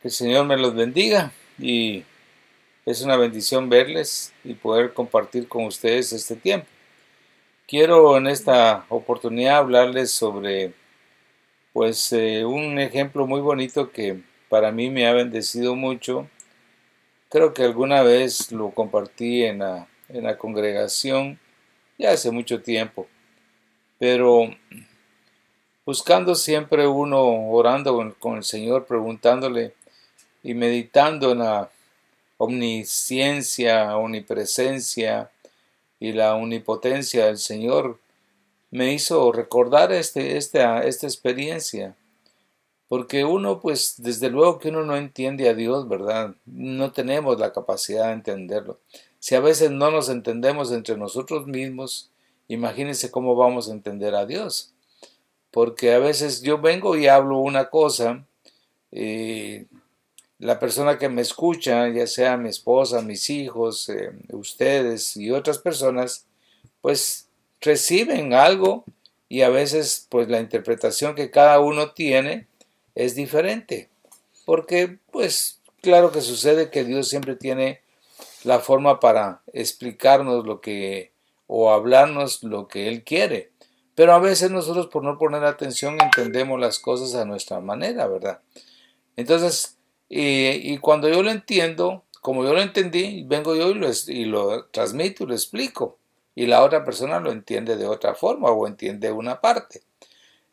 Que 0.00 0.08
el 0.08 0.12
Señor 0.14 0.46
me 0.46 0.56
los 0.56 0.74
bendiga 0.74 1.32
y 1.58 2.04
es 2.86 3.02
una 3.02 3.16
bendición 3.16 3.68
verles 3.68 4.32
y 4.44 4.54
poder 4.54 4.92
compartir 4.92 5.48
con 5.48 5.64
ustedes 5.64 6.12
este 6.12 6.36
tiempo. 6.36 6.68
Quiero 7.66 8.16
en 8.16 8.28
esta 8.28 8.86
oportunidad 8.88 9.58
hablarles 9.58 10.12
sobre 10.12 10.72
pues 11.72 12.12
eh, 12.12 12.44
un 12.44 12.78
ejemplo 12.78 13.26
muy 13.26 13.40
bonito 13.40 13.90
que 13.90 14.22
para 14.48 14.72
mí 14.72 14.88
me 14.88 15.06
ha 15.06 15.12
bendecido 15.12 15.74
mucho. 15.74 16.28
Creo 17.28 17.52
que 17.52 17.64
alguna 17.64 18.02
vez 18.02 18.52
lo 18.52 18.70
compartí 18.70 19.44
en 19.44 19.58
la, 19.58 19.88
en 20.08 20.24
la 20.24 20.38
congregación 20.38 21.38
ya 21.98 22.12
hace 22.12 22.30
mucho 22.30 22.62
tiempo, 22.62 23.08
pero 23.98 24.48
buscando 25.84 26.34
siempre 26.34 26.86
uno, 26.86 27.50
orando 27.50 28.14
con, 28.18 28.36
el 28.36 28.44
Señor, 28.44 28.86
preguntándole 28.86 29.74
y 30.42 30.54
meditando 30.54 31.32
en 31.32 31.38
la 31.38 31.70
omnisciencia, 32.36 33.96
omnipresencia 33.96 35.30
y 35.98 36.12
la 36.12 36.34
omnipotencia 36.34 37.26
del 37.26 37.38
Señor, 37.38 37.98
me 38.70 38.92
hizo 38.92 39.32
recordar 39.32 39.92
este, 39.92 40.36
esta, 40.36 40.84
esta 40.84 41.06
experiencia. 41.06 41.96
Porque 42.88 43.24
uno, 43.24 43.60
pues, 43.60 43.96
desde 43.98 44.30
luego 44.30 44.58
que 44.58 44.68
uno 44.68 44.84
no 44.84 44.96
entiende 44.96 45.48
a 45.48 45.54
Dios, 45.54 45.88
¿verdad? 45.88 46.34
No 46.46 46.92
tenemos 46.92 47.38
la 47.38 47.52
capacidad 47.52 48.06
de 48.06 48.12
entenderlo. 48.12 48.78
Si 49.18 49.34
a 49.34 49.40
veces 49.40 49.70
no 49.70 49.90
nos 49.90 50.08
entendemos 50.08 50.72
entre 50.72 50.96
nosotros 50.96 51.46
mismos, 51.46 52.10
imagínense 52.46 53.10
cómo 53.10 53.34
vamos 53.34 53.68
a 53.68 53.72
entender 53.72 54.14
a 54.14 54.24
Dios 54.24 54.72
porque 55.50 55.92
a 55.92 55.98
veces 55.98 56.42
yo 56.42 56.58
vengo 56.58 56.96
y 56.96 57.08
hablo 57.08 57.38
una 57.38 57.68
cosa, 57.70 58.24
y 58.90 59.66
la 60.38 60.58
persona 60.58 60.98
que 60.98 61.08
me 61.08 61.22
escucha, 61.22 61.88
ya 61.88 62.06
sea 62.06 62.36
mi 62.36 62.48
esposa, 62.48 63.02
mis 63.02 63.28
hijos, 63.30 63.88
eh, 63.88 64.12
ustedes 64.30 65.16
y 65.16 65.30
otras 65.30 65.58
personas, 65.58 66.26
pues 66.80 67.28
reciben 67.60 68.34
algo 68.34 68.84
y 69.28 69.42
a 69.42 69.48
veces 69.48 70.06
pues 70.08 70.28
la 70.28 70.40
interpretación 70.40 71.14
que 71.14 71.30
cada 71.30 71.58
uno 71.60 71.90
tiene 71.90 72.46
es 72.94 73.14
diferente. 73.14 73.88
Porque 74.44 74.98
pues 75.10 75.60
claro 75.82 76.12
que 76.12 76.20
sucede 76.20 76.70
que 76.70 76.84
Dios 76.84 77.08
siempre 77.08 77.34
tiene 77.34 77.80
la 78.44 78.60
forma 78.60 79.00
para 79.00 79.42
explicarnos 79.52 80.46
lo 80.46 80.60
que 80.60 81.12
o 81.48 81.70
hablarnos 81.70 82.44
lo 82.44 82.68
que 82.68 82.88
Él 82.88 83.02
quiere. 83.02 83.50
Pero 83.96 84.12
a 84.12 84.20
veces 84.20 84.52
nosotros 84.52 84.86
por 84.86 85.02
no 85.02 85.18
poner 85.18 85.44
atención 85.44 86.00
entendemos 86.00 86.60
las 86.60 86.78
cosas 86.78 87.16
a 87.16 87.24
nuestra 87.24 87.58
manera, 87.58 88.06
¿verdad? 88.06 88.40
Entonces, 89.16 89.77
y, 90.08 90.78
cuando 90.78 91.08
yo 91.08 91.22
lo 91.22 91.30
entiendo, 91.30 92.04
como 92.20 92.44
yo 92.44 92.54
lo 92.54 92.60
entendí, 92.60 93.24
vengo 93.24 93.54
yo 93.54 93.70
y 93.70 93.74
lo, 93.74 93.88
y 94.06 94.24
lo 94.24 94.66
transmito 94.66 95.24
y 95.24 95.26
lo 95.26 95.34
explico. 95.34 95.98
Y 96.34 96.46
la 96.46 96.62
otra 96.62 96.84
persona 96.84 97.20
lo 97.20 97.32
entiende 97.32 97.76
de 97.76 97.86
otra 97.86 98.14
forma 98.14 98.50
o 98.50 98.66
entiende 98.66 99.10
una 99.10 99.40
parte. 99.40 99.82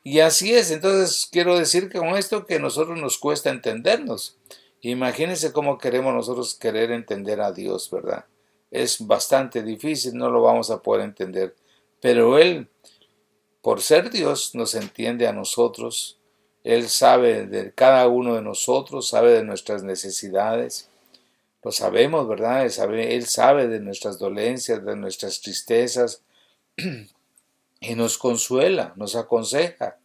Y 0.03 0.19
así 0.19 0.53
es, 0.53 0.71
entonces 0.71 1.27
quiero 1.31 1.57
decir 1.57 1.89
que 1.89 1.99
con 1.99 2.09
esto 2.09 2.45
que 2.45 2.59
nosotros 2.59 2.99
nos 2.99 3.17
cuesta 3.17 3.49
entendernos. 3.49 4.37
Imagínense 4.81 5.51
cómo 5.51 5.77
queremos 5.77 6.13
nosotros 6.13 6.55
querer 6.55 6.91
entender 6.91 7.41
a 7.41 7.51
Dios, 7.51 7.89
¿verdad? 7.89 8.25
Es 8.71 9.05
bastante 9.05 9.63
difícil, 9.63 10.15
no 10.15 10.29
lo 10.29 10.41
vamos 10.41 10.69
a 10.69 10.81
poder 10.81 11.05
entender. 11.05 11.55
Pero 12.01 12.37
Él 12.37 12.69
por 13.65 13.81
ser 13.81 14.11
Dios 14.11 14.53
nos 14.53 14.75
entiende 14.75 15.27
a 15.27 15.33
nosotros, 15.33 16.19
Él 16.65 16.89
sabe 16.89 17.45
de 17.45 17.71
cada 17.73 18.07
uno 18.09 18.35
de 18.35 18.41
nosotros, 18.41 19.07
sabe 19.07 19.31
de 19.31 19.43
nuestras 19.43 19.83
necesidades, 19.83 20.89
lo 21.63 21.71
sabemos, 21.71 22.27
¿verdad? 22.27 22.63
Él 22.63 23.25
sabe, 23.25 23.67
de 23.67 23.79
nuestras 23.79 24.19
dolencias, 24.19 24.83
de 24.85 24.95
nuestras 24.97 25.39
tristezas, 25.39 26.21
y 27.79 27.95
nos 27.95 28.17
consuela, 28.17 28.91
nos 28.97 29.15
aconseja. 29.15 29.97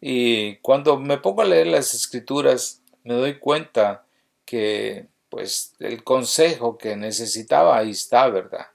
Y 0.00 0.56
cuando 0.56 0.98
me 0.98 1.18
pongo 1.18 1.42
a 1.42 1.46
leer 1.46 1.66
las 1.66 1.92
escrituras, 1.92 2.80
me 3.04 3.14
doy 3.14 3.38
cuenta 3.38 4.06
que 4.46 5.06
pues 5.28 5.74
el 5.80 6.02
consejo 6.02 6.78
que 6.78 6.96
necesitaba 6.96 7.76
ahí 7.76 7.90
está, 7.90 8.28
¿verdad? 8.28 8.68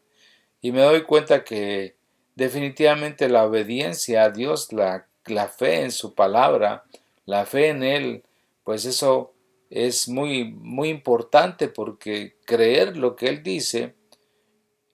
Y 0.61 0.71
me 0.71 0.81
doy 0.81 1.01
cuenta 1.01 1.43
que 1.43 1.95
Definitivamente 2.35 3.29
la 3.29 3.45
obediencia 3.45 4.23
a 4.23 4.29
Dios, 4.31 4.73
la, 4.73 5.05
la 5.25 5.47
fe 5.47 5.81
en 5.81 5.91
su 5.91 6.15
palabra, 6.15 6.83
la 7.25 7.45
fe 7.45 7.69
en 7.69 7.83
Él, 7.83 8.23
pues 8.63 8.85
eso 8.85 9.33
es 9.69 10.07
muy, 10.07 10.45
muy 10.45 10.89
importante 10.89 11.67
porque 11.67 12.37
creer 12.45 12.97
lo 12.97 13.15
que 13.15 13.27
Él 13.27 13.43
dice 13.43 13.95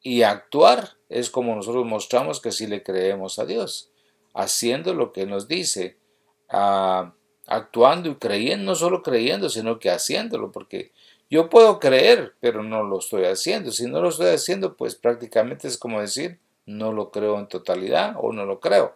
y 0.02 0.24
actuar 0.24 0.98
es 1.10 1.30
como 1.30 1.56
nosotros 1.56 1.86
mostramos 1.86 2.40
que 2.40 2.52
sí 2.52 2.68
le 2.68 2.84
creemos 2.84 3.40
a 3.40 3.46
Dios, 3.46 3.92
haciendo 4.34 4.94
lo 4.94 5.12
que 5.12 5.26
nos 5.26 5.48
dice, 5.48 5.98
actuando 6.48 8.10
y 8.10 8.16
creyendo, 8.16 8.66
no 8.66 8.76
solo 8.76 9.02
creyendo, 9.02 9.50
sino 9.50 9.80
que 9.80 9.90
haciéndolo, 9.90 10.52
porque 10.52 10.92
yo 11.30 11.50
puedo 11.50 11.80
creer, 11.80 12.36
pero 12.40 12.64
no 12.64 12.84
lo 12.84 13.00
estoy 13.00 13.26
haciendo. 13.26 13.72
Si 13.72 13.86
no 13.86 14.02
lo 14.02 14.10
estoy 14.10 14.34
haciendo, 14.34 14.76
pues 14.76 14.96
prácticamente 14.96 15.68
es 15.68 15.78
como 15.78 16.02
decir, 16.02 16.40
no 16.66 16.92
lo 16.92 17.12
creo 17.12 17.38
en 17.38 17.48
totalidad 17.48 18.16
o 18.18 18.34
no 18.34 18.46
lo 18.46 18.60
creo. 18.60 18.96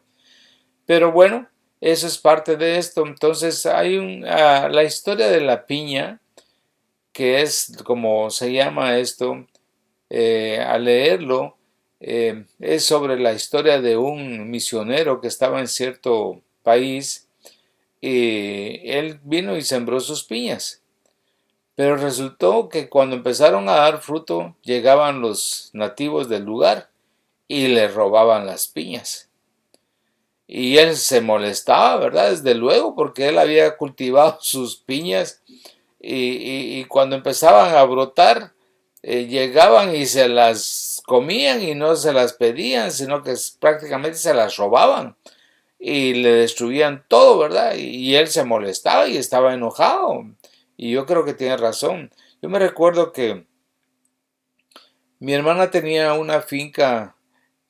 Pero 0.86 1.12
bueno, 1.12 1.48
eso 1.84 2.08
es 2.08 2.18
parte 2.18 2.56
de 2.56 2.78
esto. 2.78 3.06
Entonces 3.06 3.66
hay 3.66 3.98
un, 3.98 4.26
ah, 4.26 4.70
la 4.72 4.84
historia 4.84 5.28
de 5.28 5.42
la 5.42 5.66
piña, 5.66 6.22
que 7.12 7.42
es 7.42 7.78
como 7.84 8.30
se 8.30 8.54
llama 8.54 8.98
esto, 9.00 9.46
eh, 10.10 10.60
al 10.66 10.86
leerlo, 10.86 11.58
eh, 12.00 12.46
es 12.60 12.86
sobre 12.86 13.20
la 13.20 13.34
historia 13.34 13.82
de 13.82 13.98
un 13.98 14.50
misionero 14.50 15.20
que 15.20 15.28
estaba 15.28 15.60
en 15.60 15.68
cierto 15.68 16.42
país 16.64 17.28
y 18.00 18.80
él 18.90 19.20
vino 19.24 19.58
y 19.58 19.62
sembró 19.62 20.00
sus 20.00 20.24
piñas. 20.24 20.82
Pero 21.76 21.98
resultó 21.98 22.70
que 22.70 22.88
cuando 22.88 23.16
empezaron 23.16 23.68
a 23.68 23.74
dar 23.74 24.02
fruto 24.02 24.56
llegaban 24.62 25.20
los 25.22 25.70
nativos 25.74 26.30
del 26.30 26.44
lugar 26.44 26.90
y 27.48 27.68
le 27.68 27.90
robaban 27.90 28.46
las 28.46 28.68
piñas. 28.68 29.30
Y 30.56 30.78
él 30.78 30.96
se 30.98 31.20
molestaba, 31.20 31.98
¿verdad? 31.98 32.30
Desde 32.30 32.54
luego, 32.54 32.94
porque 32.94 33.30
él 33.30 33.40
había 33.40 33.76
cultivado 33.76 34.38
sus 34.42 34.78
piñas 34.78 35.42
y, 36.00 36.86
cuando 36.86 37.16
empezaban 37.16 37.74
a 37.76 37.84
brotar, 37.86 38.54
eh, 39.02 39.26
llegaban 39.26 39.96
y 39.96 40.06
se 40.06 40.30
las 40.30 41.02
comían 41.08 41.64
y 41.64 41.74
no 41.74 41.96
se 41.96 42.14
las 42.14 42.34
pedían, 42.34 42.92
sino 42.92 43.24
que 43.24 43.34
prácticamente 43.60 44.20
se 44.20 44.36
las 44.36 44.56
robaban 44.58 45.18
y 45.80 46.14
le 46.14 46.34
destruían 46.34 47.04
todo, 47.08 47.40
¿verdad? 47.40 47.74
Y, 47.76 48.14
él 48.14 48.28
se 48.28 48.44
molestaba 48.44 49.08
y 49.08 49.18
estaba 49.18 49.56
enojado. 49.56 50.24
Y 50.78 50.92
yo 50.92 51.08
creo 51.08 51.26
que 51.26 51.34
tiene 51.34 51.58
razón. 51.58 52.12
Yo 52.44 52.50
me 52.50 52.60
recuerdo 52.60 53.12
que 53.12 53.48
mi 55.18 55.34
hermana 55.34 55.72
tenía 55.72 56.14
una 56.14 56.42
finca 56.42 57.13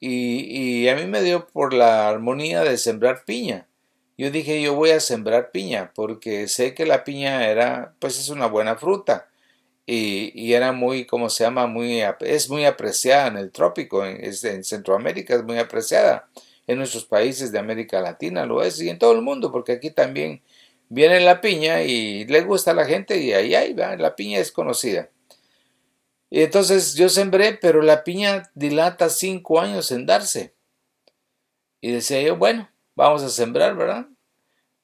y, 0.06 0.88
a 0.90 0.96
mí 0.96 1.06
me 1.06 1.22
dio 1.22 1.48
por 1.48 1.74
la 1.74 2.10
armonía 2.10 2.62
de 2.62 2.78
sembrar 2.78 3.24
piña. 3.26 3.68
Yo 4.18 4.32
dije, 4.32 4.62
yo 4.62 4.76
voy 4.76 4.92
a 4.92 5.00
sembrar 5.00 5.52
piña 5.52 5.92
porque 5.96 6.48
sé 6.50 6.74
que 6.74 6.86
la 6.86 7.04
piña 7.06 7.48
era, 7.48 7.96
pues 8.00 8.20
es 8.20 8.30
una 8.30 8.48
buena 8.48 8.76
fruta. 8.76 9.30
Y, 9.86 10.54
era 10.54 10.74
muy, 10.74 11.06
como 11.06 11.30
se 11.30 11.46
llama? 11.46 11.68
Muy, 11.68 12.02
es 12.20 12.50
muy 12.50 12.66
apreciada 12.66 13.28
en 13.28 13.38
el 13.38 13.52
trópico, 13.52 14.06
en, 14.06 14.24
en 14.24 14.64
Centroamérica 14.64 15.36
es 15.36 15.44
muy 15.44 15.58
apreciada. 15.58 16.28
En 16.68 16.78
nuestros 16.78 17.06
países 17.06 17.52
de 17.52 17.60
América 17.60 18.02
Latina 18.02 18.46
lo 18.46 18.62
es 18.62 18.82
y 18.82 18.90
en 18.90 19.00
todo 19.00 19.14
el 19.14 19.22
mundo, 19.22 19.52
porque 19.52 19.74
aquí 19.74 19.92
también 19.92 20.42
viene 20.90 21.20
la 21.22 21.42
piña 21.42 21.84
y 21.84 22.26
le 22.26 22.42
gusta 22.42 22.72
a 22.72 22.76
la 22.76 22.86
gente 22.86 23.18
y 23.18 23.34
ahí, 23.34 23.56
ahí 23.56 23.74
va, 23.74 23.96
la 23.96 24.16
piña 24.16 24.40
es 24.40 24.52
conocida. 24.52 25.10
Y 26.34 26.42
entonces 26.42 26.96
yo 26.96 27.10
sembré, 27.10 27.54
pero 27.54 27.84
la 27.84 28.04
piña 28.04 28.50
dilata 28.56 29.08
cinco 29.10 29.62
años 29.62 29.92
en 29.92 30.08
darse. 30.08 30.56
Y 31.80 31.92
decía 31.92 32.24
yo, 32.24 32.38
bueno, 32.38 32.68
vamos 32.96 33.22
a 33.22 33.30
sembrar, 33.30 33.76
¿verdad? 33.76 34.08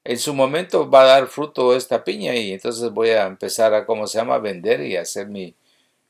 En 0.04 0.19
su 0.19 0.36
momento 0.36 0.88
va 0.92 1.01
a 1.01 1.06
dar 1.06 1.25
fruto 1.25 1.75
esta 1.75 2.04
piña 2.04 2.36
y 2.36 2.54
entonces 2.54 2.92
voy 2.92 3.10
a 3.10 3.25
empezar 3.25 3.74
a, 3.74 3.88
¿cómo 3.88 4.06
se 4.06 4.19
llama?, 4.19 4.38
vender 4.38 4.81
y 4.81 4.96
hacer 4.96 5.28
mi, 5.28 5.56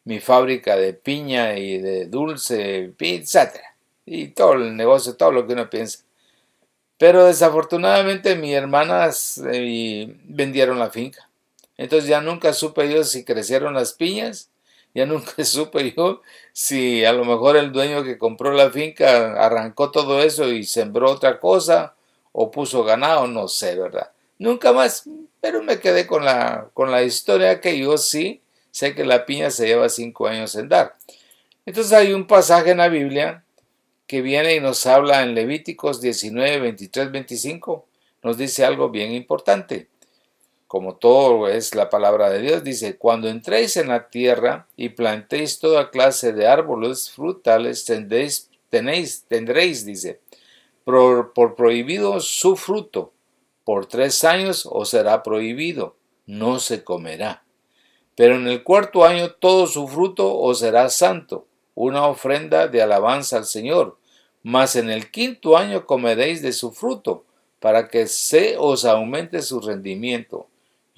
mi 0.03 0.19
fábrica 0.19 0.75
de 0.75 0.94
piña 0.94 1.57
y 1.57 1.77
de 1.77 2.07
dulce, 2.07 2.94
etc. 3.00 3.62
Y 4.06 4.27
todo 4.31 4.56
el 4.56 4.75
negocio, 4.75 5.15
todo 5.15 5.31
lo 5.31 5.47
que 5.47 5.53
uno 5.53 5.69
piensa. 5.69 6.00
Pero 6.97 7.24
desafortunadamente 7.24 8.35
mis 8.35 8.56
hermanas 8.56 9.42
eh, 9.50 10.18
vendieron 10.25 10.80
la 10.80 10.89
finca. 10.89 11.30
Entonces 11.77 12.09
ya 12.09 12.19
nunca 12.19 12.51
supe 12.51 12.92
yo 12.94 13.06
si 13.06 13.24
crecieron 13.24 13.74
las 13.74 13.94
piñas 13.94 14.48
ya 14.94 15.06
nunca 15.06 15.44
supe 15.45 15.94
yo 15.95 16.21
si 16.53 17.06
a 17.06 17.13
lo 17.13 17.25
mejor 17.25 17.57
el 17.57 17.71
dueño 17.71 18.03
que 18.03 18.18
compró 18.18 18.51
la 18.51 18.69
finca 18.69 19.33
arrancó 19.44 19.91
todo 19.91 20.21
eso 20.21 20.50
y 20.50 20.63
sembró 20.63 21.12
otra 21.12 21.39
cosa 21.39 21.95
o 22.31 22.51
puso 22.51 22.83
ganado, 22.83 23.27
no 23.27 23.47
sé, 23.47 23.75
¿verdad? 23.75 24.12
nunca 24.39 24.74
más, 24.74 25.07
pero 25.41 25.62
me 25.62 25.80
quedé 25.80 26.07
con 26.07 26.25
la, 26.25 26.69
con 26.74 26.91
la 26.91 27.03
historia 27.03 27.62
que 27.62 27.77
yo 27.77 27.97
sí 27.97 28.41
sé 28.71 28.95
que 28.95 29.06
la 29.06 29.25
piña 29.25 29.51
se 29.51 29.68
lleva 29.68 29.89
cinco 29.89 30.27
años 30.27 30.56
en 30.56 30.69
dar. 30.69 30.95
Entonces 31.65 31.94
hay 31.94 32.13
un 32.13 32.25
pasaje 32.25 32.71
en 32.71 32.77
la 32.77 32.88
Biblia 32.88 33.44
que 34.07 34.21
viene 34.21 34.56
y 34.56 34.59
nos 34.59 34.88
habla 34.88 35.21
en 35.21 35.35
Levíticos 35.35 36.01
19, 36.01 36.59
23, 36.59 37.12
25, 37.12 37.85
nos 38.24 38.38
dice 38.38 38.65
algo 38.65 38.89
bien 38.89 39.12
importante. 39.12 39.88
Como 40.69 40.98
todo 40.98 41.48
es 41.48 41.74
la 41.74 41.89
palabra 41.89 42.30
de 42.30 42.42
Dios, 42.42 42.63
dice, 42.63 42.95
cuando 42.95 43.27
entréis 43.27 43.75
en 43.75 43.88
la 43.88 44.12
tierra 44.12 44.68
y 44.77 44.89
plantéis 44.89 45.57
toda 45.57 45.89
clase 45.89 46.31
de 46.31 46.45
árboles 46.45 47.10
frutales, 47.10 47.86
tendréis, 47.86 48.51
tenéis, 48.69 49.25
tendréis 49.27 49.83
dice, 49.83 50.19
por, 50.83 51.33
por 51.33 51.56
prohibido 51.56 52.19
su 52.19 52.56
fruto, 52.56 53.13
por 53.63 53.88
tres 53.88 54.24
años 54.24 54.69
os 54.71 54.89
será 54.89 55.24
prohibido, 55.24 55.95
no 56.27 56.60
se 56.60 56.83
comerá. 56.83 57.42
Pero 58.16 58.36
en 58.36 58.48
el 58.48 58.62
cuarto 58.62 59.06
año 59.06 59.31
todo 59.31 59.66
su 59.66 59.88
fruto 59.88 60.38
os 60.38 60.60
será 60.60 60.89
santo, 60.89 61.48
una 61.74 62.06
ofrenda 62.06 62.68
de 62.68 62.83
alabanza 62.83 63.38
al 63.38 63.45
Señor. 63.45 63.98
Mas 64.44 64.75
en 64.75 64.92
el 64.92 65.10
quinto 65.10 65.57
año 65.57 65.88
comeréis 65.88 66.44
de 66.44 66.54
su 66.54 66.71
fruto, 66.71 67.25
para 67.60 67.88
que 67.88 68.06
se 68.06 68.56
os 68.60 68.86
aumente 68.86 69.42
su 69.42 69.60
rendimiento. 69.62 70.45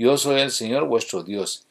Yo 0.01 0.17
soy 0.17 0.41
el 0.41 0.49
Señor 0.49 0.85
vuestro 0.85 1.21
Dios. 1.21 1.67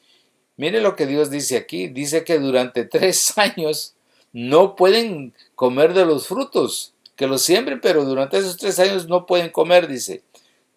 Mire 0.56 0.80
lo 0.80 0.94
que 0.94 1.06
Dios 1.06 1.30
dice 1.30 1.56
aquí. 1.56 1.88
Dice 1.88 2.22
que 2.22 2.38
durante 2.38 2.84
tres 2.84 3.36
años 3.38 3.94
no 4.32 4.76
pueden 4.76 5.34
comer 5.56 5.94
de 5.94 6.04
los 6.04 6.28
frutos, 6.28 6.94
que 7.16 7.26
los 7.26 7.42
siembren, 7.42 7.80
pero 7.80 8.04
durante 8.04 8.38
esos 8.38 8.56
tres 8.56 8.78
años 8.78 9.08
no 9.08 9.26
pueden 9.26 9.50
comer, 9.50 9.88
dice. 9.88 10.22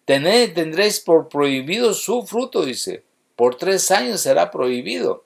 Tendréis 0.04 0.98
por 0.98 1.28
prohibido 1.28 1.94
su 1.94 2.26
fruto, 2.26 2.64
dice. 2.64 3.04
Por 3.36 3.54
tres 3.54 3.92
años 3.92 4.22
será 4.22 4.50
prohibido. 4.50 5.22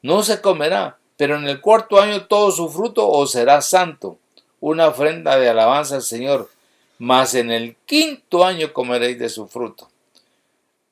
No 0.00 0.22
se 0.22 0.40
comerá, 0.40 0.96
pero 1.18 1.36
en 1.36 1.46
el 1.46 1.60
cuarto 1.60 2.00
año 2.00 2.26
todo 2.26 2.52
su 2.52 2.70
fruto 2.70 3.06
os 3.06 3.32
será 3.32 3.60
santo, 3.60 4.18
una 4.60 4.88
ofrenda 4.88 5.38
de 5.38 5.50
alabanza 5.50 5.96
al 5.96 6.02
Señor. 6.02 6.48
Mas 6.98 7.34
en 7.34 7.50
el 7.50 7.76
quinto 7.84 8.46
año 8.46 8.72
comeréis 8.72 9.18
de 9.18 9.28
su 9.28 9.46
fruto. 9.46 9.90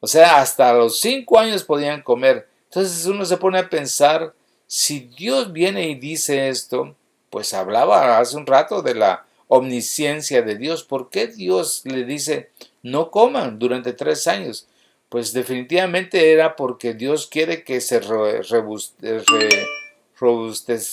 O 0.05 0.07
sea, 0.07 0.43
hasta 0.43 0.71
los 0.75 1.01
cinco 1.01 1.39
años 1.39 1.65
podían 1.65 2.03
comer. 2.03 2.47
Entonces 2.65 3.07
uno 3.07 3.25
se 3.25 3.39
pone 3.39 3.59
a 3.59 3.71
pensar, 3.71 4.35
si 4.67 5.01
Dios 5.01 5.51
viene 5.51 5.89
y 5.89 5.95
dice 5.95 6.51
esto, 6.51 6.95
pues 7.31 7.55
hablaba 7.55 8.19
hace 8.19 8.37
un 8.37 8.45
rato 8.45 8.83
de 8.83 8.97
la 8.97 9.25
omnisciencia 9.49 10.43
de 10.43 10.59
Dios. 10.59 10.85
¿Por 10.85 11.09
qué 11.09 11.29
Dios 11.29 11.81
le 11.87 12.05
dice 12.05 12.51
no 12.83 13.11
coman 13.11 13.59
durante 13.59 13.95
tres 13.95 14.27
años? 14.27 14.69
Pues 15.09 15.33
definitivamente 15.33 16.33
era 16.35 16.55
porque 16.55 16.93
Dios 16.93 17.27
quiere 17.27 17.65
que 17.65 17.81
se 17.81 17.99
robuste, 18.01 19.23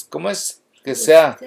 ¿cómo 0.08 0.30
es? 0.30 0.62
Que 0.86 0.96
sea, 0.96 1.38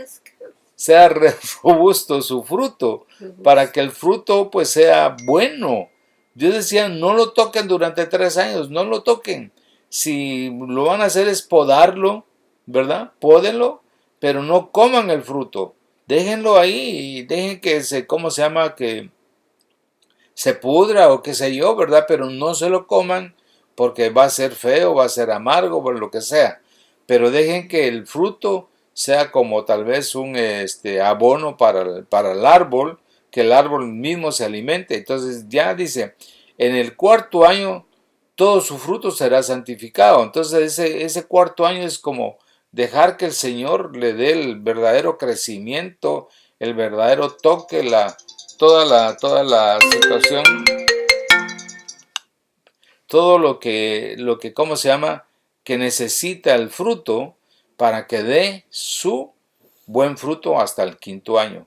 sea 0.76 1.08
robusto 1.62 2.20
su 2.20 2.42
fruto, 2.42 3.06
para 3.42 3.72
que 3.72 3.80
el 3.80 3.90
fruto 3.90 4.50
pues 4.50 4.68
sea 4.68 5.16
bueno. 5.24 5.88
Dios 6.34 6.54
decía, 6.54 6.88
no 6.88 7.14
lo 7.14 7.32
toquen 7.32 7.68
durante 7.68 8.06
tres 8.06 8.36
años, 8.36 8.70
no 8.70 8.84
lo 8.84 9.02
toquen. 9.02 9.52
Si 9.88 10.50
lo 10.50 10.84
van 10.84 11.00
a 11.00 11.06
hacer 11.06 11.28
es 11.28 11.42
podarlo, 11.42 12.26
¿verdad? 12.66 13.12
Pódenlo, 13.20 13.82
pero 14.18 14.42
no 14.42 14.70
coman 14.70 15.10
el 15.10 15.22
fruto 15.22 15.74
déjenlo 16.06 16.58
ahí 16.58 17.18
y 17.18 17.22
dejen 17.22 17.60
que 17.60 17.82
se, 17.82 18.06
¿cómo 18.06 18.30
se 18.30 18.42
llama? 18.42 18.74
Que 18.74 19.10
se 20.34 20.54
pudra 20.54 21.12
o 21.12 21.22
qué 21.22 21.34
sé 21.34 21.54
yo, 21.54 21.76
¿verdad? 21.76 22.04
Pero 22.08 22.30
no 22.30 22.54
se 22.54 22.68
lo 22.68 22.86
coman 22.86 23.34
porque 23.74 24.10
va 24.10 24.24
a 24.24 24.30
ser 24.30 24.52
feo, 24.52 24.94
va 24.94 25.04
a 25.04 25.08
ser 25.08 25.30
amargo, 25.30 25.78
o 25.78 25.92
lo 25.92 26.10
que 26.10 26.20
sea. 26.20 26.60
Pero 27.06 27.30
dejen 27.30 27.68
que 27.68 27.88
el 27.88 28.06
fruto 28.06 28.68
sea 28.92 29.30
como 29.32 29.64
tal 29.64 29.84
vez 29.84 30.14
un 30.14 30.36
este, 30.36 31.00
abono 31.00 31.56
para, 31.56 32.02
para 32.04 32.32
el 32.32 32.46
árbol, 32.46 32.98
que 33.34 33.40
el 33.40 33.52
árbol 33.52 33.88
mismo 33.88 34.30
se 34.30 34.44
alimente. 34.44 34.94
Entonces 34.94 35.46
ya 35.48 35.74
dice, 35.74 36.14
en 36.56 36.76
el 36.76 36.94
cuarto 36.94 37.44
año 37.44 37.84
todo 38.36 38.60
su 38.60 38.78
fruto 38.78 39.10
será 39.10 39.42
santificado. 39.42 40.22
Entonces 40.22 40.62
ese, 40.62 41.02
ese 41.02 41.24
cuarto 41.24 41.66
año 41.66 41.82
es 41.82 41.98
como 41.98 42.38
dejar 42.70 43.16
que 43.16 43.24
el 43.24 43.32
Señor 43.32 43.96
le 43.96 44.12
dé 44.12 44.30
el 44.30 44.60
verdadero 44.60 45.18
crecimiento, 45.18 46.28
el 46.60 46.74
verdadero 46.74 47.32
toque, 47.32 47.82
la, 47.82 48.16
toda, 48.56 48.84
la, 48.84 49.16
toda 49.16 49.42
la 49.42 49.80
situación, 49.80 50.44
todo 53.08 53.38
lo 53.38 53.58
que, 53.58 54.14
lo 54.16 54.38
que, 54.38 54.54
¿cómo 54.54 54.76
se 54.76 54.86
llama? 54.86 55.24
Que 55.64 55.76
necesita 55.76 56.54
el 56.54 56.70
fruto 56.70 57.34
para 57.76 58.06
que 58.06 58.22
dé 58.22 58.64
su 58.70 59.32
buen 59.86 60.16
fruto 60.16 60.60
hasta 60.60 60.84
el 60.84 60.98
quinto 60.98 61.40
año. 61.40 61.66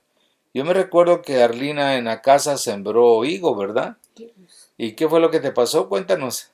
Yo 0.57 0.65
me 0.65 0.74
recuerdo 0.74 1.21
que 1.21 1.44
Arlina 1.44 1.98
en 1.98 2.06
la 2.06 2.24
casa 2.24 2.57
sembró 2.57 3.24
higo, 3.24 3.56
¿verdad? 3.56 3.98
¿Y 4.75 4.94
qué 4.94 5.07
fue 5.07 5.19
lo 5.19 5.30
que 5.30 5.39
te 5.39 5.51
pasó? 5.51 5.88
Cuéntanos. 5.88 6.51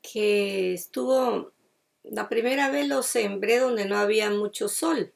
Que 0.00 0.72
estuvo 0.72 1.52
la 2.04 2.30
primera 2.30 2.70
vez 2.70 2.88
lo 2.88 3.02
sembré 3.02 3.58
donde 3.58 3.84
no 3.84 3.98
había 3.98 4.30
mucho 4.30 4.70
sol 4.70 5.12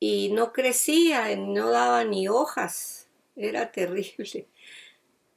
y 0.00 0.30
no 0.30 0.54
crecía, 0.54 1.36
no 1.36 1.68
daba 1.68 2.04
ni 2.04 2.26
hojas, 2.28 3.06
era 3.36 3.70
terrible. 3.72 4.46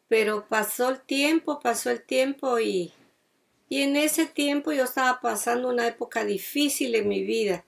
Pero 0.07 0.47
pasó 0.47 0.87
el 0.87 1.01
tiempo, 1.01 1.59
pasó 1.59 1.91
el 1.91 2.01
tiempo 2.01 2.61
y, 2.61 2.93
y 3.67 3.81
en 3.81 3.97
ese 3.97 4.25
tiempo 4.25 4.71
yo 4.71 4.85
estaba 4.85 5.19
pasando 5.19 5.67
una 5.67 5.85
época 5.85 6.23
difícil 6.23 6.95
en 6.95 7.09
mi 7.09 7.25
vida. 7.25 7.65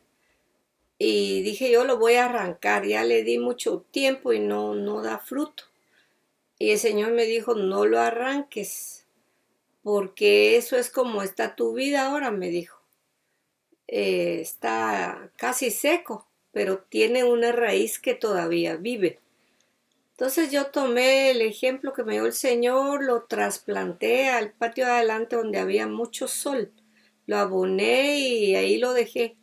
Y 1.00 1.42
dije, 1.44 1.72
yo 1.72 1.84
lo 1.84 1.98
voy 1.98 2.16
a 2.16 2.26
arrancar, 2.26 2.86
ya 2.86 3.04
le 3.04 3.24
di 3.24 3.38
mucho 3.38 3.86
tiempo 3.92 4.34
y 4.34 4.40
no, 4.40 4.74
no 4.74 5.02
da 5.02 5.20
fruto. 5.20 5.64
Y 6.60 6.72
el 6.72 6.80
Señor 6.80 7.12
me 7.12 7.26
dijo, 7.26 7.54
no 7.54 7.86
lo 7.86 8.00
arranques, 8.00 9.06
porque 9.84 10.58
eso 10.58 10.76
es 10.76 10.90
como 10.90 11.22
está 11.22 11.56
tu 11.56 11.74
vida 11.74 12.08
ahora, 12.08 12.32
me 12.32 12.50
dijo. 12.50 12.82
Eh, 13.88 14.40
está 14.42 15.32
casi 15.38 15.72
seco, 15.72 16.28
pero 16.52 16.80
tiene 16.80 17.24
una 17.24 17.52
raíz 17.52 18.00
que 18.00 18.16
todavía 18.16 18.76
vive. 18.76 19.20
Entonces 20.12 20.52
yo 20.52 20.66
tomé 20.72 21.30
el 21.30 21.42
ejemplo 21.42 21.94
que 21.94 22.04
me 22.04 22.14
dio 22.14 22.26
el 22.26 22.34
Señor, 22.34 23.04
lo 23.04 23.26
trasplanté 23.26 24.30
al 24.30 24.52
patio 24.52 24.86
de 24.88 24.94
adelante 24.94 25.36
donde 25.36 25.60
había 25.60 25.86
mucho 25.86 26.28
sol, 26.28 26.72
lo 27.28 27.38
aboné 27.38 28.18
y 28.18 28.56
ahí 28.56 28.80
lo 28.80 28.94
dejé. 28.94 29.38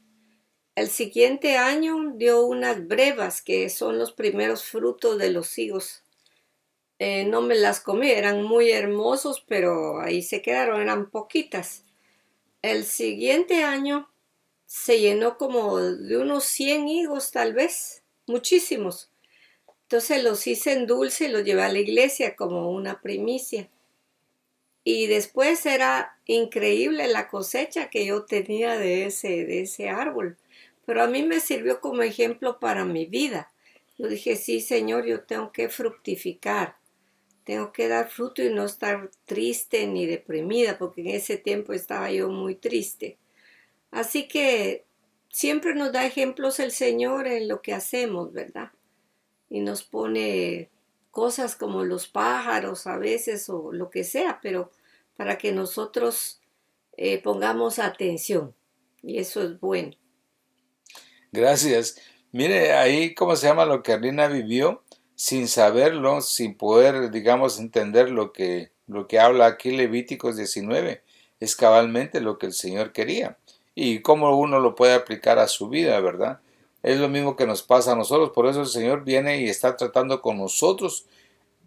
El 0.75 0.89
siguiente 0.89 1.57
año 1.57 2.15
dio 2.17 2.45
unas 2.45 2.89
brevas, 2.89 3.43
que 3.43 3.71
son 3.71 3.97
los 3.97 4.11
primeros 4.11 4.65
frutos 4.65 5.19
de 5.19 5.31
los 5.31 5.57
higos. 5.57 6.03
Eh, 6.99 7.25
no 7.25 7.43
me 7.43 7.55
las 7.55 7.81
comí, 7.81 8.11
eran 8.11 8.43
muy 8.43 8.71
hermosos, 8.71 9.45
pero 9.47 10.01
ahí 10.01 10.23
se 10.23 10.43
quedaron, 10.43 10.81
eran 10.81 11.11
poquitas. 11.11 11.85
El 12.61 12.85
siguiente 12.85 13.63
año 13.63 14.11
se 14.67 14.99
llenó 14.99 15.37
como 15.39 15.79
de 15.79 16.17
unos 16.19 16.45
100 16.45 16.89
higos 16.89 17.31
tal 17.31 17.53
vez, 17.53 18.03
muchísimos. 18.27 19.11
Entonces 19.83 20.25
los 20.25 20.45
hice 20.47 20.73
en 20.73 20.87
dulce 20.87 21.27
y 21.27 21.29
los 21.29 21.45
llevé 21.45 21.63
a 21.63 21.73
la 21.73 21.79
iglesia 21.79 22.35
como 22.35 22.71
una 22.71 23.01
primicia. 23.01 23.69
Y 24.83 25.07
después 25.07 25.67
era 25.67 26.19
increíble 26.27 27.07
la 27.07 27.29
cosecha 27.29 27.91
que 27.91 28.07
yo 28.07 28.25
tenía 28.25 28.77
de 28.77 29.07
ese, 29.07 29.45
de 29.45 29.63
ese 29.63 29.89
árbol. 29.89 30.37
Pero 30.87 31.03
a 31.03 31.07
mí 31.07 31.23
me 31.23 31.41
sirvió 31.41 31.81
como 31.81 32.03
ejemplo 32.03 32.61
para 32.61 32.85
mi 32.85 33.07
vida. 33.07 33.53
Yo 33.97 34.09
dije, 34.09 34.37
sí, 34.37 34.61
Señor, 34.61 35.07
yo 35.07 35.23
tengo 35.23 35.53
que 35.53 35.69
fructificar 35.69 36.77
tengo 37.45 37.73
que 37.73 37.89
dar 37.89 38.11
fruto 38.11 38.43
y 38.43 38.53
no 38.53 38.65
estar 38.65 39.11
triste 39.27 39.87
ni 39.87 40.07
deprimida, 40.07 40.79
porque 40.79 41.03
en 41.03 41.09
ese 41.09 41.37
tiempo 41.37 41.73
estaba 41.73 42.11
yo 42.11 42.31
muy 42.31 42.55
triste. 42.55 43.19
Así 43.91 44.27
que 44.27 44.85
siempre 45.31 45.75
nos 45.75 45.93
da 45.93 46.07
ejemplos 46.07 46.59
el 46.59 46.73
Señor 46.73 47.27
en 47.27 47.49
lo 47.49 47.61
que 47.61 47.75
hacemos, 47.75 48.33
¿verdad? 48.33 48.73
Y 49.51 49.61
nos 49.61 49.85
pone 49.85 50.71
cosas 51.11 51.55
como 51.55 51.85
los 51.85 52.09
pájaros 52.09 52.87
a 52.87 52.97
veces 52.97 53.49
o 53.51 53.73
lo 53.73 53.91
que 53.91 54.05
sea, 54.05 54.41
pero 54.43 54.73
para 55.17 55.37
que 55.39 55.53
nosotros 55.53 56.41
eh, 56.97 57.23
pongamos 57.23 57.79
atención. 57.79 58.55
Y 59.03 59.19
eso 59.19 59.43
es 59.43 59.61
bueno. 59.61 59.93
Gracias. 61.35 61.97
Mire 62.31 62.75
ahí 62.75 63.13
cómo 63.13 63.35
se 63.35 63.49
llama 63.49 63.65
lo 63.65 63.83
que 63.83 63.93
Arlina 63.93 64.29
vivió 64.29 64.85
sin 65.17 65.49
saberlo, 65.49 66.21
sin 66.21 66.57
poder, 66.57 67.11
digamos, 67.11 67.59
entender 67.59 68.09
lo 68.09 68.33
que, 68.33 68.71
lo 68.87 69.09
que 69.09 69.19
habla 69.19 69.47
aquí 69.47 69.73
Levíticos 69.73 70.37
19, 70.37 71.03
es 71.41 71.57
cabalmente 71.57 72.21
lo 72.21 72.39
que 72.39 72.47
el 72.47 72.53
Señor 72.53 72.93
quería. 72.93 73.37
Y 73.75 73.99
cómo 74.01 74.39
uno 74.39 74.61
lo 74.61 74.77
puede 74.77 74.95
aplicar 74.95 75.41
a 75.41 75.49
su 75.49 75.69
vida, 75.69 75.99
¿verdad? 75.99 76.39
Es 76.85 77.01
lo 77.01 77.09
mismo 77.09 77.35
que 77.35 77.49
nos 77.49 77.65
pasa 77.65 77.93
a 77.93 77.97
nosotros, 77.97 78.31
por 78.31 78.47
eso 78.47 78.61
el 78.61 78.69
Señor 78.69 79.03
viene 79.03 79.41
y 79.41 79.49
está 79.49 79.77
tratando 79.77 80.23
con 80.23 80.39
nosotros, 80.39 81.07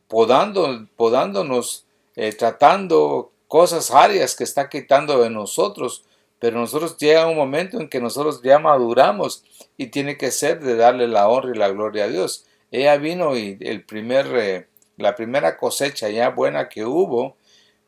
podando, 0.07 0.87
podándonos 0.95 1.85
eh, 2.15 2.31
tratando 2.31 3.33
cosas 3.49 3.91
áreas 3.91 4.33
que 4.33 4.45
está 4.45 4.69
quitando 4.69 5.21
de 5.21 5.29
nosotros, 5.29 6.05
pero 6.39 6.59
nosotros 6.59 6.97
llega 6.97 7.27
un 7.27 7.35
momento 7.35 7.79
en 7.79 7.89
que 7.89 7.99
nosotros 7.99 8.41
ya 8.43 8.59
maduramos 8.59 9.43
y 9.77 9.87
tiene 9.87 10.17
que 10.17 10.31
ser 10.31 10.59
de 10.59 10.75
darle 10.75 11.07
la 11.07 11.27
honra 11.27 11.51
y 11.53 11.57
la 11.57 11.69
gloria 11.69 12.05
a 12.05 12.09
Dios. 12.09 12.45
Ella 12.71 12.97
vino 12.97 13.35
y 13.37 13.57
el 13.61 13.83
primer, 13.83 14.27
eh, 14.35 14.67
la 14.97 15.15
primera 15.15 15.57
cosecha 15.57 16.09
ya 16.09 16.29
buena 16.29 16.69
que 16.69 16.85
hubo, 16.85 17.37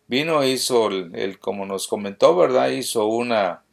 vino, 0.07 0.43
hizo, 0.43 0.87
el, 0.87 1.39
como 1.39 1.65
nos 1.65 1.87
comentó, 1.87 2.35
¿verdad? 2.35 2.69
Hizo 2.69 3.05
una... 3.05 3.63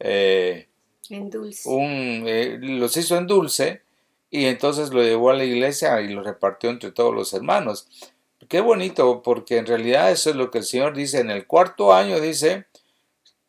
Eh, 0.00 0.68
en 1.10 1.30
dulce. 1.30 1.68
Un, 1.68 2.24
eh, 2.26 2.58
los 2.60 2.96
hizo 2.96 3.16
en 3.16 3.26
dulce 3.26 3.82
y 4.30 4.46
entonces 4.46 4.90
lo 4.90 5.02
llevó 5.02 5.30
a 5.30 5.34
la 5.34 5.44
iglesia 5.44 6.00
y 6.00 6.08
lo 6.08 6.22
repartió 6.22 6.70
entre 6.70 6.90
todos 6.90 7.14
los 7.14 7.32
hermanos. 7.34 7.86
Qué 8.48 8.60
bonito, 8.60 9.22
porque 9.22 9.58
en 9.58 9.66
realidad 9.66 10.10
eso 10.10 10.30
es 10.30 10.36
lo 10.36 10.50
que 10.50 10.58
el 10.58 10.64
Señor 10.64 10.94
dice 10.94 11.20
en 11.20 11.30
el 11.30 11.46
cuarto 11.46 11.92
año, 11.94 12.20
dice, 12.20 12.66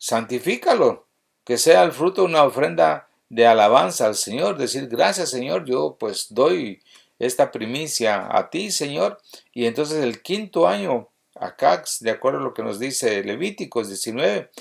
santifícalo, 0.05 1.07
que 1.43 1.57
sea 1.57 1.81
el 1.81 1.91
fruto 1.91 2.23
una 2.23 2.43
ofrenda 2.43 3.09
de 3.29 3.47
alabanza 3.47 4.05
al 4.05 4.13
Señor, 4.13 4.55
decir, 4.55 4.87
gracias 4.87 5.31
Señor, 5.31 5.65
yo 5.65 5.97
pues 5.99 6.27
doy 6.29 6.79
esta 7.17 7.51
primicia 7.51 8.27
a 8.29 8.51
ti, 8.51 8.69
Señor, 8.69 9.17
y 9.51 9.65
entonces 9.65 10.03
el 10.03 10.21
quinto 10.21 10.67
año, 10.67 11.09
acá, 11.33 11.83
de 12.01 12.11
acuerdo 12.11 12.37
a 12.37 12.43
lo 12.43 12.53
que 12.53 12.61
nos 12.61 12.77
dice 12.77 13.23
Levíticos 13.23 13.87
19, 13.87 14.51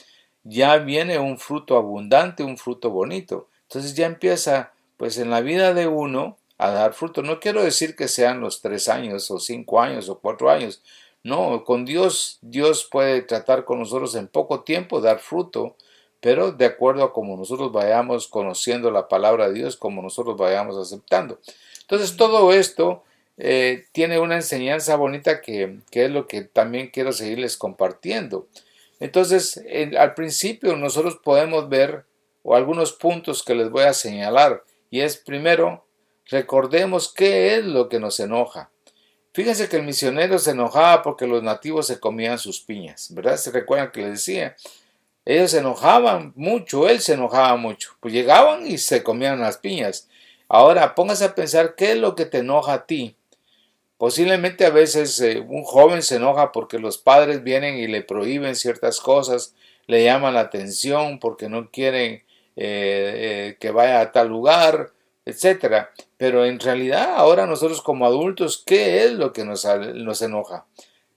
ya 0.45 0.79
viene 0.79 1.19
un 1.19 1.39
fruto 1.39 1.77
abundante, 1.77 2.43
un 2.43 2.57
fruto 2.57 2.89
bonito. 2.89 3.49
Entonces 3.69 3.95
ya 3.95 4.07
empieza, 4.07 4.73
pues 4.97 5.19
en 5.19 5.29
la 5.29 5.43
vida 5.43 5.75
de 5.75 5.87
uno, 5.89 6.39
a 6.57 6.71
dar 6.71 6.95
fruto. 6.95 7.23
No 7.23 7.41
quiero 7.41 7.63
decir 7.63 7.97
que 7.97 8.09
sean 8.09 8.41
los 8.41 8.63
tres 8.63 8.89
años 8.89 9.31
o 9.31 9.39
cinco 9.39 9.83
años 9.83 10.09
o 10.09 10.21
cuatro 10.21 10.51
años. 10.51 10.83
No, 11.25 11.65
con 11.65 11.85
Dios, 11.85 12.39
Dios 12.43 12.87
puede 12.91 13.23
tratar 13.23 13.65
con 13.65 13.81
nosotros 13.81 14.15
en 14.15 14.29
poco 14.29 14.61
tiempo, 14.61 15.01
dar 15.01 15.19
fruto, 15.19 15.75
pero 16.21 16.53
de 16.53 16.67
acuerdo 16.67 17.03
a 17.03 17.13
como 17.13 17.37
nosotros 17.37 17.73
vayamos 17.73 18.29
conociendo 18.29 18.91
la 18.91 19.09
palabra 19.09 19.49
de 19.49 19.55
Dios, 19.55 19.77
como 19.77 20.03
nosotros 20.03 20.37
vayamos 20.37 20.77
aceptando. 20.77 21.41
Entonces 21.81 22.17
todo 22.17 22.53
esto 22.53 23.03
eh, 23.37 23.87
tiene 23.93 24.21
una 24.21 24.37
enseñanza 24.37 24.95
bonita 24.97 25.41
que, 25.41 25.79
que, 25.91 26.05
es 26.05 26.11
lo 26.11 26.29
que 26.29 26.43
también 26.43 26.91
quiero 26.93 27.13
seguirles 27.13 27.57
compartiendo. 27.57 28.47
Entonces, 29.01 29.61
al 29.99 30.15
principio 30.15 30.77
nosotros 30.77 31.19
podemos 31.23 31.69
ver 31.69 32.05
o 32.45 32.55
algunos 32.55 32.93
puntos 32.93 33.43
que 33.43 33.55
les 33.55 33.71
voy 33.71 33.83
a 33.83 33.93
señalar 33.93 34.63
y 34.91 35.01
es 35.01 35.17
primero 35.17 35.85
Recordemos 36.27 37.13
qué 37.13 37.57
es 37.57 37.65
lo 37.65 37.89
que 37.89 38.01
nos 38.01 38.19
enoja. 38.19 38.71
Fíjense 39.35 39.69
que 39.69 39.79
el 39.79 39.83
misionero 39.83 40.39
se 40.39 40.53
enojaba 40.53 41.03
porque 41.03 41.27
los 41.27 41.43
nativos 41.43 41.89
se 41.89 41.99
comían 41.99 42.39
sus 42.39 42.61
piñas, 42.61 43.13
¿verdad? 43.13 43.37
¿Se 43.37 43.51
recuerdan 43.51 43.91
que 43.91 44.01
le 44.01 44.11
decía? 44.11 44.55
Ellos 45.25 45.51
se 45.51 45.59
enojaban 45.59 46.33
mucho, 46.37 46.89
él 46.89 47.01
se 47.01 47.15
enojaba 47.15 47.57
mucho. 47.57 47.97
Pues 47.99 48.15
llegaban 48.15 48.65
y 48.65 48.79
se 48.79 49.03
comían 49.03 49.41
las 49.41 49.59
piñas. 49.59 50.09
Ahora, 50.49 50.95
póngase 50.95 51.25
a 51.25 51.35
pensar 51.35 51.75
qué 51.75 51.93
es 51.93 51.99
lo 51.99 52.15
que 52.15 52.27
te 52.27 52.39
enoja 52.39 52.75
a 52.75 52.87
ti. 52.87 53.17
Posiblemente 53.99 54.67
a 54.67 54.71
veces 54.71 55.21
eh, 55.21 55.41
un 55.41 55.65
joven 55.65 56.03
se 56.03 56.17
enoja 56.17 56.53
porque 56.53 56.79
los 56.79 56.99
padres 56.99 57.43
vienen 57.43 57.77
y 57.77 57.89
le 57.89 58.03
prohíben 58.03 58.55
ciertas 58.55 59.01
cosas, 59.01 59.57
le 59.89 60.05
llaman 60.05 60.35
la 60.35 60.41
atención 60.43 61.19
porque 61.19 61.49
no 61.49 61.73
quieren 61.73 62.13
eh, 62.15 62.25
eh, 62.57 63.57
que 63.59 63.73
vaya 63.73 64.01
a 64.01 64.13
tal 64.13 64.29
lugar, 64.29 64.93
etcétera. 65.25 65.91
Pero 66.17 66.45
en 66.45 66.61
realidad 66.61 67.15
ahora 67.17 67.47
nosotros 67.47 67.83
como 67.83 68.07
adultos, 68.07 68.63
¿qué 68.65 69.05
es 69.05 69.13
lo 69.13 69.33
que 69.33 69.45
nos, 69.45 69.67
nos 69.95 70.23
enoja? 70.23 70.67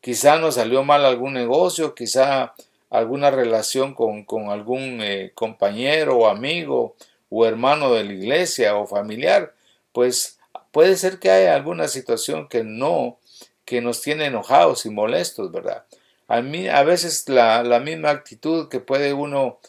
Quizá 0.02 0.38
nos 0.38 0.56
salió 0.56 0.84
mal 0.84 1.06
algún 1.06 1.34
negocio, 1.34 1.96
quizá 1.96 2.54
alguna 2.90 3.32
relación 3.32 3.94
con, 3.94 4.24
con 4.24 4.50
algún 4.50 5.02
eh, 5.02 5.32
compañero 5.36 6.18
o 6.18 6.28
amigo 6.28 6.96
o 7.30 7.46
hermano 7.46 7.94
de 7.94 8.06
la 8.06 8.14
iglesia 8.14 8.76
o 8.78 8.88
familiar, 8.88 9.54
pues 9.92 10.40
puede 10.72 10.96
ser 10.96 11.20
que 11.20 11.30
haya 11.30 11.56
alguna 11.56 11.88
situación 11.88 12.48
que 12.48 12.64
no, 12.64 13.18
que 13.66 13.82
nos 13.82 14.02
tiene 14.02 14.26
enojados 14.26 14.86
y 14.86 14.90
molestos, 14.90 15.52
¿verdad? 15.52 15.84
A 16.30 16.42
mí, 16.42 16.68
a 16.68 16.84
veces 16.84 17.28
la, 17.28 17.64
la 17.64 17.80
misma 17.80 18.12
actitud 18.12 18.70
que 18.70 18.80
puede 18.80 19.14
uno 19.14 19.60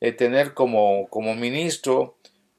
eh, 0.00 0.12
tener 0.12 0.54
como, 0.54 1.08
como 1.08 1.34
ministro 1.34 2.13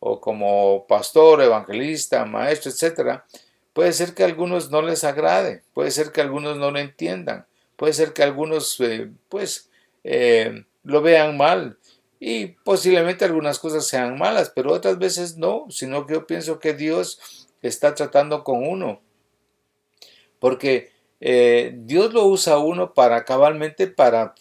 o 0.08 0.22
como 0.22 0.86
pastor, 0.86 1.42
evangelista, 1.42 2.26
maestro, 2.26 2.70
etcétera, 2.70 3.26
puede 3.74 3.92
ser 3.92 4.14
que 4.14 4.22
a 4.22 4.28
algunos 4.28 4.70
no 4.70 4.84
les 4.84 5.04
agrade, 5.04 5.64
puede 5.74 5.90
ser 5.90 6.12
que 6.12 6.22
algunos 6.22 6.58
no 6.58 6.70
lo 6.70 6.78
entiendan, 6.78 7.48
puede 7.76 7.92
ser 7.92 8.14
que 8.14 8.22
algunos 8.22 8.80
eh, 8.82 9.10
pues 9.30 9.72
eh, 10.04 10.64
lo 10.84 11.02
vean 11.02 11.38
mal 11.38 11.80
y 12.20 12.50
posiblemente 12.64 13.26
algunas 13.26 13.58
cosas 13.58 13.88
sean 13.88 14.20
malas, 14.20 14.52
pero 14.56 14.74
otras 14.74 15.00
veces 15.00 15.38
no, 15.38 15.66
sino 15.72 16.06
que 16.06 16.14
yo 16.14 16.28
pienso 16.28 16.60
que 16.60 16.76
Dios 16.76 17.48
está 17.64 17.96
tratando 17.96 18.44
con 18.44 18.68
uno, 18.68 19.02
porque 20.38 20.92
eh, 21.20 21.74
Dios 21.80 22.14
lo 22.14 22.28
usa 22.28 22.54
a 22.54 22.60
uno 22.60 22.94
para 22.94 23.26
cabalmente 23.26 23.88
para 23.88 24.36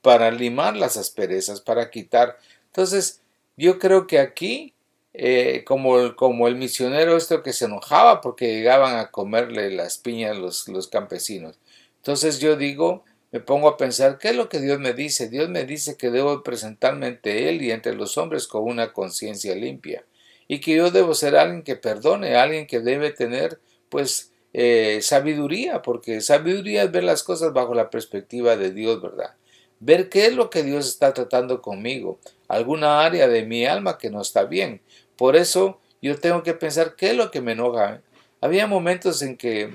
para 0.00 0.30
limar 0.30 0.78
las 0.78 0.96
asperezas, 0.96 1.60
para 1.60 1.90
quitar. 1.90 2.38
Entonces, 2.68 3.20
yo 3.58 3.78
creo 3.78 4.06
que 4.06 4.18
aquí 4.18 4.72
eh, 5.12 5.64
como, 5.66 5.98
el, 5.98 6.16
como 6.16 6.48
el 6.48 6.56
misionero 6.56 7.16
esto 7.16 7.42
que 7.42 7.52
se 7.52 7.64
enojaba 7.64 8.20
porque 8.20 8.54
llegaban 8.54 8.96
a 8.96 9.10
comerle 9.10 9.70
las 9.70 9.98
piñas 9.98 10.36
los, 10.36 10.68
los 10.68 10.88
campesinos. 10.88 11.58
Entonces 11.96 12.38
yo 12.40 12.56
digo, 12.56 13.04
me 13.32 13.40
pongo 13.40 13.68
a 13.68 13.76
pensar, 13.76 14.18
¿qué 14.18 14.30
es 14.30 14.36
lo 14.36 14.48
que 14.48 14.60
Dios 14.60 14.78
me 14.78 14.92
dice? 14.92 15.28
Dios 15.28 15.48
me 15.48 15.64
dice 15.64 15.96
que 15.96 16.10
debo 16.10 16.42
presentarme 16.42 17.06
ante 17.06 17.48
Él 17.48 17.62
y 17.62 17.70
entre 17.70 17.94
los 17.94 18.18
hombres 18.18 18.46
con 18.46 18.64
una 18.64 18.92
conciencia 18.92 19.54
limpia 19.54 20.04
y 20.48 20.58
que 20.60 20.74
yo 20.74 20.90
debo 20.90 21.14
ser 21.14 21.36
alguien 21.36 21.62
que 21.62 21.76
perdone, 21.76 22.34
alguien 22.34 22.66
que 22.66 22.80
debe 22.80 23.12
tener 23.12 23.60
pues 23.88 24.32
eh, 24.52 24.98
sabiduría, 25.00 25.80
porque 25.80 26.20
sabiduría 26.20 26.82
es 26.82 26.90
ver 26.90 27.04
las 27.04 27.22
cosas 27.22 27.52
bajo 27.52 27.72
la 27.72 27.88
perspectiva 27.88 28.56
de 28.56 28.72
Dios, 28.72 29.00
¿verdad? 29.00 29.34
Ver 29.78 30.08
qué 30.08 30.26
es 30.26 30.34
lo 30.34 30.50
que 30.50 30.64
Dios 30.64 30.88
está 30.88 31.14
tratando 31.14 31.62
conmigo, 31.62 32.18
alguna 32.48 33.04
área 33.04 33.28
de 33.28 33.46
mi 33.46 33.64
alma 33.64 33.96
que 33.96 34.10
no 34.10 34.20
está 34.20 34.42
bien, 34.42 34.80
por 35.20 35.36
eso 35.36 35.78
yo 36.00 36.18
tengo 36.18 36.42
que 36.42 36.54
pensar 36.54 36.96
qué 36.96 37.10
es 37.10 37.14
lo 37.14 37.30
que 37.30 37.42
me 37.42 37.52
enoja. 37.52 38.00
Había 38.40 38.66
momentos 38.66 39.20
en 39.20 39.36
que 39.36 39.74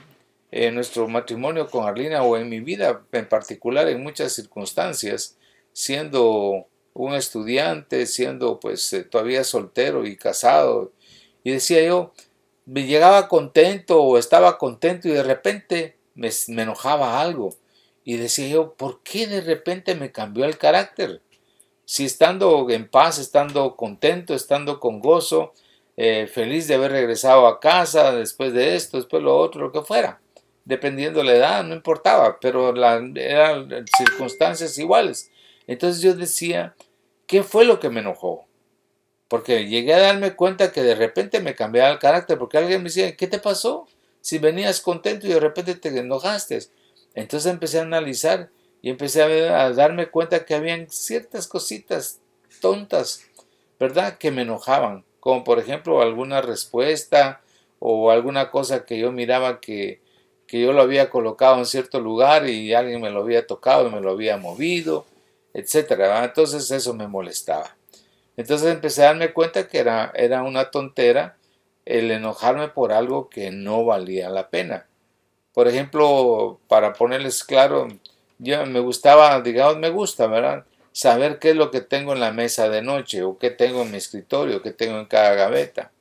en 0.49 0.73
nuestro 0.73 1.07
matrimonio 1.07 1.67
con 1.67 1.87
Arlina 1.87 2.23
o 2.23 2.35
en 2.35 2.49
mi 2.49 2.61
vida 2.61 3.05
en 3.11 3.29
particular, 3.29 3.87
en 3.87 4.01
muchas 4.01 4.33
circunstancias, 4.33 5.37
siendo 5.71 6.65
un 6.93 7.13
estudiante, 7.13 8.07
siendo 8.07 8.59
pues 8.59 8.91
eh, 8.93 9.03
todavía 9.03 9.43
soltero 9.43 10.07
y 10.07 10.17
casado, 10.17 10.93
y 11.43 11.51
decía 11.51 11.85
yo, 11.85 12.11
me 12.65 12.87
llegaba 12.87 13.27
contento 13.27 14.01
o 14.01 14.17
estaba 14.17 14.57
contento 14.57 15.09
y 15.09 15.11
de 15.11 15.21
repente 15.21 15.99
me, 16.15 16.31
me 16.47 16.63
enojaba 16.63 17.21
algo. 17.21 17.55
Y 18.03 18.17
decía 18.17 18.47
yo, 18.47 18.73
¿por 18.73 19.03
qué 19.03 19.27
de 19.27 19.41
repente 19.41 19.93
me 19.93 20.11
cambió 20.11 20.45
el 20.45 20.57
carácter? 20.57 21.21
Si 21.85 22.05
estando 22.05 22.69
en 22.69 22.89
paz, 22.89 23.19
estando 23.19 23.75
contento, 23.75 24.33
estando 24.33 24.79
con 24.79 24.99
gozo, 24.99 25.53
eh, 25.97 26.27
feliz 26.27 26.67
de 26.67 26.75
haber 26.75 26.91
regresado 26.91 27.47
a 27.47 27.59
casa 27.59 28.11
después 28.13 28.53
de 28.53 28.75
esto, 28.75 28.97
después 28.97 29.23
lo 29.23 29.37
otro, 29.37 29.61
lo 29.61 29.71
que 29.71 29.81
fuera, 29.81 30.19
dependiendo 30.65 31.23
la 31.23 31.35
edad, 31.35 31.63
no 31.63 31.75
importaba, 31.75 32.37
pero 32.41 32.73
la, 32.73 33.01
eran 33.15 33.85
circunstancias 33.97 34.77
iguales. 34.77 35.31
Entonces 35.67 36.01
yo 36.01 36.13
decía, 36.13 36.75
¿qué 37.27 37.43
fue 37.43 37.65
lo 37.65 37.79
que 37.79 37.89
me 37.89 38.01
enojó? 38.01 38.45
Porque 39.27 39.67
llegué 39.67 39.93
a 39.93 39.99
darme 39.99 40.35
cuenta 40.35 40.71
que 40.71 40.83
de 40.83 40.95
repente 40.95 41.39
me 41.39 41.55
cambiaba 41.55 41.91
el 41.91 41.99
carácter, 41.99 42.37
porque 42.37 42.57
alguien 42.57 42.81
me 42.81 42.89
decía, 42.89 43.15
¿qué 43.15 43.27
te 43.27 43.39
pasó? 43.39 43.87
Si 44.21 44.37
venías 44.37 44.81
contento 44.81 45.27
y 45.27 45.33
de 45.33 45.39
repente 45.39 45.75
te 45.75 45.89
enojaste. 45.89 46.59
Entonces 47.13 47.51
empecé 47.51 47.79
a 47.79 47.83
analizar 47.83 48.49
y 48.85 48.91
empecé 48.91 49.23
a, 49.49 49.71
darme 49.71 50.11
cuenta 50.11 50.45
que 50.45 50.53
habían 50.53 50.91
ciertas 50.91 51.47
cositas 51.47 52.19
tontas, 52.61 53.25
¿verdad? 53.79 54.19
Que 54.19 54.29
me 54.29 54.43
enojaban, 54.43 55.03
como 55.19 55.43
por 55.43 55.57
ejemplo 55.57 56.03
alguna 56.03 56.43
respuesta 56.43 57.41
o 57.79 58.11
alguna 58.11 58.51
cosa 58.51 58.85
que 58.85 58.99
yo 58.99 59.11
miraba 59.11 59.59
que, 59.59 60.01
que 60.45 60.61
yo 60.61 60.71
lo 60.71 60.83
había 60.83 61.09
colocado 61.09 61.57
en 61.57 61.65
cierto 61.65 61.99
lugar 61.99 62.47
y 62.47 62.75
alguien 62.75 63.01
me 63.01 63.09
lo 63.09 63.21
había 63.21 63.47
tocado 63.47 63.87
y 63.87 63.91
me 63.91 64.01
lo 64.01 64.11
había 64.11 64.37
movido, 64.37 65.07
etcétera. 65.55 66.23
Entonces 66.23 66.69
eso 66.69 66.93
me 66.93 67.07
molestaba. 67.07 67.75
Entonces 68.37 68.71
empecé 68.71 69.01
a 69.01 69.07
darme 69.07 69.33
cuenta 69.33 69.67
que 69.67 69.79
era, 69.79 70.11
era 70.13 70.43
una 70.43 70.69
tontera 70.69 71.37
el 71.85 72.11
enojarme 72.11 72.67
por 72.67 72.93
algo 72.93 73.29
que 73.29 73.49
no 73.49 73.83
valía 73.83 74.29
la 74.29 74.51
pena. 74.51 74.85
Por 75.55 75.67
ejemplo, 75.67 76.59
para 76.67 76.93
ponerles 76.93 77.43
claro, 77.43 77.87
yo 78.37 78.65
me 78.65 78.79
gustaba, 78.79 79.41
digamos, 79.41 79.77
me 79.77 79.89
gusta, 79.89 80.27
¿verdad? 80.27 80.65
Saber 80.91 81.39
qué 81.39 81.51
es 81.51 81.55
lo 81.55 81.71
que 81.71 81.81
tengo 81.81 82.13
en 82.13 82.19
la 82.19 82.31
mesa 82.31 82.69
de 82.69 82.81
noche 82.81 83.23
o 83.23 83.37
qué 83.37 83.49
tengo 83.51 83.81
en 83.81 83.91
mi 83.91 83.97
escritorio, 83.97 84.61
qué 84.61 84.71
tengo 84.71 84.99
en 84.99 85.05
cada 85.05 85.33
gaveta. 85.35 85.91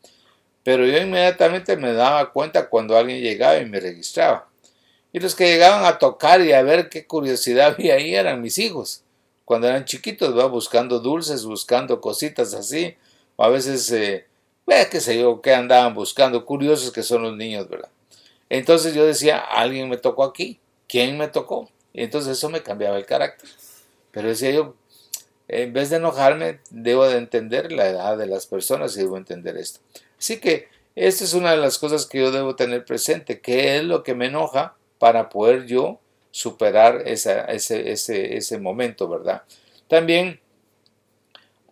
Pero 0.63 0.87
yo 0.87 0.99
inmediatamente 0.99 1.77
me 1.77 1.93
daba 1.93 2.33
cuenta 2.33 2.69
cuando 2.69 2.97
alguien 2.97 3.21
llegaba 3.21 3.59
y 3.59 3.67
me 3.67 3.81
registraba. 3.81 4.49
Y 5.13 5.21
los 5.21 5.35
que 5.35 5.47
llegaban 5.47 5.85
a 5.85 5.99
tocar 5.99 6.41
y 6.41 6.53
a 6.53 6.63
ver 6.63 6.89
qué 6.89 7.07
curiosidad 7.07 7.69
había 7.75 7.95
ahí 7.95 8.15
eran 8.15 8.41
mis 8.41 8.59
hijos. 8.59 9.03
Cuando 9.45 9.69
eran 9.69 9.85
chiquitos, 9.85 10.37
va 10.37 10.47
buscando 10.47 10.99
dulces, 11.01 11.45
buscando 11.45 12.01
cositas 12.01 12.55
así. 12.55 12.97
O 13.37 13.45
a 13.45 13.49
veces, 13.49 13.91
eh, 13.93 14.27
qué 14.91 15.01
sé 15.01 15.19
yo, 15.19 15.43
qué 15.43 15.55
andaban 15.55 15.95
buscando, 15.95 16.47
curiosos 16.47 16.91
que 16.91 17.03
son 17.03 17.23
los 17.23 17.37
niños, 17.37 17.69
¿verdad? 17.69 17.91
Entonces 18.49 18.95
yo 18.95 19.05
decía, 19.05 19.39
alguien 19.39 19.89
me 19.89 19.99
tocó 19.99 20.25
aquí. 20.25 20.61
¿Quién 20.89 21.19
me 21.19 21.29
tocó? 21.29 21.69
Y 21.95 22.03
entonces 22.03 22.37
eso 22.37 22.51
me 22.51 22.63
cambiaba 22.63 22.99
el 22.99 23.07
carácter. 23.07 23.49
Pero 24.11 24.29
decía 24.29 24.51
yo, 24.51 24.75
en 25.49 25.73
vez 25.73 25.89
de 25.91 25.97
enojarme, 25.97 26.61
debo 26.71 27.07
de 27.07 27.17
entender 27.17 27.73
la 27.73 27.89
edad 27.89 28.19
de 28.19 28.27
las 28.27 28.47
personas 28.47 28.97
y 28.97 29.01
debo 29.01 29.17
entender 29.17 29.57
esto. 29.57 29.81
Así 30.19 30.41
que 30.41 30.69
esta 30.97 31.25
es 31.25 31.35
una 31.35 31.53
de 31.53 31.57
las 31.57 31.79
cosas 31.79 32.07
que 32.07 32.19
yo 32.19 32.31
debo 32.31 32.57
tener 32.57 32.85
presente, 32.85 33.41
qué 33.41 33.77
es 33.77 33.85
lo 33.85 34.03
que 34.03 34.15
me 34.15 34.27
enoja 34.27 34.77
para 34.99 35.29
poder 35.29 35.67
yo 35.67 36.01
superar 36.31 37.03
ese, 37.07 37.45
ese, 37.49 38.37
ese, 38.37 38.59
momento, 38.59 39.09
¿verdad? 39.09 39.43
También 39.87 40.41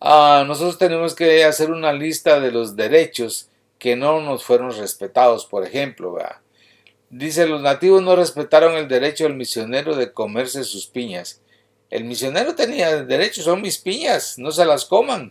ah, 0.00 0.45
nosotros 0.47 0.79
tenemos 0.79 1.14
que 1.14 1.45
hacer 1.45 1.71
una 1.71 1.93
lista 1.93 2.38
de 2.38 2.52
los 2.52 2.76
derechos 2.76 3.49
que 3.79 3.97
no 3.97 4.21
nos 4.21 4.45
fueron 4.45 4.71
respetados, 4.76 5.47
por 5.47 5.64
ejemplo, 5.64 6.12
¿verdad? 6.12 6.41
Dice, 7.12 7.47
los 7.47 7.61
nativos 7.61 8.00
no 8.00 8.16
respetaron 8.16 8.75
el 8.75 8.88
derecho 8.88 9.25
del 9.25 9.35
misionero 9.35 9.95
de 9.95 10.14
comerse 10.14 10.64
sus 10.64 10.87
piñas. 10.87 11.42
El 11.90 12.04
misionero 12.04 12.54
tenía 12.54 13.04
derecho, 13.04 13.42
son 13.42 13.61
mis 13.61 13.76
piñas, 13.76 14.38
no 14.38 14.50
se 14.50 14.64
las 14.64 14.87
coman. 14.87 15.31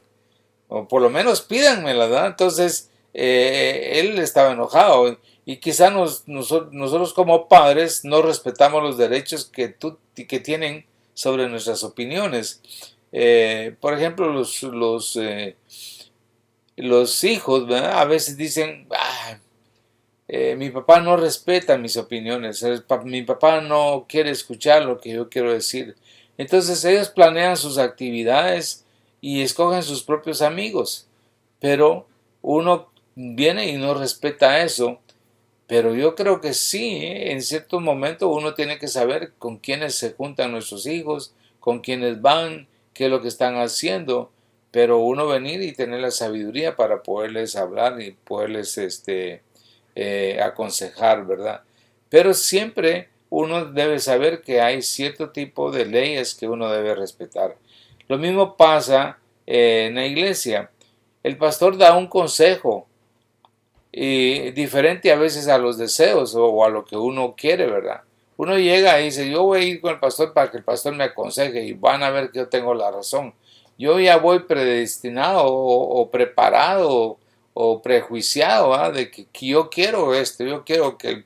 O 0.68 0.88
por 0.88 1.02
lo 1.02 1.10
menos 1.10 1.42
pídanmelas, 1.42 2.08
¿verdad? 2.08 2.28
Entonces, 2.28 2.92
eh, 3.16 3.94
él 3.96 4.20
estaba 4.20 4.52
enojado 4.52 5.18
y 5.44 5.58
quizá 5.58 5.90
nosotros 5.90 7.14
como 7.14 7.48
padres 7.48 8.06
no 8.06 8.22
respetamos 8.22 8.84
los 8.84 9.00
derechos 9.00 9.46
que, 9.46 9.70
tú, 9.70 9.98
que 10.14 10.40
tienen 10.40 10.86
sobre 11.16 11.50
nuestras 11.50 11.84
opiniones. 11.84 12.62
Eh, 13.12 13.76
por 13.82 13.96
ejemplo, 13.96 14.32
los, 14.32 14.62
los, 14.62 15.16
eh, 15.16 15.56
los 16.76 17.24
hijos 17.24 17.68
a 17.74 18.06
veces 18.06 18.38
dicen, 18.38 18.88
ah, 18.96 19.40
mi 20.58 20.70
papá 20.70 21.02
no 21.02 21.18
respeta 21.18 21.78
mis 21.78 21.98
opiniones, 21.98 22.66
mi 23.04 23.24
papá 23.24 23.60
no 23.60 24.06
quiere 24.08 24.32
escuchar 24.32 24.86
lo 24.86 25.00
que 25.00 25.12
yo 25.12 25.30
quiero 25.30 25.52
decir. 25.52 25.96
Entonces 26.38 26.84
ellos 26.86 27.10
planean 27.10 27.58
sus 27.58 27.78
actividades 27.78 28.86
y 29.20 29.42
escogen 29.42 29.84
sus 29.84 30.04
propios 30.04 30.42
amigos, 30.42 31.08
pero 31.60 32.08
uno 32.42 32.90
viene 33.16 33.68
y 33.68 33.78
no 33.78 33.94
respeta 33.94 34.64
eso. 34.64 35.00
Pero 35.68 35.96
yo 35.96 36.16
creo 36.16 36.42
que 36.42 36.54
sí, 36.54 36.98
¿eh? 36.98 37.32
en 37.32 37.42
cierto 37.42 37.80
momento 37.80 38.28
uno 38.28 38.54
tiene 38.54 38.78
que 38.78 38.90
saber 38.90 39.34
con 39.38 39.58
quiénes 39.58 39.96
se 39.96 40.12
juntan 40.12 40.52
nuestros 40.52 40.86
hijos, 40.86 41.34
con 41.62 41.80
quiénes 41.80 42.22
van, 42.22 42.68
qué 42.94 43.06
es 43.06 43.12
lo 43.12 43.22
que 43.22 43.30
están 43.30 43.56
haciendo, 43.56 44.32
pero 44.72 44.98
uno 45.00 45.28
venir 45.28 45.62
y 45.62 45.72
tener 45.72 46.02
la 46.02 46.12
sabiduría 46.12 46.76
para 46.76 47.04
poderles 47.04 47.56
hablar 47.56 48.02
y 48.02 48.12
poderles 48.12 48.78
este, 48.78 49.44
eh, 49.96 50.40
aconsejar, 50.42 51.26
¿verdad? 51.26 51.62
Pero 52.10 52.34
siempre 52.34 53.10
uno 53.30 53.66
debe 53.66 54.00
saber 54.00 54.42
que 54.42 54.62
hay 54.62 54.82
cierto 54.82 55.30
tipo 55.30 55.72
de 55.72 55.86
leyes 55.86 56.36
que 56.36 56.48
uno 56.48 56.70
debe 56.70 56.96
respetar. 56.96 57.56
Lo 58.08 58.18
mismo 58.18 58.58
pasa 58.58 59.18
eh, 59.48 59.86
en 59.88 59.96
la 59.96 60.06
iglesia. 60.06 60.70
El 61.24 61.38
pastor 61.38 61.78
da 61.78 61.96
un 61.96 62.08
consejo, 62.08 62.88
y 63.92 64.52
diferente 64.52 65.12
a 65.12 65.18
veces 65.18 65.48
a 65.48 65.58
los 65.58 65.78
deseos 65.78 66.34
o, 66.36 66.64
a 66.64 66.70
lo 66.70 66.86
que 66.86 66.96
uno 66.96 67.36
quiere, 67.36 67.68
¿verdad? 67.68 68.02
Uno 68.38 68.58
llega 68.58 69.00
y 69.00 69.06
dice, 69.06 69.30
yo 69.30 69.44
voy 69.44 69.60
a 69.60 69.64
ir 69.64 69.82
con 69.82 69.92
el 69.92 70.00
pastor 70.00 70.34
para 70.34 70.50
que 70.50 70.58
el 70.58 70.64
pastor 70.64 70.96
me 70.96 71.04
aconseje 71.04 71.64
y 71.64 71.74
van 71.74 72.02
a 72.02 72.10
ver 72.10 72.32
que 72.32 72.40
yo 72.40 72.48
tengo 72.48 72.74
la 72.74 72.90
razón. 72.90 73.34
Yo 73.78 74.00
ya 74.00 74.18
voy 74.18 74.40
predestinado 74.40 75.44
o, 75.46 76.10
preparado 76.10 77.18
o 77.54 77.82
prejuiciado 77.82 78.74
¿ah? 78.74 78.92
de 78.92 79.12
que, 79.12 79.28
yo 79.42 79.70
quiero 79.70 80.14
esto, 80.14 80.44
yo 80.44 80.64
quiero 80.64 80.98
que, 80.98 81.26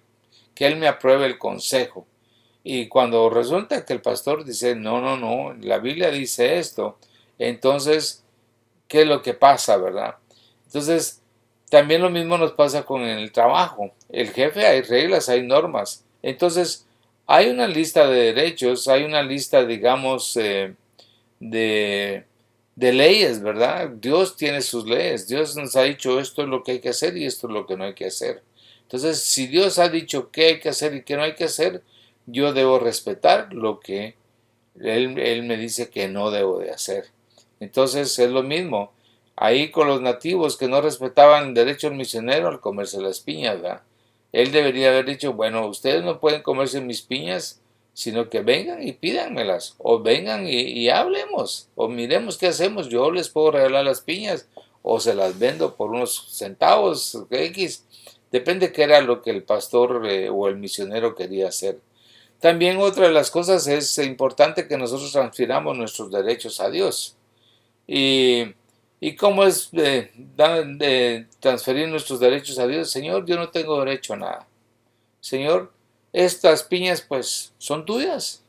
que 0.53 0.65
él 0.65 0.77
me 0.77 0.87
apruebe 0.87 1.25
el 1.25 1.37
consejo. 1.37 2.05
Y 2.63 2.87
cuando 2.87 3.29
resulta 3.29 3.85
que 3.85 3.93
el 3.93 4.01
pastor 4.01 4.43
dice, 4.43 4.75
no, 4.75 4.99
no, 4.99 5.17
no, 5.17 5.53
la 5.61 5.77
Biblia 5.77 6.09
dice 6.09 6.57
esto, 6.57 6.97
entonces, 7.37 8.23
¿qué 8.87 9.01
es 9.01 9.07
lo 9.07 9.21
que 9.21 9.33
pasa, 9.33 9.77
verdad? 9.77 10.15
Entonces, 10.65 11.21
también 11.69 12.01
lo 12.01 12.09
mismo 12.09 12.37
nos 12.37 12.53
pasa 12.53 12.83
con 12.83 13.01
el 13.01 13.31
trabajo. 13.31 13.91
El 14.09 14.29
jefe 14.31 14.65
hay 14.65 14.81
reglas, 14.81 15.29
hay 15.29 15.43
normas. 15.43 16.03
Entonces, 16.21 16.85
hay 17.27 17.49
una 17.49 17.67
lista 17.67 18.07
de 18.07 18.33
derechos, 18.33 18.87
hay 18.87 19.03
una 19.03 19.21
lista, 19.21 19.65
digamos, 19.65 20.37
eh, 20.37 20.73
de, 21.39 22.25
de 22.75 22.93
leyes, 22.93 23.41
¿verdad? 23.41 23.89
Dios 23.89 24.35
tiene 24.35 24.61
sus 24.61 24.85
leyes. 24.85 25.27
Dios 25.27 25.55
nos 25.55 25.75
ha 25.75 25.83
dicho 25.83 26.19
esto 26.19 26.43
es 26.43 26.49
lo 26.49 26.63
que 26.63 26.73
hay 26.73 26.79
que 26.79 26.89
hacer 26.89 27.17
y 27.17 27.25
esto 27.25 27.47
es 27.47 27.53
lo 27.53 27.65
que 27.65 27.77
no 27.77 27.85
hay 27.85 27.93
que 27.93 28.05
hacer. 28.05 28.43
Entonces, 28.83 29.19
si 29.19 29.47
Dios 29.47 29.79
ha 29.79 29.89
dicho 29.89 30.29
qué 30.31 30.47
hay 30.47 30.59
que 30.59 30.69
hacer 30.69 30.93
y 30.93 31.03
qué 31.03 31.15
no 31.15 31.23
hay 31.23 31.35
que 31.35 31.45
hacer, 31.45 31.81
yo 32.25 32.53
debo 32.53 32.79
respetar 32.79 33.53
lo 33.53 33.79
que 33.79 34.15
él, 34.79 35.17
él 35.17 35.43
me 35.43 35.57
dice 35.57 35.89
que 35.89 36.07
no 36.07 36.31
debo 36.31 36.59
de 36.59 36.71
hacer. 36.71 37.05
Entonces, 37.59 38.19
es 38.19 38.29
lo 38.29 38.43
mismo 38.43 38.91
ahí 39.35 39.69
con 39.71 39.87
los 39.87 40.01
nativos 40.01 40.57
que 40.57 40.67
no 40.67 40.81
respetaban 40.81 41.49
el 41.49 41.53
derecho 41.53 41.89
del 41.89 41.97
misionero 41.97 42.47
al 42.47 42.59
comerse 42.59 43.01
las 43.01 43.19
piñas, 43.19 43.61
¿verdad? 43.61 43.81
Él 44.31 44.51
debería 44.51 44.89
haber 44.89 45.05
dicho, 45.05 45.33
bueno, 45.33 45.65
ustedes 45.67 46.03
no 46.03 46.19
pueden 46.19 46.41
comerse 46.41 46.81
mis 46.81 47.01
piñas, 47.01 47.61
sino 47.95 48.29
que 48.29 48.41
vengan 48.41 48.87
y 48.87 48.91
pídanmelas, 48.93 49.73
o 49.79 49.99
vengan 49.99 50.45
y, 50.47 50.87
hablemos, 50.89 51.69
o 51.73 51.87
miremos 51.87 52.37
qué 52.37 52.47
hacemos, 52.47 52.89
yo 52.89 53.09
les 53.09 53.29
puedo 53.29 53.49
regalar 53.49 53.85
las 53.85 54.01
piñas, 54.01 54.47
o 54.83 54.99
se 54.99 55.15
las 55.15 55.39
vendo 55.39 55.75
por 55.75 55.89
unos 55.89 56.27
centavos, 56.31 57.17
X, 57.31 57.83
depende 58.31 58.71
qué 58.71 58.83
era 58.83 59.01
lo 59.01 59.23
que 59.23 59.31
el 59.31 59.41
pastor 59.41 60.05
eh, 60.07 60.29
o 60.29 60.47
el 60.47 60.57
misionero 60.57 61.15
quería 61.15 61.47
hacer. 61.47 61.79
También 62.39 62.77
otra 62.77 63.07
de 63.07 63.13
las 63.13 63.31
cosas 63.31 63.65
es 63.65 63.97
importante 63.97 64.67
que 64.67 64.77
nosotros 64.77 65.11
transfiramos 65.11 65.75
nuestros 65.75 66.11
derechos 66.11 66.59
a 66.59 66.69
Dios. 66.69 67.15
Y 67.87 68.53
¿Y 68.99 69.15
cómo 69.15 69.43
es 69.43 69.69
de, 69.71 71.27
transferir 71.39 71.87
nuestros 71.87 72.19
derechos 72.19 72.57
a 72.57 72.65
Dios? 72.65 72.89
Señor, 72.89 73.25
yo 73.27 73.35
no 73.35 73.49
tengo 73.49 73.79
derecho 73.79 74.13
a 74.13 74.17
nada. 74.17 74.47
Señor, 75.19 75.71
estas 76.15 76.63
piñas 76.63 77.01
pues 77.01 77.51
son 77.57 77.85
tuyas. 77.85 78.41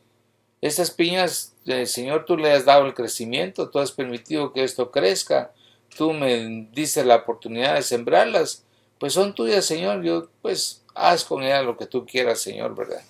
Estas 0.61 0.93
piñas, 0.93 1.53
eh, 1.67 1.87
Señor, 1.87 2.25
tú 2.25 2.37
le 2.37 2.53
has 2.53 2.65
dado 2.65 2.87
el 2.87 2.95
crecimiento, 2.95 3.69
tú 3.69 3.81
has 3.81 3.91
permitido 3.91 4.53
que 4.53 4.63
esto 4.63 4.93
crezca, 4.93 5.53
tú 5.97 6.13
me 6.13 6.69
dices 6.73 7.05
la 7.05 7.17
oportunidad 7.17 7.75
de 7.75 7.83
sembrarlas, 7.83 8.63
pues 8.99 9.15
son 9.15 9.35
tuyas, 9.35 9.65
Señor. 9.65 10.05
Yo 10.05 10.29
pues 10.43 10.83
haz 10.95 11.25
con 11.25 11.43
ellas 11.43 11.65
lo 11.65 11.77
que 11.77 11.87
tú 11.87 12.07
quieras, 12.07 12.41
Señor, 12.41 12.77
¿verdad? 12.77 13.03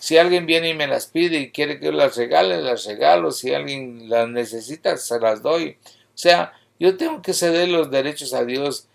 Si 0.00 0.18
alguien 0.18 0.44
viene 0.44 0.70
y 0.70 0.74
me 0.74 0.88
las 0.88 1.06
pide 1.06 1.38
y 1.38 1.50
quiere 1.52 1.78
que 1.78 1.86
yo 1.86 1.92
las 1.92 2.16
regale, 2.16 2.60
las 2.62 2.84
regalo. 2.84 3.30
Si 3.30 3.54
alguien 3.54 4.10
las 4.10 4.28
necesita, 4.28 4.96
se 4.96 5.20
las 5.20 5.40
doy. 5.40 5.78
O 5.86 6.18
sea, 6.18 6.52
yo 6.80 6.96
tengo 6.96 7.22
que 7.22 7.32
ceder 7.32 7.68
los 7.68 7.92
derechos 7.92 8.34
a 8.34 8.44
Dios. 8.44 8.88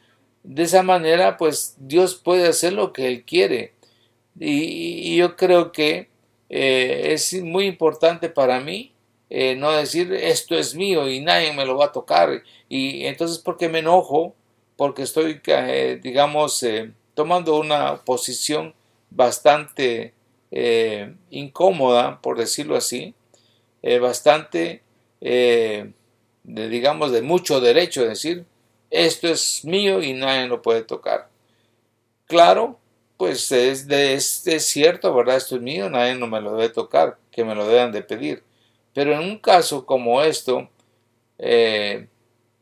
De 0.44 0.64
esa 0.64 0.84
manera, 0.84 1.38
pues 1.38 1.76
Dios 1.78 2.16
puede 2.16 2.48
hacer 2.50 2.74
lo 2.74 2.92
que 2.92 3.08
Él 3.08 3.24
quiere. 3.24 3.74
Y, 4.40 5.18
yo 5.18 5.36
creo 5.36 5.72
que 5.72 6.10
eh, 6.50 7.14
es 7.14 7.34
muy 7.44 7.66
importante 7.66 8.30
para 8.30 8.60
mí 8.60 8.94
eh, 9.30 9.56
no 9.56 9.72
decir 9.72 10.12
esto 10.14 10.56
es 10.56 10.74
mío 10.74 11.08
y 11.08 11.20
nadie 11.20 11.54
me 11.54 11.66
lo 11.66 11.78
va 11.78 11.86
a 11.86 11.92
tocar. 11.92 12.44
Y 12.68 13.06
entonces, 13.06 13.40
porque 13.40 13.70
me 13.70 13.80
enojo? 13.80 14.36
Porque 14.78 15.04
estoy, 15.04 15.42
eh, 15.46 16.00
digamos, 16.02 16.66
tomando 17.14 17.60
una 17.60 18.04
posición 18.04 18.74
bastante 19.10 20.14
incómoda, 21.30 22.22
por 22.22 22.38
decirlo 22.38 22.76
así, 22.76 23.14
bastante 24.02 24.82
digamos, 26.44 27.12
de 27.12 27.22
mucho 27.22 27.60
derecho, 27.60 28.04
de 28.04 28.10
decir, 28.10 28.46
esto 28.90 29.28
es 29.28 29.64
mío 29.66 30.02
y 30.02 30.14
nadie 30.14 30.48
lo 30.48 30.62
puede 30.62 30.84
tocar. 30.84 31.30
Claro, 32.26 32.79
pues 33.20 33.52
es, 33.52 33.86
de, 33.90 34.14
es, 34.14 34.46
cierto, 34.60 35.14
¿verdad? 35.14 35.36
Esto 35.36 35.58
es 35.58 35.62
mío, 35.62 35.90
nadie 35.90 36.16
no 36.16 36.26
me 36.26 36.40
lo 36.40 36.56
debe 36.56 36.70
tocar, 36.70 37.18
que 37.32 37.44
me 37.44 37.54
lo 37.54 37.68
deban 37.68 37.92
de 37.92 38.02
pedir. 38.02 38.44
Pero 38.94 39.12
en 39.12 39.20
un 39.20 39.40
caso 39.40 39.86
como 39.86 40.22
esto, 40.22 40.70
eh, 41.38 42.08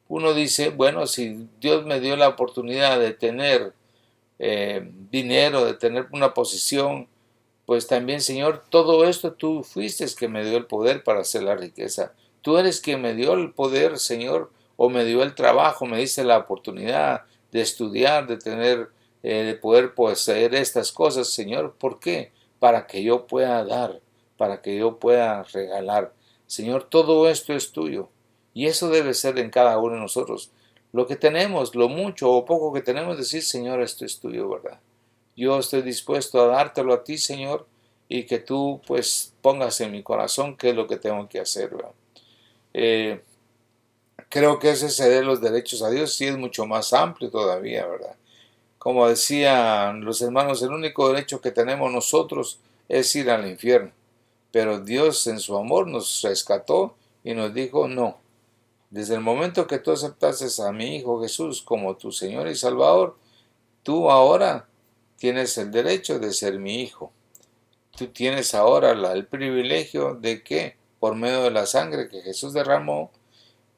uno 0.08 0.34
dice, 0.34 0.70
bueno, 0.72 1.06
si 1.06 1.48
Dios 1.62 1.86
me 1.86 2.00
dio 2.00 2.16
la 2.18 2.30
oportunidad 2.30 3.00
de 3.00 3.14
tener 3.14 3.74
eh, 4.40 4.90
dinero, 5.12 5.64
de 5.64 5.76
tener 5.76 6.08
una 6.12 6.34
posición, 6.34 7.08
pues 7.68 7.86
también, 7.86 8.20
Señor, 8.20 8.64
todo 8.68 9.06
esto 9.08 9.34
tú 9.34 9.62
fuiste 9.62 10.08
que 10.18 10.28
me 10.28 10.44
dio 10.44 10.58
el 10.58 10.66
poder 10.66 11.04
para 11.04 11.20
hacer 11.20 11.44
la 11.44 11.56
riqueza. 11.56 12.14
Tú 12.42 12.58
eres 12.58 12.82
quien 12.82 13.04
me 13.04 13.14
dio 13.14 13.36
el 13.36 13.52
poder, 13.54 14.00
Señor, 14.00 14.52
o 14.76 14.90
me 14.90 15.06
dio 15.06 15.22
el 15.22 15.36
trabajo, 15.36 15.86
me 15.86 16.00
diste 16.00 16.24
la 16.24 16.40
oportunidad 16.40 17.26
de 17.52 17.62
estudiar, 17.62 18.26
de 18.26 18.38
tener, 18.38 18.90
eh, 19.24 19.44
de 19.44 19.56
poder 19.56 19.94
poseer 19.94 20.56
estas 20.56 20.92
cosas, 20.92 21.30
Señor. 21.30 21.76
¿Por 21.78 22.00
qué? 22.00 22.32
para 22.60 22.88
que 22.88 23.04
yo 23.04 23.28
pueda 23.28 23.64
dar, 23.64 24.02
para 24.38 24.62
que 24.62 24.78
yo 24.78 25.00
pueda 25.00 25.44
regalar. 25.44 26.14
Señor, 26.46 26.86
todo 26.86 27.30
esto 27.30 27.54
es 27.54 27.72
tuyo. 27.72 28.10
Y 28.54 28.68
eso 28.68 28.90
debe 28.90 29.14
ser 29.14 29.38
en 29.40 29.50
cada 29.50 29.78
uno 29.78 29.96
de 29.96 30.02
nosotros. 30.02 30.52
Lo 30.92 31.06
que 31.06 31.16
tenemos, 31.16 31.76
lo 31.76 31.90
mucho 31.90 32.32
o 32.32 32.46
poco 32.46 32.74
que 32.74 32.82
tenemos, 32.82 33.18
decir, 33.18 33.44
Señor, 33.44 33.82
esto 33.82 34.06
es 34.06 34.20
tuyo, 34.20 34.50
¿verdad? 34.50 34.80
Yo 35.36 35.60
estoy 35.60 35.84
dispuesto 35.84 36.42
a 36.42 36.48
dártelo 36.48 36.94
a 36.94 37.04
ti, 37.04 37.18
Señor, 37.18 37.68
y 38.10 38.24
que 38.24 38.40
tú 38.40 38.82
pues 38.88 39.34
pongas 39.42 39.80
en 39.82 39.92
mi 39.92 40.02
corazón 40.02 40.58
qué 40.58 40.70
es 40.70 40.76
lo 40.76 40.88
que 40.88 40.98
tengo 40.98 41.28
que 41.30 41.40
hacer, 41.40 41.70
¿verdad? 41.70 41.92
Eh, 42.74 43.22
creo 44.30 44.58
que 44.58 44.72
ese 44.72 44.90
ceder 44.90 45.26
los 45.26 45.42
derechos 45.42 45.84
a 45.84 45.90
Dios 45.90 46.16
sí 46.16 46.26
es 46.26 46.38
mucho 46.38 46.66
más 46.66 46.94
amplio 46.94 47.30
todavía, 47.30 47.86
¿verdad? 47.86 48.16
Como 48.78 49.08
decían 49.08 50.06
los 50.06 50.22
hermanos, 50.22 50.62
el 50.62 50.72
único 50.72 51.10
derecho 51.10 51.42
que 51.42 51.52
tenemos 51.52 51.92
nosotros 51.92 52.60
es 52.88 53.16
ir 53.16 53.30
al 53.30 53.48
infierno. 53.48 53.92
Pero 54.52 54.80
Dios 54.80 55.28
en 55.28 55.40
su 55.40 55.58
amor 55.58 55.88
nos 55.88 56.22
rescató 56.22 56.96
y 57.24 57.34
nos 57.34 57.54
dijo, 57.54 57.88
no, 57.88 58.18
desde 58.90 59.16
el 59.16 59.22
momento 59.22 59.68
que 59.68 59.80
tú 59.80 59.92
aceptaste 59.92 60.48
a 60.62 60.72
mi 60.72 60.96
Hijo 60.96 61.22
Jesús 61.22 61.62
como 61.62 61.98
tu 61.98 62.12
Señor 62.12 62.48
y 62.48 62.56
Salvador, 62.56 63.18
tú 63.84 64.10
ahora 64.10 64.68
tienes 65.18 65.58
el 65.58 65.72
derecho 65.72 66.20
de 66.20 66.32
ser 66.32 66.58
mi 66.60 66.82
Hijo. 66.82 67.12
Tú 67.98 68.08
tienes 68.08 68.54
ahora 68.54 68.92
el 68.92 69.26
privilegio 69.26 70.16
de 70.16 70.44
que, 70.44 70.78
por 71.00 71.16
medio 71.16 71.44
de 71.44 71.52
la 71.52 71.66
sangre 71.66 72.08
que 72.08 72.22
Jesús 72.22 72.54
derramó, 72.54 73.12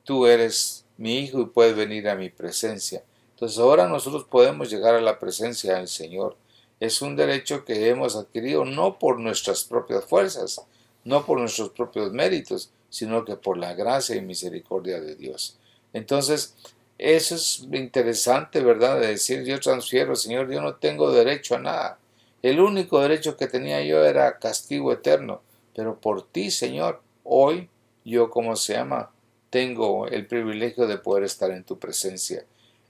tú 0.03 0.27
eres 0.27 0.85
mi 0.97 1.19
Hijo 1.19 1.41
y 1.41 1.45
puedes 1.45 1.75
venir 1.75 2.07
a 2.09 2.15
mi 2.15 2.29
presencia. 2.29 3.03
Entonces 3.39 3.59
ahora 3.59 3.87
nosotros 3.87 4.25
podemos 4.25 4.69
llegar 4.69 4.95
a 4.95 5.01
la 5.01 5.17
presencia 5.17 5.77
del 5.77 5.87
Señor. 5.87 6.35
Es 6.81 7.01
un 7.01 7.15
derecho 7.15 7.63
que 7.63 7.87
hemos 7.87 8.17
adquirido 8.17 8.65
no 8.65 8.99
por 8.99 9.17
nuestras 9.17 9.63
propias 9.63 10.03
fuerzas, 10.03 10.61
no 11.05 11.25
por 11.25 11.39
nuestros 11.39 11.69
propios 11.69 12.11
méritos, 12.11 12.69
sino 12.89 13.23
que 13.23 13.37
por 13.37 13.57
la 13.57 13.75
gracia 13.75 14.17
y 14.17 14.21
misericordia 14.21 14.99
de 14.99 15.15
Dios. 15.15 15.57
Entonces, 15.93 16.53
eso 16.97 17.35
es 17.35 17.65
interesante, 17.71 18.59
¿verdad? 18.61 18.99
De 18.99 19.07
decir, 19.07 19.45
yo 19.45 19.57
transfiero, 19.61 20.17
Señor, 20.17 20.51
yo 20.51 20.61
no 20.61 20.75
tengo 20.75 21.09
derecho 21.09 21.55
a 21.55 21.59
nada. 21.59 21.97
El 22.41 22.59
único 22.59 22.99
derecho 22.99 23.37
que 23.37 23.47
tenía 23.47 23.81
yo 23.83 24.03
era 24.03 24.37
castigo 24.37 24.91
eterno, 24.91 25.41
pero 25.73 25.97
por 25.97 26.27
ti, 26.27 26.51
Señor, 26.51 27.01
hoy 27.23 27.69
yo, 28.03 28.29
como 28.29 28.57
se 28.57 28.73
llama, 28.73 29.11
tengo 29.49 30.07
el 30.07 30.27
privilegio 30.27 30.87
de 30.87 30.97
poder 30.97 31.23
estar 31.23 31.51
en 31.51 31.63
tu 31.63 31.79
presencia. 31.79 32.43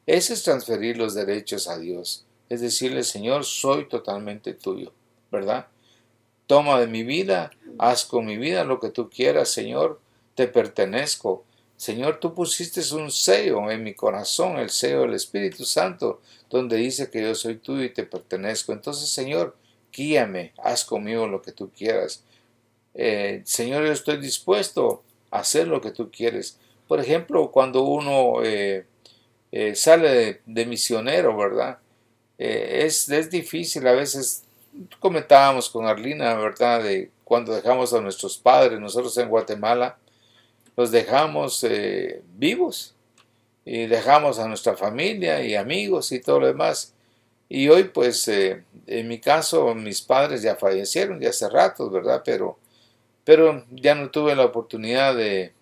Ese 0.10 0.34
es 0.34 0.42
transferir 0.42 0.98
los 0.98 1.14
derechos 1.14 1.68
a 1.68 1.78
Dios. 1.78 2.26
Es 2.50 2.62
decirle, 2.62 3.04
Señor, 3.04 3.46
soy 3.46 3.88
totalmente 3.88 4.56
tuyo, 4.56 4.92
¿verdad? 5.32 5.68
Toma 6.48 6.80
de 6.80 6.88
mi 6.88 7.04
vida, 7.04 7.52
haz 7.78 8.06
con 8.06 8.26
mi 8.26 8.36
vida 8.36 8.64
lo 8.64 8.80
que 8.80 8.90
tú 8.90 9.12
quieras, 9.12 9.50
Señor, 9.50 10.00
te 10.34 10.48
pertenezco. 10.48 11.44
Señor, 11.78 12.20
tú 12.20 12.34
pusiste 12.34 12.82
un 12.96 13.12
sello 13.12 13.70
en 13.70 13.84
mi 13.84 13.94
corazón, 13.94 14.58
el 14.58 14.72
sello 14.72 15.02
del 15.02 15.14
Espíritu 15.14 15.64
Santo, 15.64 16.22
donde 16.50 16.78
dice 16.78 17.12
que 17.12 17.22
yo 17.22 17.36
soy 17.36 17.58
tuyo 17.58 17.84
y 17.84 17.94
te 17.94 18.02
pertenezco. 18.02 18.74
Entonces, 18.74 19.12
Señor, 19.12 19.56
guíame, 19.94 20.54
haz 20.58 20.86
conmigo 20.86 21.28
lo 21.28 21.44
que 21.44 21.52
tú 21.52 21.70
quieras. 21.70 22.24
Eh, 22.96 23.44
Señor, 23.46 23.86
yo 23.86 23.92
estoy 23.92 24.18
dispuesto 24.18 25.04
a 25.30 25.42
hacer 25.42 25.68
lo 25.68 25.82
que 25.82 25.92
tú 25.92 26.10
quieres. 26.10 26.58
Por 26.88 27.00
ejemplo, 27.00 27.52
cuando 27.52 27.84
uno 27.84 28.44
eh, 28.44 28.88
eh, 29.52 29.76
sale 29.76 30.42
de, 30.46 30.66
misionero, 30.66 31.36
¿verdad? 31.36 31.80
Eh, 32.38 32.84
es, 32.86 33.10
es, 33.10 33.30
difícil 33.30 33.88
a 33.88 33.94
veces, 33.94 34.44
comentábamos 35.00 35.70
con 35.70 35.88
Arlina, 35.88 36.36
¿verdad? 36.36 36.84
De 36.84 37.10
cuando 37.24 37.54
dejamos 37.54 37.94
a 37.94 38.02
nuestros 38.02 38.38
padres, 38.38 38.80
nosotros 38.80 39.18
en 39.18 39.30
Guatemala, 39.30 39.98
los 40.76 40.92
dejamos 40.92 41.64
eh, 41.64 42.22
vivos 42.38 42.96
y 43.66 43.88
dejamos 43.88 44.40
a 44.40 44.48
nuestra 44.48 44.76
familia 44.76 45.44
y 45.44 45.56
amigos 45.56 46.12
y 46.12 46.22
todo 46.22 46.40
lo 46.42 46.48
demás. 46.48 46.94
Y 47.50 47.68
hoy, 47.70 47.86
pues, 47.86 48.28
en 48.28 49.08
mi 49.08 49.20
caso, 49.20 49.74
mis 49.74 50.02
padres 50.02 50.44
ya 50.44 50.56
fallecieron 50.56 51.20
ya 51.20 51.30
hace 51.30 51.50
rato, 51.50 51.90
¿verdad? 51.90 52.22
Pero, 52.24 52.60
pero 53.24 53.66
ya 53.72 53.96
no 53.96 54.12
tuve 54.12 54.36
la 54.36 54.46
oportunidad 54.46 55.16
de, 55.16 55.54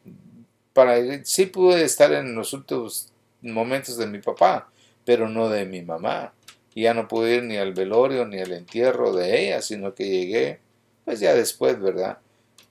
para, 0.73 1.23
sí 1.23 1.45
pude 1.47 1.83
estar 1.83 2.11
en 2.11 2.35
los 2.35 2.53
últimos 2.53 3.09
momentos 3.41 3.97
de 3.97 4.07
mi 4.07 4.19
papá, 4.19 4.69
pero 5.05 5.29
no 5.29 5.49
de 5.49 5.65
mi 5.65 5.81
mamá. 5.81 6.33
Y 6.73 6.83
ya 6.83 6.93
no 6.93 7.07
pude 7.07 7.35
ir 7.35 7.43
ni 7.43 7.57
al 7.57 7.73
velorio 7.73 8.25
ni 8.25 8.39
al 8.39 8.51
entierro 8.51 9.13
de 9.13 9.47
ella, 9.47 9.61
sino 9.61 9.95
que 9.95 10.07
llegué, 10.07 10.59
pues 11.05 11.19
ya 11.19 11.33
después, 11.33 11.79
¿verdad? 11.81 12.19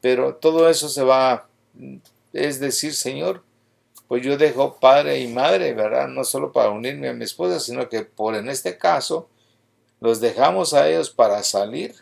Pero 0.00 0.37
todo 0.37 0.68
eso 0.68 0.88
se 0.88 1.02
va, 1.02 1.48
es 2.33 2.61
decir, 2.61 2.94
Señor, 2.94 3.42
pues 4.09 4.22
yo 4.22 4.37
dejo 4.37 4.76
padre 4.79 5.18
y 5.20 5.29
madre, 5.29 5.74
¿verdad? 5.74 6.07
No 6.09 6.22
solo 6.22 6.52
para 6.52 6.70
unirme 6.70 7.09
a 7.09 7.14
mi 7.14 7.24
esposa, 7.24 7.59
sino 7.59 7.88
que 7.88 8.02
por 8.02 8.37
en 8.37 8.48
este 8.48 8.79
caso, 8.79 9.29
los 10.00 10.20
dejamos 10.20 10.74
a 10.74 10.88
ellos 10.88 11.11
para 11.11 11.42
salir 11.42 11.94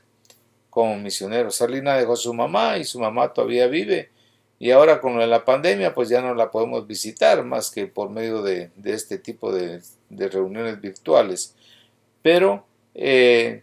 como 0.69 0.97
misioneros. 0.97 1.57
Salina 1.57 1.97
dejó 1.97 2.15
a 2.15 2.17
su 2.17 2.35
mamá 2.35 2.77
y 2.79 2.85
su 2.85 2.99
mamá 2.99 3.33
todavía 3.33 3.69
vive 3.69 4.11
y 4.65 4.71
ahora 4.71 4.99
con 4.99 5.19
la 5.29 5.45
pandemia 5.45 5.93
pues 5.93 6.09
ya 6.09 6.23
no 6.23 6.35
la 6.35 6.51
podemos 6.51 6.87
visitar 6.87 7.45
más 7.45 7.71
que 7.71 7.87
por 7.87 8.09
medio 8.09 8.41
de, 8.41 8.71
este 8.83 9.19
tipo 9.19 9.53
de, 9.53 9.83
reuniones 10.09 10.81
virtuales. 10.81 11.55
Pero 12.23 12.65
eh, 12.95 13.63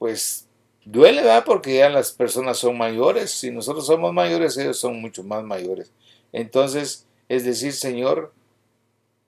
pues 0.00 0.48
duele, 0.84 1.22
¿verdad? 1.22 1.44
Porque 1.46 1.76
ya 1.76 1.88
las 1.90 2.10
personas 2.10 2.58
son 2.58 2.76
mayores. 2.76 3.30
Si 3.30 3.52
nosotros 3.52 3.86
somos 3.86 4.12
mayores, 4.12 4.56
ellos 4.56 4.80
son 4.80 5.00
mucho 5.00 5.22
más 5.22 5.44
mayores. 5.44 5.92
Entonces, 6.32 7.06
es 7.28 7.44
decir, 7.44 7.72
Señor, 7.72 8.32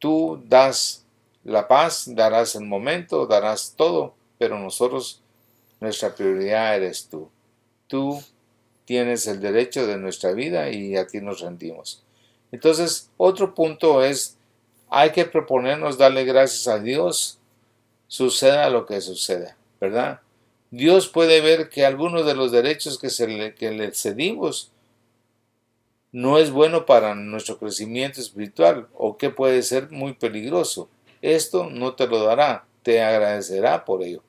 tú 0.01 0.43
das 0.49 1.07
la 1.45 1.69
paz, 1.69 2.07
darás 2.09 2.57
el 2.57 2.65
momento, 2.65 3.25
darás 3.29 3.75
todo, 3.77 4.17
pero 4.37 4.59
nosotros, 4.59 5.23
nuestra 5.79 6.13
prioridad 6.13 6.75
eres 6.75 7.07
tú. 7.09 7.31
Tú 7.87 8.21
tienes 8.85 9.27
el 9.27 9.41
derecho 9.41 9.87
de 9.87 9.97
nuestra 9.97 10.33
vida 10.33 10.71
y 10.71 10.97
a 10.97 11.07
ti 11.07 11.21
nos 11.21 11.41
rendimos. 11.41 12.03
Entonces, 12.53 13.11
otro 13.17 13.55
punto 13.55 14.03
es, 14.03 14.37
hay 14.89 15.11
que 15.11 15.25
proponernos 15.25 15.99
darle 15.99 16.25
gracias 16.25 16.69
a 16.69 16.79
Dios, 16.79 17.39
suceda 18.07 18.71
lo 18.71 18.87
que 18.87 19.01
suceda, 19.01 19.57
¿verdad? 19.81 20.21
Dios 20.71 21.09
puede 21.09 21.41
ver 21.41 21.69
que 21.69 21.85
algunos 21.85 22.27
de 22.27 22.35
los 22.35 22.53
derechos 22.53 22.99
que, 22.99 23.09
le, 23.27 23.55
que 23.55 23.71
le 23.71 23.93
cedimos 23.93 24.71
no 26.13 26.39
es 26.39 26.51
bueno 26.51 26.87
para 26.87 27.15
nuestro 27.15 27.59
crecimiento 27.59 28.21
espiritual 28.21 28.87
o 28.95 29.17
que 29.17 29.31
puede 29.31 29.63
ser 29.63 29.91
muy 29.91 30.13
peligroso. 30.13 30.89
Esto 31.23 31.69
no 31.71 31.95
te 31.95 32.07
lo 32.07 32.23
dará, 32.23 32.67
te 32.85 33.03
agradecerá 33.03 33.85
por 33.85 34.03
ello. 34.03 34.23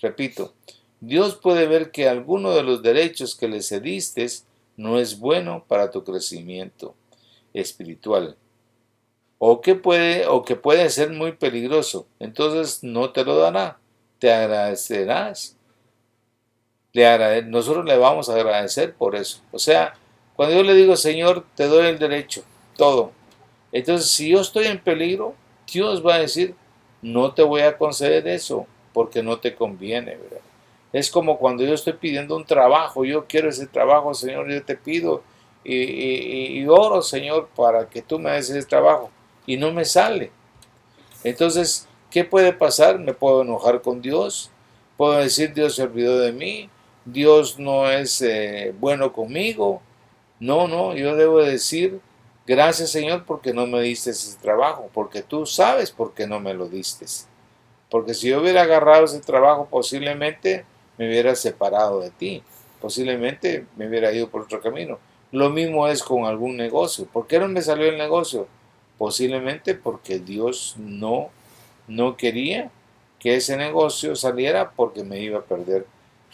Repito, 0.00 0.52
Dios 1.00 1.36
puede 1.36 1.66
ver 1.66 1.90
que 1.90 2.08
alguno 2.08 2.52
de 2.52 2.62
los 2.62 2.82
derechos 2.82 3.34
que 3.34 3.48
le 3.48 3.62
cediste 3.62 4.26
no 4.76 4.98
es 4.98 5.18
bueno 5.18 5.64
para 5.66 5.90
tu 5.90 6.04
crecimiento 6.04 6.94
espiritual 7.52 8.36
o 9.42 9.62
que 9.62 9.74
puede 9.74 10.26
o 10.26 10.44
que 10.44 10.54
puede 10.54 10.90
ser 10.90 11.10
muy 11.10 11.32
peligroso, 11.32 12.06
entonces 12.18 12.84
no 12.84 13.10
te 13.10 13.24
lo 13.24 13.36
dará, 13.36 13.78
te 14.18 14.30
agradecerás. 14.30 15.56
Le 16.92 17.42
nosotros 17.44 17.86
le 17.86 17.96
vamos 17.96 18.28
a 18.28 18.34
agradecer 18.34 18.94
por 18.94 19.16
eso. 19.16 19.40
O 19.50 19.58
sea, 19.58 19.94
cuando 20.36 20.56
yo 20.56 20.62
le 20.62 20.74
digo, 20.74 20.94
Señor, 20.94 21.46
te 21.54 21.66
doy 21.68 21.86
el 21.86 21.98
derecho, 21.98 22.42
todo. 22.76 23.12
Entonces, 23.72 24.10
si 24.10 24.28
yo 24.28 24.42
estoy 24.42 24.66
en 24.66 24.78
peligro, 24.78 25.34
Dios 25.72 26.04
va 26.04 26.16
a 26.16 26.20
decir, 26.20 26.54
no 27.00 27.32
te 27.32 27.42
voy 27.42 27.62
a 27.62 27.78
conceder 27.78 28.28
eso, 28.28 28.66
porque 28.92 29.22
no 29.22 29.38
te 29.38 29.54
conviene, 29.54 30.16
¿verdad? 30.16 30.49
Es 30.92 31.10
como 31.10 31.38
cuando 31.38 31.64
yo 31.64 31.74
estoy 31.74 31.92
pidiendo 31.92 32.36
un 32.36 32.44
trabajo, 32.44 33.04
yo 33.04 33.26
quiero 33.26 33.48
ese 33.48 33.66
trabajo, 33.66 34.12
Señor, 34.12 34.50
yo 34.50 34.62
te 34.64 34.76
pido 34.76 35.22
y, 35.62 36.66
oro, 36.66 37.02
Señor, 37.02 37.48
para 37.54 37.88
que 37.88 38.02
tú 38.02 38.18
me 38.18 38.32
des 38.32 38.50
ese 38.50 38.66
trabajo 38.66 39.10
y 39.46 39.56
no 39.56 39.72
me 39.72 39.84
sale. 39.84 40.30
Entonces, 41.22 41.86
¿qué 42.10 42.24
puede 42.24 42.52
pasar? 42.52 42.98
Me 42.98 43.12
puedo 43.12 43.42
enojar 43.42 43.82
con 43.82 44.00
Dios, 44.00 44.50
puedo 44.96 45.18
decir 45.18 45.52
Dios 45.54 45.76
se 45.76 45.82
olvidó 45.82 46.18
de 46.18 46.32
mí, 46.32 46.70
Dios 47.04 47.58
no 47.58 47.90
es 47.90 48.20
eh, 48.22 48.74
bueno 48.78 49.12
conmigo. 49.12 49.82
No, 50.38 50.66
no, 50.66 50.94
yo 50.94 51.16
debo 51.16 51.40
decir, 51.42 52.00
gracias 52.46 52.90
Señor 52.90 53.24
porque 53.26 53.52
no 53.52 53.66
me 53.66 53.80
diste 53.82 54.10
ese 54.10 54.38
trabajo, 54.38 54.88
porque 54.92 55.22
tú 55.22 55.44
sabes 55.46 55.90
por 55.90 56.14
qué 56.14 56.26
no 56.26 56.40
me 56.40 56.54
lo 56.54 56.68
diste. 56.68 57.06
Porque 57.90 58.14
si 58.14 58.28
yo 58.28 58.40
hubiera 58.40 58.62
agarrado 58.62 59.04
ese 59.04 59.20
trabajo 59.20 59.66
posiblemente 59.70 60.64
me 61.00 61.08
hubiera 61.08 61.34
separado 61.34 62.00
de 62.00 62.10
ti. 62.10 62.42
Posiblemente 62.78 63.64
me 63.76 63.88
hubiera 63.88 64.12
ido 64.12 64.28
por 64.28 64.42
otro 64.42 64.60
camino. 64.60 64.98
Lo 65.32 65.48
mismo 65.48 65.88
es 65.88 66.02
con 66.02 66.26
algún 66.26 66.58
negocio. 66.58 67.06
¿Por 67.06 67.26
qué 67.26 67.38
no 67.38 67.48
me 67.48 67.62
salió 67.62 67.86
el 67.86 67.96
negocio? 67.96 68.46
Posiblemente 68.98 69.74
porque 69.74 70.18
Dios 70.18 70.74
no, 70.76 71.30
no 71.88 72.18
quería 72.18 72.70
que 73.18 73.36
ese 73.36 73.56
negocio 73.56 74.14
saliera 74.14 74.72
porque 74.72 75.02
me 75.02 75.20
iba 75.20 75.38
a 75.38 75.42
perder 75.42 75.86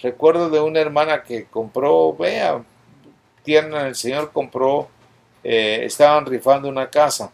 Recuerdo 0.03 0.51
de 0.51 0.61
una 0.61 0.81
hermana 0.81 1.23
que 1.23 1.45
compró, 1.47 2.15
vea, 2.15 2.63
tierna 3.45 3.89
el 3.89 3.95
Señor 3.95 4.31
compró, 4.33 4.89
eh, 5.43 5.81
estaban 5.85 6.27
rifando 6.27 6.69
una 6.69 6.91
casa. 6.91 7.31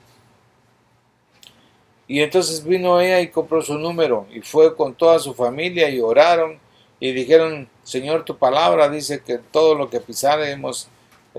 Y 2.06 2.20
entonces 2.20 2.62
vino 2.62 3.00
ella 3.00 3.20
y 3.20 3.28
compró 3.28 3.62
su 3.62 3.78
número 3.78 4.26
y 4.30 4.42
fue 4.42 4.76
con 4.76 4.94
toda 4.94 5.18
su 5.18 5.34
familia 5.34 5.88
y 5.88 5.98
oraron 5.98 6.60
y 7.02 7.10
dijeron, 7.10 7.68
Señor, 7.82 8.24
tu 8.24 8.38
palabra 8.38 8.88
dice 8.88 9.24
que 9.24 9.38
todo 9.38 9.74
lo 9.74 9.90
que 9.90 9.98
pisaremos, 9.98 10.86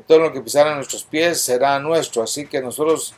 todo 0.05 0.19
lo 0.19 0.33
que 0.33 0.41
pisara 0.41 0.75
nuestros 0.75 1.05
pies 1.05 1.39
será 1.39 1.79
nuestro. 1.79 2.21
Así 2.21 2.47
que 2.47 2.61
nosotros 2.61 3.13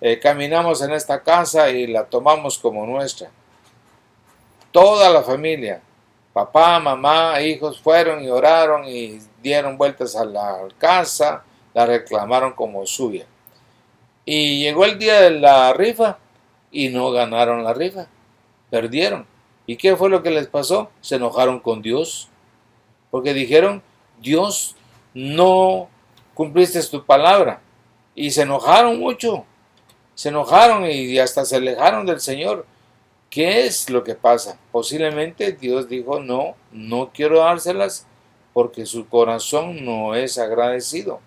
eh, 0.00 0.20
caminamos 0.20 0.80
en 0.80 0.92
esta 0.92 1.20
casa 1.24 1.70
y 1.70 1.88
la 1.88 2.04
tomamos 2.04 2.56
como 2.56 2.86
nuestra. 2.86 3.28
Toda 4.70 5.10
la 5.10 5.24
familia, 5.24 5.82
papá, 6.32 6.78
mamá, 6.78 7.40
hijos, 7.40 7.80
fueron 7.80 8.22
y 8.22 8.30
oraron 8.30 8.84
y 8.86 9.18
dieron 9.42 9.76
vueltas 9.76 10.14
a 10.14 10.24
la 10.24 10.68
casa, 10.78 11.42
la 11.74 11.84
reclamaron 11.84 12.52
como 12.52 12.86
suya. 12.86 13.26
Y 14.24 14.60
llegó 14.60 14.84
el 14.84 15.00
día 15.00 15.22
de 15.22 15.30
la 15.30 15.72
rifa 15.72 16.16
y 16.70 16.90
no 16.90 17.10
ganaron 17.10 17.64
la 17.64 17.74
rifa, 17.74 18.06
perdieron. 18.70 19.26
¿Y 19.68 19.76
qué 19.76 19.94
fue 19.96 20.08
lo 20.08 20.22
que 20.22 20.30
les 20.30 20.46
pasó? 20.46 20.90
Se 21.02 21.16
enojaron 21.16 21.60
con 21.60 21.82
Dios. 21.82 22.30
Porque 23.10 23.34
dijeron, 23.34 23.82
Dios, 24.18 24.74
no 25.12 25.90
cumpliste 26.32 26.82
tu 26.84 27.04
palabra. 27.04 27.60
Y 28.14 28.30
se 28.30 28.42
enojaron 28.42 28.98
mucho. 28.98 29.44
Se 30.14 30.30
enojaron 30.30 30.86
y 30.86 31.18
hasta 31.18 31.44
se 31.44 31.56
alejaron 31.56 32.06
del 32.06 32.18
Señor. 32.18 32.64
¿Qué 33.28 33.66
es 33.66 33.90
lo 33.90 34.02
que 34.04 34.14
pasa? 34.14 34.58
Posiblemente 34.72 35.52
Dios 35.52 35.86
dijo, 35.86 36.18
no, 36.18 36.54
no 36.72 37.10
quiero 37.12 37.40
dárselas 37.40 38.06
porque 38.54 38.86
su 38.86 39.06
corazón 39.06 39.84
no 39.84 40.14
es 40.14 40.38
agradecido. 40.38 41.20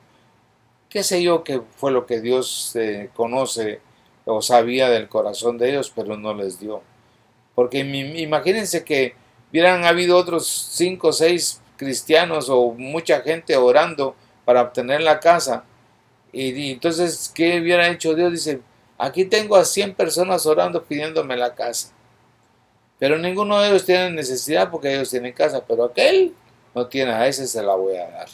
¿Qué 0.90 1.04
sé 1.04 1.22
yo 1.22 1.44
que 1.44 1.62
fue 1.78 1.92
lo 1.92 2.08
que 2.08 2.20
Dios 2.20 2.76
eh, 2.76 3.12
conoce 3.14 3.82
o 4.26 4.42
sabía 4.42 4.90
del 4.90 5.10
corazón 5.10 5.60
de 5.60 5.70
ellos, 5.70 5.94
pero 5.96 6.18
no 6.18 6.34
les 6.34 6.60
dio? 6.60 6.82
Porque 7.56 7.80
imagínense 7.80 8.84
que 8.84 9.16
hubieran 9.52 9.86
habido 9.86 10.18
otros 10.18 10.48
cinco 10.48 11.10
o 11.10 11.14
seis 11.14 11.62
cristianos 11.78 12.50
o 12.50 12.74
mucha 12.74 13.22
gente 13.22 13.56
orando 13.58 14.16
para 14.46 14.62
obtener 14.62 15.02
la 15.02 15.20
casa. 15.20 15.66
Y, 16.32 16.72
entonces, 16.72 17.32
¿qué 17.34 17.60
hubiera 17.60 17.90
hecho 17.90 18.16
Dios? 18.16 18.32
Dice, 18.32 18.62
aquí 18.98 19.26
tengo 19.26 19.56
a 19.56 19.66
100 19.66 19.96
personas 19.96 20.46
orando 20.46 20.84
pidiéndome 20.84 21.36
la 21.36 21.54
casa. 21.56 21.92
Pero 23.00 23.18
ninguno 23.18 23.60
de 23.60 23.70
ellos 23.70 23.86
tiene 23.86 24.12
necesidad 24.12 24.70
porque 24.70 24.94
ellos 24.94 25.10
tienen 25.10 25.34
casa, 25.34 25.66
pero 25.68 25.86
aquel 25.86 26.34
no 26.76 26.88
tiene, 26.88 27.12
a 27.12 27.28
ese 27.28 27.48
se 27.48 27.64
la 27.64 27.76
voy 27.76 27.98
a 27.98 28.10
dar. 28.10 28.30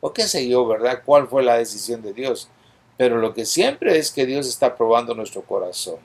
O 0.00 0.12
qué 0.12 0.22
sé 0.22 0.48
yo, 0.48 0.66
¿verdad? 0.66 1.02
¿Cuál 1.04 1.28
fue 1.28 1.42
la 1.42 1.58
decisión 1.58 2.00
de 2.00 2.14
Dios? 2.14 2.48
Pero 2.96 3.18
lo 3.18 3.34
que 3.34 3.44
siempre 3.44 3.98
es 3.98 4.10
que 4.10 4.26
Dios 4.26 4.48
está 4.48 4.74
probando 4.74 5.14
nuestro 5.14 5.42
corazón. 5.42 5.98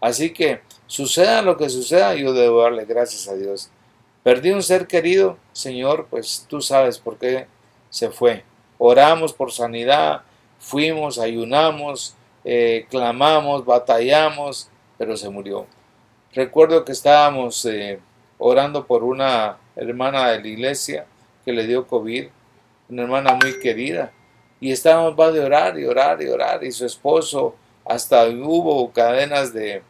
Así 0.00 0.32
que 0.32 0.60
suceda 0.86 1.42
lo 1.42 1.56
que 1.56 1.68
suceda, 1.68 2.14
yo 2.14 2.32
debo 2.32 2.62
darle 2.62 2.84
gracias 2.84 3.28
a 3.28 3.34
Dios. 3.34 3.70
Perdí 4.22 4.50
un 4.50 4.62
ser 4.62 4.86
querido, 4.86 5.38
Señor, 5.52 6.06
pues 6.10 6.46
tú 6.48 6.60
sabes 6.60 6.98
por 6.98 7.18
qué 7.18 7.46
se 7.90 8.10
fue. 8.10 8.44
Oramos 8.78 9.32
por 9.32 9.52
sanidad, 9.52 10.22
fuimos, 10.58 11.18
ayunamos, 11.18 12.14
eh, 12.44 12.86
clamamos, 12.90 13.64
batallamos, 13.64 14.68
pero 14.98 15.16
se 15.16 15.28
murió. 15.28 15.66
Recuerdo 16.32 16.84
que 16.84 16.92
estábamos 16.92 17.64
eh, 17.66 17.98
orando 18.38 18.86
por 18.86 19.04
una 19.04 19.58
hermana 19.76 20.30
de 20.30 20.40
la 20.40 20.48
iglesia 20.48 21.06
que 21.44 21.52
le 21.52 21.66
dio 21.66 21.86
COVID, 21.86 22.26
una 22.88 23.02
hermana 23.02 23.38
muy 23.40 23.58
querida, 23.58 24.12
y 24.60 24.72
estábamos 24.72 25.18
va 25.18 25.30
de 25.32 25.40
orar 25.40 25.78
y 25.78 25.84
orar 25.84 26.22
y 26.22 26.28
orar, 26.28 26.64
y 26.64 26.72
su 26.72 26.84
esposo, 26.84 27.54
hasta 27.84 28.26
hubo 28.28 28.90
cadenas 28.92 29.52
de, 29.52 29.82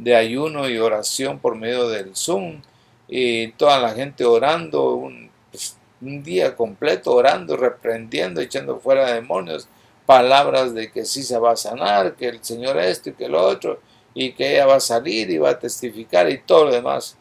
de 0.00 0.16
ayuno 0.16 0.68
y 0.68 0.78
oración 0.78 1.38
por 1.38 1.56
medio 1.56 1.88
del 1.88 2.16
Zoom 2.16 2.62
y 3.06 3.48
toda 3.52 3.78
la 3.78 3.90
gente 3.90 4.24
orando, 4.24 4.94
un, 4.94 5.30
pues, 5.50 5.76
un, 6.00 6.22
día 6.22 6.56
completo 6.56 7.12
orando, 7.12 7.56
reprendiendo, 7.56 8.40
echando 8.40 8.80
fuera 8.80 9.12
demonios, 9.12 9.68
palabras 10.06 10.74
de 10.74 10.90
que 10.90 11.04
sí 11.04 11.22
se 11.22 11.38
va 11.38 11.52
a 11.52 11.56
sanar, 11.56 12.16
que 12.16 12.28
el 12.28 12.42
Señor 12.42 12.78
esto 12.78 13.10
y 13.10 13.12
que 13.12 13.28
lo 13.28 13.42
otro, 13.42 13.80
y 14.14 14.32
que 14.32 14.54
ella 14.54 14.66
va 14.66 14.76
a 14.76 14.80
salir 14.80 15.30
y 15.30 15.38
va 15.38 15.50
a 15.50 15.58
testificar 15.58 16.30
y 16.30 16.38
todo 16.38 16.66
lo 16.66 16.72
demás. 16.72 17.16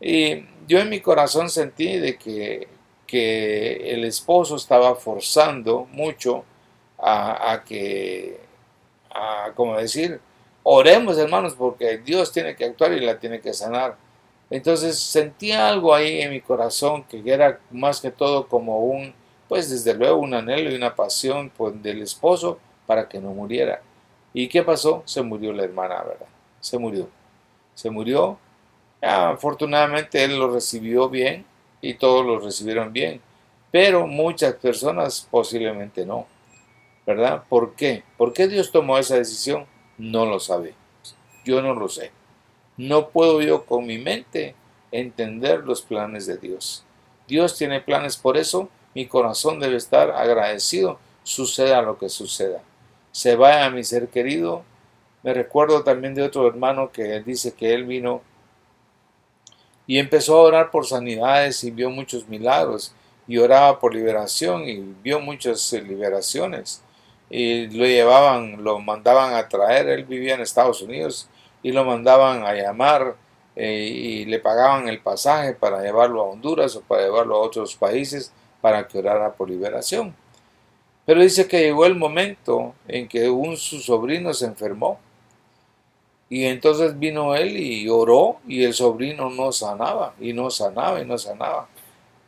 Y 0.00 0.44
yo 0.66 0.80
en 0.80 0.90
mi 0.90 1.00
corazón 1.00 1.48
sentí 1.48 1.96
de 1.98 2.18
que, 2.18 2.68
que 3.06 3.94
el 3.94 4.04
esposo 4.04 4.56
estaba 4.56 4.94
forzando 4.94 5.86
mucho 5.92 6.44
a, 6.98 7.52
a 7.52 7.64
que, 7.64 8.38
a, 9.10 9.52
como 9.54 9.76
decir, 9.76 10.20
Oremos, 10.70 11.16
hermanos, 11.16 11.54
porque 11.54 11.96
Dios 11.96 12.30
tiene 12.30 12.54
que 12.54 12.66
actuar 12.66 12.92
y 12.92 13.00
la 13.00 13.18
tiene 13.18 13.40
que 13.40 13.54
sanar. 13.54 13.96
Entonces 14.50 14.98
sentía 14.98 15.66
algo 15.66 15.94
ahí 15.94 16.20
en 16.20 16.30
mi 16.30 16.42
corazón 16.42 17.04
que 17.04 17.22
era 17.24 17.58
más 17.70 18.02
que 18.02 18.10
todo 18.10 18.46
como 18.48 18.80
un, 18.80 19.14
pues 19.48 19.70
desde 19.70 19.94
luego 19.94 20.18
un 20.18 20.34
anhelo 20.34 20.70
y 20.70 20.74
una 20.74 20.94
pasión 20.94 21.50
pues, 21.56 21.82
del 21.82 22.02
esposo 22.02 22.58
para 22.86 23.08
que 23.08 23.18
no 23.18 23.30
muriera. 23.30 23.80
¿Y 24.34 24.46
qué 24.46 24.62
pasó? 24.62 25.02
Se 25.06 25.22
murió 25.22 25.54
la 25.54 25.64
hermana, 25.64 26.02
¿verdad? 26.02 26.26
Se 26.60 26.76
murió. 26.76 27.08
Se 27.74 27.88
murió. 27.88 28.38
afortunadamente 29.00 30.22
él 30.22 30.38
lo 30.38 30.52
recibió 30.52 31.08
bien 31.08 31.46
y 31.80 31.94
todos 31.94 32.26
lo 32.26 32.40
recibieron 32.40 32.92
bien, 32.92 33.22
pero 33.70 34.06
muchas 34.06 34.52
personas 34.56 35.26
posiblemente 35.30 36.04
no. 36.04 36.26
¿Verdad? 37.06 37.44
¿Por 37.48 37.74
qué? 37.74 38.04
¿Por 38.18 38.34
qué 38.34 38.48
Dios 38.48 38.70
tomó 38.70 38.98
esa 38.98 39.16
decisión? 39.16 39.66
No 39.98 40.24
lo 40.26 40.38
sabe. 40.38 40.74
Yo 41.44 41.60
no 41.60 41.74
lo 41.74 41.88
sé. 41.88 42.12
No 42.76 43.08
puedo 43.08 43.42
yo 43.42 43.66
con 43.66 43.84
mi 43.86 43.98
mente 43.98 44.54
entender 44.92 45.64
los 45.64 45.82
planes 45.82 46.26
de 46.26 46.38
Dios. 46.38 46.84
Dios 47.26 47.56
tiene 47.56 47.80
planes, 47.80 48.16
por 48.16 48.36
eso 48.36 48.68
mi 48.94 49.06
corazón 49.06 49.58
debe 49.60 49.76
estar 49.76 50.12
agradecido, 50.12 50.98
suceda 51.24 51.82
lo 51.82 51.98
que 51.98 52.08
suceda. 52.08 52.62
Se 53.10 53.36
vaya 53.36 53.68
mi 53.70 53.82
ser 53.82 54.08
querido. 54.08 54.62
Me 55.22 55.34
recuerdo 55.34 55.82
también 55.82 56.14
de 56.14 56.22
otro 56.22 56.46
hermano 56.46 56.92
que 56.92 57.20
dice 57.20 57.52
que 57.52 57.74
él 57.74 57.84
vino 57.84 58.22
y 59.86 59.98
empezó 59.98 60.38
a 60.38 60.42
orar 60.42 60.70
por 60.70 60.86
sanidades 60.86 61.64
y 61.64 61.70
vio 61.70 61.90
muchos 61.90 62.28
milagros 62.28 62.92
y 63.26 63.38
oraba 63.38 63.80
por 63.80 63.94
liberación 63.94 64.68
y 64.68 64.78
vio 65.02 65.18
muchas 65.18 65.72
liberaciones 65.72 66.82
y 67.30 67.66
lo 67.68 67.84
llevaban, 67.84 68.62
lo 68.62 68.78
mandaban 68.78 69.34
a 69.34 69.48
traer, 69.48 69.88
él 69.88 70.04
vivía 70.04 70.34
en 70.34 70.40
Estados 70.40 70.80
Unidos 70.82 71.28
y 71.62 71.72
lo 71.72 71.84
mandaban 71.84 72.44
a 72.44 72.54
llamar 72.54 73.16
eh, 73.56 73.84
y 73.84 74.24
le 74.24 74.38
pagaban 74.38 74.88
el 74.88 75.00
pasaje 75.00 75.52
para 75.52 75.82
llevarlo 75.82 76.22
a 76.22 76.24
Honduras 76.24 76.76
o 76.76 76.80
para 76.82 77.02
llevarlo 77.02 77.36
a 77.36 77.40
otros 77.40 77.74
países 77.74 78.32
para 78.60 78.86
que 78.86 78.98
orara 78.98 79.32
por 79.32 79.50
liberación. 79.50 80.14
Pero 81.04 81.20
dice 81.20 81.48
que 81.48 81.60
llegó 81.60 81.86
el 81.86 81.94
momento 81.94 82.74
en 82.86 83.08
que 83.08 83.28
un 83.30 83.56
su 83.56 83.80
sobrino 83.80 84.32
se 84.34 84.46
enfermó 84.46 84.98
y 86.28 86.44
entonces 86.44 86.98
vino 86.98 87.34
él 87.34 87.56
y 87.56 87.88
oró 87.88 88.38
y 88.46 88.64
el 88.64 88.74
sobrino 88.74 89.30
no 89.30 89.50
sanaba 89.50 90.14
y 90.20 90.32
no 90.32 90.50
sanaba 90.50 91.00
y 91.00 91.06
no 91.06 91.16
sanaba. 91.16 91.68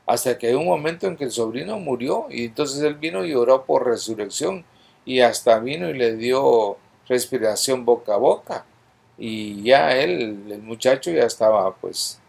Hasta 0.07 0.39
que 0.39 0.49
hay 0.49 0.55
un 0.55 0.65
momento 0.65 1.07
en 1.07 1.17
que 1.17 1.25
el 1.25 1.31
sobrino 1.31 1.79
murió 1.79 2.27
y 2.31 2.47
entonces 2.47 2.83
él 2.83 2.95
vino 2.95 3.25
y 3.25 3.35
oró 3.35 3.65
por 3.65 3.87
resurrección 3.87 4.65
y 5.11 5.23
hasta 5.23 5.59
vino 5.59 5.91
y 5.91 5.95
le 5.95 6.15
dio 6.15 6.77
respiración 7.09 7.85
boca 7.85 8.15
a 8.15 8.17
boca. 8.17 8.65
Y 9.19 9.61
ya 9.65 9.97
él, 9.97 10.45
el 10.49 10.63
muchacho 10.63 11.11
ya 11.11 11.25
estaba 11.25 11.75
pues 11.75 12.21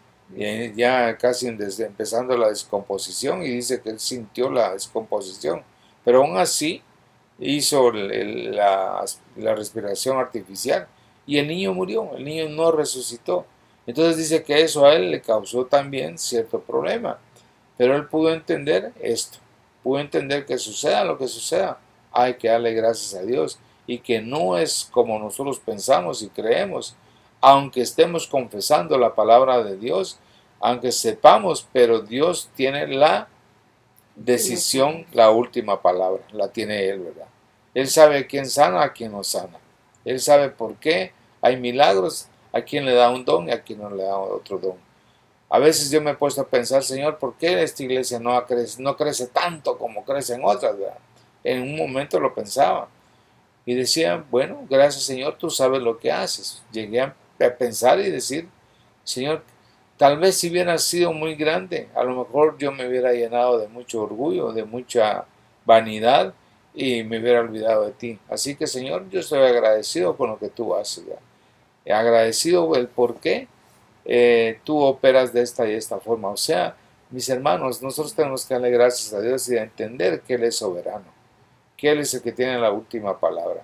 ya 0.74 1.16
casi 1.16 1.46
empezando 1.46 2.36
la 2.36 2.48
descomposición 2.48 3.44
y 3.44 3.50
dice 3.50 3.80
que 3.80 3.90
él 3.90 4.00
sintió 4.00 4.50
la 4.50 4.72
descomposición. 4.72 5.62
Pero 6.04 6.24
aún 6.24 6.36
así 6.38 6.82
hizo 7.38 7.92
la, 7.92 9.04
la 9.36 9.54
respiración 9.54 10.18
artificial 10.18 10.88
y 11.24 11.38
el 11.38 11.46
niño 11.46 11.74
murió, 11.74 12.16
el 12.16 12.24
niño 12.24 12.48
no 12.48 12.72
resucitó. 12.72 13.46
Entonces 13.86 14.16
dice 14.16 14.42
que 14.42 14.60
eso 14.60 14.86
a 14.86 14.94
él 14.94 15.12
le 15.12 15.20
causó 15.20 15.66
también 15.66 16.18
cierto 16.18 16.60
problema. 16.60 17.20
Pero 17.78 17.94
él 17.94 18.08
pudo 18.08 18.34
entender 18.34 18.92
esto, 19.00 19.38
pudo 19.84 20.00
entender 20.00 20.44
que 20.46 20.58
suceda 20.58 21.04
lo 21.04 21.16
que 21.16 21.28
suceda, 21.28 21.78
hay 22.12 22.34
que 22.34 22.48
darle 22.48 22.72
gracias 22.72 23.14
a 23.14 23.24
Dios 23.24 23.58
y 23.86 23.98
que 23.98 24.20
no 24.20 24.56
es 24.56 24.88
como 24.90 25.18
nosotros 25.18 25.58
pensamos 25.58 26.22
y 26.22 26.28
creemos, 26.28 26.94
aunque 27.40 27.80
estemos 27.80 28.26
confesando 28.26 28.96
la 28.98 29.14
palabra 29.14 29.62
de 29.62 29.76
Dios, 29.76 30.18
aunque 30.60 30.92
sepamos, 30.92 31.66
pero 31.72 32.00
Dios 32.00 32.48
tiene 32.54 32.86
la 32.86 33.28
decisión, 34.14 35.06
la 35.12 35.30
última 35.30 35.82
palabra, 35.82 36.22
la 36.32 36.48
tiene 36.48 36.88
Él, 36.88 37.00
¿verdad? 37.00 37.26
Él 37.74 37.88
sabe 37.88 38.26
quién 38.26 38.46
sana, 38.46 38.82
a 38.82 38.92
quién 38.92 39.12
no 39.12 39.24
sana. 39.24 39.58
Él 40.04 40.20
sabe 40.20 40.50
por 40.50 40.76
qué 40.76 41.12
hay 41.40 41.56
milagros, 41.56 42.28
a 42.52 42.60
quién 42.60 42.84
le 42.84 42.92
da 42.94 43.10
un 43.10 43.24
don 43.24 43.48
y 43.48 43.52
a 43.52 43.62
quién 43.62 43.80
no 43.80 43.90
le 43.90 44.04
da 44.04 44.16
otro 44.18 44.58
don. 44.58 44.76
A 45.48 45.58
veces 45.58 45.90
yo 45.90 46.00
me 46.00 46.12
he 46.12 46.14
puesto 46.14 46.42
a 46.42 46.46
pensar, 46.46 46.82
Señor, 46.82 47.18
¿por 47.18 47.34
qué 47.34 47.62
esta 47.62 47.82
iglesia 47.82 48.18
no, 48.18 48.42
crece, 48.46 48.82
no 48.82 48.96
crece 48.96 49.26
tanto 49.26 49.76
como 49.76 50.04
crecen 50.04 50.40
otras? 50.44 50.74
En 51.44 51.62
un 51.62 51.76
momento 51.76 52.20
lo 52.20 52.34
pensaba. 52.34 52.88
Y 53.64 53.74
decía, 53.74 54.24
bueno, 54.30 54.66
gracias 54.68 55.04
Señor, 55.04 55.36
tú 55.38 55.50
sabes 55.50 55.82
lo 55.82 55.98
que 55.98 56.10
haces. 56.10 56.62
Llegué 56.72 57.00
a 57.00 57.14
pensar 57.58 58.00
y 58.00 58.10
decir, 58.10 58.48
Señor, 59.04 59.42
tal 59.96 60.18
vez 60.18 60.36
si 60.36 60.50
hubiera 60.50 60.78
sido 60.78 61.12
muy 61.12 61.34
grande, 61.34 61.88
a 61.94 62.02
lo 62.04 62.24
mejor 62.24 62.58
yo 62.58 62.72
me 62.72 62.88
hubiera 62.88 63.12
llenado 63.12 63.58
de 63.58 63.68
mucho 63.68 64.02
orgullo, 64.02 64.52
de 64.52 64.64
mucha 64.64 65.24
vanidad 65.64 66.34
y 66.74 67.02
me 67.04 67.18
hubiera 67.20 67.40
olvidado 67.40 67.86
de 67.86 67.92
ti. 67.92 68.18
Así 68.28 68.56
que 68.56 68.66
Señor, 68.66 69.08
yo 69.10 69.20
estoy 69.20 69.40
agradecido 69.40 70.16
con 70.16 70.30
lo 70.30 70.38
que 70.38 70.48
tú 70.48 70.74
haces. 70.74 71.04
¿ya? 71.84 71.98
Agradecido 71.98 72.74
el 72.74 72.88
por 72.88 73.16
qué 73.20 73.48
eh, 74.04 74.58
tú 74.64 74.80
operas 74.80 75.32
de 75.32 75.42
esta 75.42 75.68
y 75.68 75.74
esta 75.74 75.98
forma. 76.00 76.28
O 76.28 76.36
sea, 76.36 76.76
mis 77.10 77.28
hermanos, 77.28 77.82
nosotros 77.82 78.14
tenemos 78.14 78.46
que 78.46 78.54
darle 78.54 78.70
gracias 78.70 79.12
a 79.12 79.20
Dios 79.20 79.48
y 79.48 79.56
entender 79.56 80.20
que 80.22 80.34
Él 80.34 80.44
es 80.44 80.56
soberano, 80.56 81.04
que 81.76 81.92
es 81.92 82.14
el 82.14 82.22
que 82.22 82.32
tiene 82.32 82.58
la 82.58 82.70
última 82.70 83.18
palabra. 83.18 83.62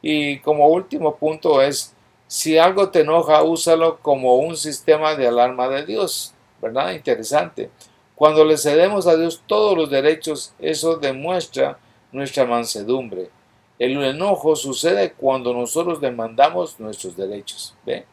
Y 0.00 0.38
como 0.40 0.68
último 0.68 1.16
punto 1.16 1.62
es, 1.62 1.94
si 2.26 2.58
algo 2.58 2.90
te 2.90 3.00
enoja, 3.00 3.42
úsalo 3.42 3.98
como 3.98 4.36
un 4.36 4.56
sistema 4.56 5.14
de 5.14 5.28
alarma 5.28 5.68
de 5.68 5.84
Dios, 5.84 6.34
¿verdad? 6.60 6.92
Interesante. 6.92 7.70
Cuando 8.14 8.44
le 8.44 8.56
cedemos 8.56 9.06
a 9.06 9.16
Dios 9.16 9.42
todos 9.46 9.76
los 9.76 9.90
derechos, 9.90 10.54
eso 10.58 10.96
demuestra 10.96 11.78
nuestra 12.10 12.44
mansedumbre. 12.44 13.30
El 13.78 14.02
enojo 14.02 14.54
sucede 14.54 15.12
cuando 15.12 15.52
nosotros 15.52 16.00
demandamos 16.00 16.78
nuestros 16.78 17.16
derechos. 17.16 17.74
¿ve? 17.84 18.06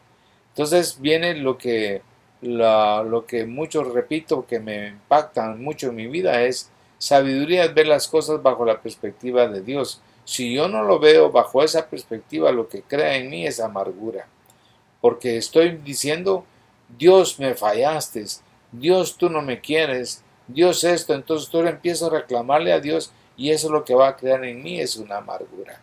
Entonces 0.48 1.00
viene 1.00 1.34
lo 1.34 1.56
que, 1.56 2.02
lo 2.42 3.24
que 3.26 3.46
mucho 3.46 3.84
repito 3.84 4.46
que 4.46 4.58
me 4.58 4.88
impactan 4.88 5.62
mucho 5.62 5.88
en 5.88 5.96
mi 5.96 6.06
vida 6.08 6.42
es 6.42 6.70
sabiduría 7.00 7.64
es 7.64 7.74
ver 7.74 7.88
las 7.88 8.06
cosas 8.06 8.42
bajo 8.42 8.64
la 8.64 8.80
perspectiva 8.80 9.48
de 9.48 9.62
Dios. 9.62 10.02
Si 10.24 10.52
yo 10.54 10.68
no 10.68 10.84
lo 10.84 10.98
veo 10.98 11.32
bajo 11.32 11.62
esa 11.64 11.88
perspectiva, 11.88 12.52
lo 12.52 12.68
que 12.68 12.82
crea 12.82 13.16
en 13.16 13.30
mí 13.30 13.46
es 13.46 13.58
amargura. 13.58 14.28
Porque 15.00 15.38
estoy 15.38 15.78
diciendo, 15.78 16.44
Dios 16.98 17.40
me 17.40 17.54
fallaste, 17.54 18.26
Dios 18.70 19.16
tú 19.16 19.30
no 19.30 19.40
me 19.40 19.60
quieres, 19.60 20.22
Dios 20.46 20.84
esto, 20.84 21.14
entonces 21.14 21.48
tú 21.48 21.60
empiezo 21.60 22.06
a 22.06 22.20
reclamarle 22.20 22.72
a 22.72 22.80
Dios 22.80 23.12
y 23.36 23.50
eso 23.50 23.70
lo 23.70 23.84
que 23.84 23.94
va 23.94 24.08
a 24.08 24.16
crear 24.16 24.44
en 24.44 24.62
mí 24.62 24.78
es 24.78 24.96
una 24.96 25.16
amargura. 25.16 25.80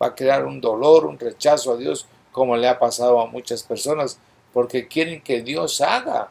Va 0.00 0.08
a 0.08 0.14
crear 0.14 0.44
un 0.44 0.60
dolor, 0.60 1.06
un 1.06 1.18
rechazo 1.18 1.72
a 1.72 1.76
Dios, 1.78 2.06
como 2.30 2.56
le 2.56 2.68
ha 2.68 2.78
pasado 2.78 3.20
a 3.20 3.26
muchas 3.26 3.62
personas, 3.62 4.20
porque 4.52 4.86
quieren 4.86 5.22
que 5.22 5.40
Dios 5.40 5.80
haga 5.80 6.28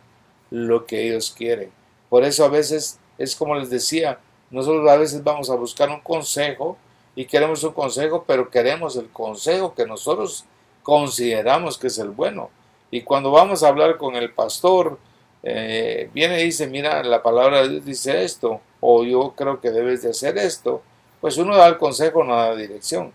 lo 0.52 0.86
que 0.86 1.08
ellos 1.08 1.34
quieren. 1.36 1.72
Por 2.08 2.24
eso 2.24 2.46
a 2.46 2.50
veces 2.50 3.00
es 3.18 3.36
como 3.36 3.56
les 3.56 3.70
decía, 3.70 4.20
nosotros 4.50 4.90
a 4.90 4.98
veces 4.98 5.24
vamos 5.24 5.50
a 5.50 5.56
buscar 5.56 5.90
un 5.90 6.00
consejo 6.00 6.78
y 7.16 7.26
queremos 7.26 7.64
un 7.64 7.74
consejo, 7.74 8.24
pero 8.28 8.50
queremos 8.50 8.96
el 8.96 9.10
consejo 9.10 9.74
que 9.74 9.86
nosotros 9.86 10.46
consideramos 10.84 11.78
que 11.78 11.88
es 11.88 11.98
el 11.98 12.10
bueno. 12.10 12.50
Y 12.92 13.02
cuando 13.02 13.32
vamos 13.32 13.64
a 13.64 13.68
hablar 13.68 13.98
con 13.98 14.16
el 14.16 14.32
pastor, 14.32 14.98
eh, 15.44 16.10
viene 16.14 16.42
y 16.42 16.46
dice, 16.46 16.68
mira, 16.68 17.04
la 17.04 17.22
palabra 17.22 17.62
de 17.62 17.70
Dios 17.70 17.86
dice 17.86 18.24
esto, 18.24 18.62
o 18.80 19.04
yo 19.04 19.34
creo 19.36 19.60
que 19.60 19.72
debes 19.72 20.04
de 20.04 20.12
hacer 20.12 20.38
esto, 20.38 20.82
pues 21.20 21.38
uno 21.38 21.56
da 21.56 21.68
el 21.68 21.78
consejo, 21.78 22.24
no 22.24 22.36
da 22.36 22.50
la 22.50 22.56
dirección. 22.56 23.12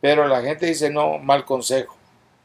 Pero 0.00 0.26
la 0.28 0.42
gente 0.42 0.66
dice, 0.66 0.90
no, 0.90 1.18
mal 1.18 1.44
consejo. 1.44 1.96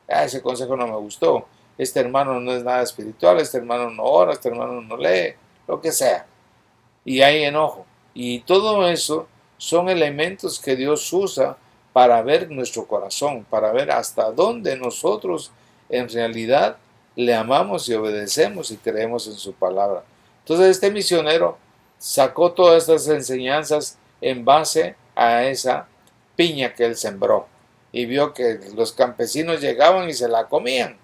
Ah, 0.07 0.25
ese 0.25 0.41
consejo 0.41 0.75
no 0.75 0.87
me 0.87 0.97
gustó. 0.97 1.45
Este 1.77 1.99
hermano 1.99 2.39
no 2.39 2.53
es 2.53 2.63
nada 2.63 2.81
espiritual, 2.83 3.39
este 3.39 3.57
hermano 3.57 3.89
no 3.89 4.03
ora, 4.03 4.33
este 4.33 4.49
hermano 4.49 4.81
no 4.81 4.97
lee, 4.97 5.35
lo 5.67 5.81
que 5.81 5.91
sea. 5.91 6.25
Y 7.03 7.21
hay 7.21 7.43
enojo. 7.43 7.85
Y 8.15 8.39
todo 8.39 8.87
eso 8.87 9.27
son 9.57 9.89
elementos 9.89 10.59
que 10.59 10.75
Dios 10.75 11.11
usa 11.13 11.57
para 11.93 12.21
ver 12.21 12.49
nuestro 12.49 12.87
corazón, 12.87 13.45
para 13.49 13.71
ver 13.71 13.91
hasta 13.91 14.31
dónde 14.31 14.77
nosotros 14.77 15.51
en 15.89 16.09
realidad 16.09 16.77
le 17.15 17.35
amamos 17.35 17.87
y 17.87 17.93
obedecemos 17.93 18.71
y 18.71 18.77
creemos 18.77 19.27
en 19.27 19.35
su 19.35 19.53
palabra. 19.53 20.03
Entonces 20.39 20.67
este 20.67 20.91
misionero 20.91 21.57
sacó 21.97 22.51
todas 22.51 22.83
estas 22.83 23.07
enseñanzas 23.07 23.97
en 24.21 24.43
base 24.43 24.95
a 25.15 25.43
esa 25.43 25.87
piña 26.35 26.73
que 26.73 26.85
él 26.85 26.95
sembró 26.95 27.47
y 27.91 28.05
vio 28.05 28.33
que 28.33 28.59
los 28.75 28.91
campesinos 28.91 29.61
llegaban 29.61 30.09
y 30.09 30.13
se 30.13 30.27
la 30.27 30.47
comían 30.47 30.97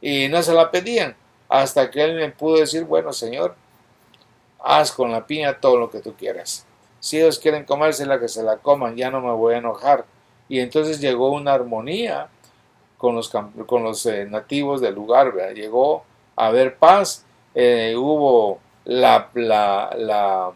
y 0.00 0.28
no 0.28 0.42
se 0.42 0.54
la 0.54 0.70
pedían 0.70 1.14
hasta 1.48 1.90
que 1.90 2.02
él 2.02 2.16
me 2.16 2.30
pudo 2.30 2.58
decir, 2.58 2.84
bueno 2.84 3.12
Señor, 3.12 3.54
haz 4.62 4.92
con 4.92 5.10
la 5.10 5.26
piña 5.26 5.60
todo 5.60 5.76
lo 5.76 5.90
que 5.90 6.00
tú 6.00 6.14
quieras. 6.14 6.66
Si 7.00 7.18
ellos 7.18 7.38
quieren 7.38 7.64
comérsela, 7.64 8.20
que 8.20 8.28
se 8.28 8.42
la 8.42 8.58
coman, 8.58 8.96
ya 8.96 9.10
no 9.10 9.20
me 9.20 9.32
voy 9.32 9.54
a 9.54 9.58
enojar. 9.58 10.04
Y 10.48 10.60
entonces 10.60 11.00
llegó 11.00 11.32
una 11.32 11.54
armonía 11.54 12.28
con 12.98 13.14
los, 13.14 13.30
con 13.30 13.82
los 13.82 14.04
eh, 14.06 14.26
nativos 14.26 14.80
del 14.80 14.94
lugar, 14.94 15.32
llegó 15.54 16.04
a 16.36 16.48
haber 16.48 16.76
paz, 16.76 17.24
eh, 17.54 17.94
hubo 17.96 18.60
la, 18.84 20.52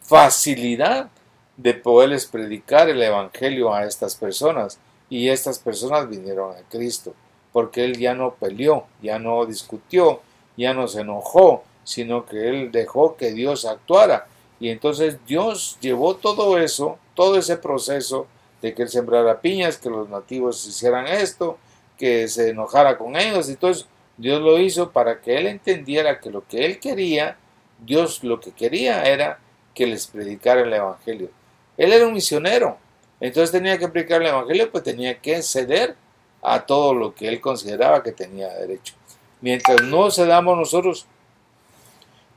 facilidad 0.00 1.10
de 1.56 1.74
poderles 1.74 2.26
predicar 2.26 2.88
el 2.88 3.02
Evangelio 3.02 3.74
a 3.74 3.84
estas 3.84 4.16
personas. 4.16 4.78
Y 5.10 5.28
estas 5.28 5.58
personas 5.58 6.08
vinieron 6.08 6.56
a 6.56 6.62
Cristo, 6.70 7.14
porque 7.52 7.84
Él 7.84 7.98
ya 7.98 8.14
no 8.14 8.34
peleó, 8.34 8.86
ya 9.02 9.18
no 9.18 9.44
discutió, 9.44 10.22
ya 10.56 10.72
no 10.72 10.88
se 10.88 11.02
enojó, 11.02 11.64
sino 11.84 12.26
que 12.26 12.48
Él 12.48 12.72
dejó 12.72 13.16
que 13.16 13.32
Dios 13.32 13.64
actuara. 13.64 14.26
Y 14.60 14.68
entonces 14.68 15.18
Dios 15.26 15.78
llevó 15.80 16.16
todo 16.16 16.58
eso, 16.58 16.98
todo 17.14 17.36
ese 17.38 17.56
proceso 17.56 18.26
de 18.60 18.74
que 18.74 18.82
Él 18.82 18.88
sembrara 18.88 19.40
piñas, 19.40 19.76
que 19.76 19.90
los 19.90 20.08
nativos 20.08 20.66
hicieran 20.66 21.06
esto, 21.06 21.58
que 21.98 22.28
se 22.28 22.50
enojara 22.50 22.96
con 22.96 23.16
ellos. 23.16 23.48
Entonces 23.48 23.86
Dios 24.16 24.40
lo 24.40 24.58
hizo 24.58 24.90
para 24.90 25.20
que 25.20 25.36
Él 25.36 25.46
entendiera 25.46 26.20
que 26.20 26.30
lo 26.30 26.46
que 26.46 26.64
Él 26.64 26.78
quería, 26.78 27.36
Dios 27.84 28.22
lo 28.22 28.40
que 28.40 28.52
quería 28.52 29.02
era 29.02 29.38
que 29.74 29.86
les 29.86 30.06
predicara 30.06 30.62
el 30.62 30.72
Evangelio. 30.72 31.30
Él 31.76 31.92
era 31.92 32.06
un 32.06 32.12
misionero, 32.12 32.76
entonces 33.20 33.50
tenía 33.50 33.78
que 33.78 33.88
predicar 33.88 34.20
el 34.20 34.28
Evangelio, 34.28 34.70
pues 34.70 34.84
tenía 34.84 35.18
que 35.18 35.42
ceder 35.42 35.96
a 36.42 36.66
todo 36.66 36.92
lo 36.92 37.14
que 37.14 37.28
él 37.28 37.40
consideraba 37.40 38.02
que 38.02 38.12
tenía 38.12 38.48
derecho. 38.48 38.94
Mientras 39.40 39.80
no 39.82 40.10
cedamos 40.10 40.58
nosotros, 40.58 41.06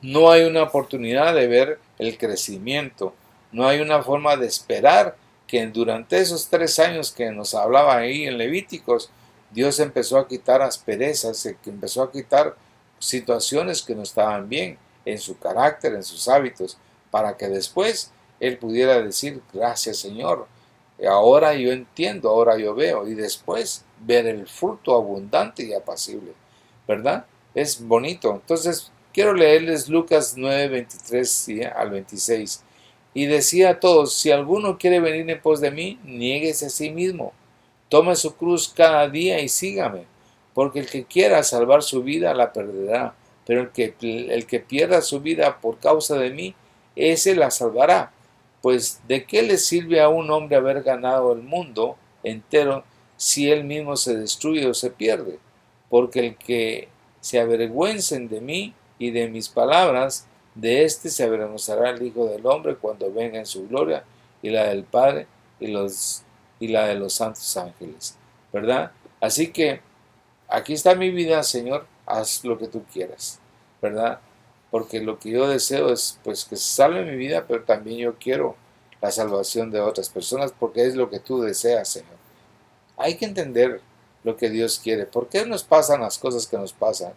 no 0.06 0.30
hay 0.30 0.44
una 0.44 0.62
oportunidad 0.62 1.34
de 1.34 1.48
ver 1.48 1.80
el 1.98 2.18
crecimiento, 2.18 3.14
no 3.52 3.68
hay 3.68 3.80
una 3.80 4.04
forma 4.04 4.36
de 4.36 4.46
esperar 4.46 5.18
que 5.48 5.66
durante 5.68 6.20
esos 6.20 6.48
tres 6.48 6.78
años 6.78 7.12
que 7.12 7.32
nos 7.32 7.56
hablaba 7.56 7.98
ahí 7.98 8.26
en 8.26 8.38
Levíticos, 8.38 9.10
Dios 9.50 9.80
empezó 9.80 10.20
a 10.20 10.28
quitar 10.28 10.62
asperezas, 10.62 11.44
empezó 11.66 12.04
a 12.04 12.12
quitar 12.12 12.56
situaciones 13.00 13.82
que 13.82 13.96
no 13.96 14.04
estaban 14.04 14.48
bien 14.48 14.78
en 15.06 15.18
su 15.18 15.40
carácter, 15.40 15.96
en 15.96 16.04
sus 16.04 16.28
hábitos, 16.28 16.78
para 17.10 17.36
que 17.36 17.48
después 17.48 18.12
él 18.40 18.58
pudiera 18.58 19.02
decir, 19.02 19.42
gracias 19.54 19.98
Señor, 19.98 20.48
ahora 21.10 21.56
yo 21.56 21.72
entiendo, 21.72 22.30
ahora 22.30 22.58
yo 22.58 22.76
veo, 22.76 23.08
y 23.08 23.16
después 23.16 23.84
ver 24.02 24.28
el 24.28 24.48
fruto 24.48 24.96
abundante 24.96 25.64
y 25.64 25.74
apacible, 25.74 26.34
¿verdad? 26.88 27.26
Es 27.56 27.82
bonito. 27.82 28.34
Entonces, 28.34 28.92
quiero 29.16 29.34
leerles 29.34 29.88
Lucas 29.88 30.34
9, 30.36 30.68
23 30.68 31.50
al 31.74 31.90
26. 31.90 32.64
Y 33.14 33.28
decía 33.28 33.70
a 33.70 33.80
todos, 33.80 34.14
si 34.14 34.30
alguno 34.30 34.78
quiere 34.78 35.00
venir 35.00 35.30
en 35.30 35.42
pos 35.42 35.62
de 35.62 35.72
mí, 35.72 35.98
niéguese 36.04 36.66
a 36.66 36.70
sí 36.70 36.90
mismo, 36.90 37.32
tome 37.88 38.18
su 38.18 38.36
cruz 38.36 38.68
cada 38.68 39.08
día 39.08 39.40
y 39.40 39.48
sígame, 39.48 40.04
porque 40.54 40.80
el 40.80 40.88
que 40.88 41.06
quiera 41.06 41.44
salvar 41.44 41.82
su 41.82 42.04
vida 42.04 42.34
la 42.34 42.52
perderá, 42.52 43.16
pero 43.46 43.62
el 43.62 43.70
que, 43.70 43.96
el 44.02 44.46
que 44.46 44.60
pierda 44.60 45.02
su 45.02 45.22
vida 45.22 45.62
por 45.62 45.80
causa 45.80 46.18
de 46.18 46.32
mí, 46.32 46.54
ese 46.98 47.36
la 47.36 47.52
salvará. 47.52 48.12
Pues 48.62 49.00
¿de 49.08 49.24
qué 49.24 49.44
le 49.44 49.58
sirve 49.58 50.02
a 50.02 50.10
un 50.10 50.30
hombre 50.30 50.58
haber 50.58 50.84
ganado 50.84 51.32
el 51.32 51.42
mundo 51.42 51.96
entero 52.22 52.84
si 53.16 53.50
él 53.50 53.64
mismo 53.64 53.96
se 53.96 54.18
destruye 54.18 54.68
o 54.68 54.74
se 54.74 54.90
pierde? 54.90 55.40
Porque 55.90 56.20
el 56.20 56.36
que 56.36 56.90
se 57.22 57.40
avergüencen 57.40 58.28
de 58.28 58.42
mí 58.42 58.74
y 58.98 59.12
de 59.12 59.28
mis 59.28 59.50
palabras, 59.50 60.26
de 60.54 60.84
éste 60.84 61.10
se 61.10 61.24
avergonzará 61.24 61.90
el 61.90 62.02
Hijo 62.02 62.26
del 62.28 62.46
Hombre 62.46 62.76
cuando 62.76 63.12
venga 63.12 63.40
en 63.40 63.46
su 63.46 63.68
gloria 63.68 64.04
y 64.42 64.50
la 64.50 64.66
del 64.66 64.84
Padre 64.84 65.28
y, 65.60 65.68
los, 65.68 66.24
y 66.60 66.70
la 66.70 66.88
de 66.88 66.96
los 66.96 67.14
santos 67.14 67.56
ángeles. 67.58 68.16
¿Verdad? 68.54 68.92
Así 69.20 69.52
que 69.52 69.82
aquí 70.48 70.74
está 70.74 70.96
mi 70.96 71.10
vida, 71.10 71.44
Señor, 71.44 71.86
haz 72.06 72.44
lo 72.46 72.58
que 72.58 72.68
tú 72.68 72.84
quieras. 72.92 73.40
¿Verdad? 73.82 74.20
porque 74.76 75.00
lo 75.00 75.20
que 75.20 75.32
yo 75.32 75.48
deseo 75.48 75.94
es 75.94 76.20
pues 76.22 76.44
que 76.44 76.58
salve 76.58 77.06
mi 77.06 77.16
vida, 77.16 77.46
pero 77.48 77.64
también 77.64 77.98
yo 77.98 78.16
quiero 78.16 78.58
la 79.02 79.10
salvación 79.10 79.72
de 79.72 79.80
otras 79.80 80.10
personas 80.10 80.52
porque 80.52 80.86
es 80.86 80.96
lo 80.96 81.10
que 81.10 81.22
tú 81.22 81.42
deseas, 81.42 81.88
Señor. 81.88 82.18
Hay 82.98 83.16
que 83.16 83.24
entender 83.24 83.80
lo 84.26 84.36
que 84.36 84.50
Dios 84.50 84.82
quiere. 84.84 85.06
¿Por 85.06 85.30
qué 85.30 85.46
nos 85.46 85.64
pasan 85.64 86.02
las 86.02 86.18
cosas 86.18 86.46
que 86.46 86.58
nos 86.58 86.74
pasan? 86.74 87.14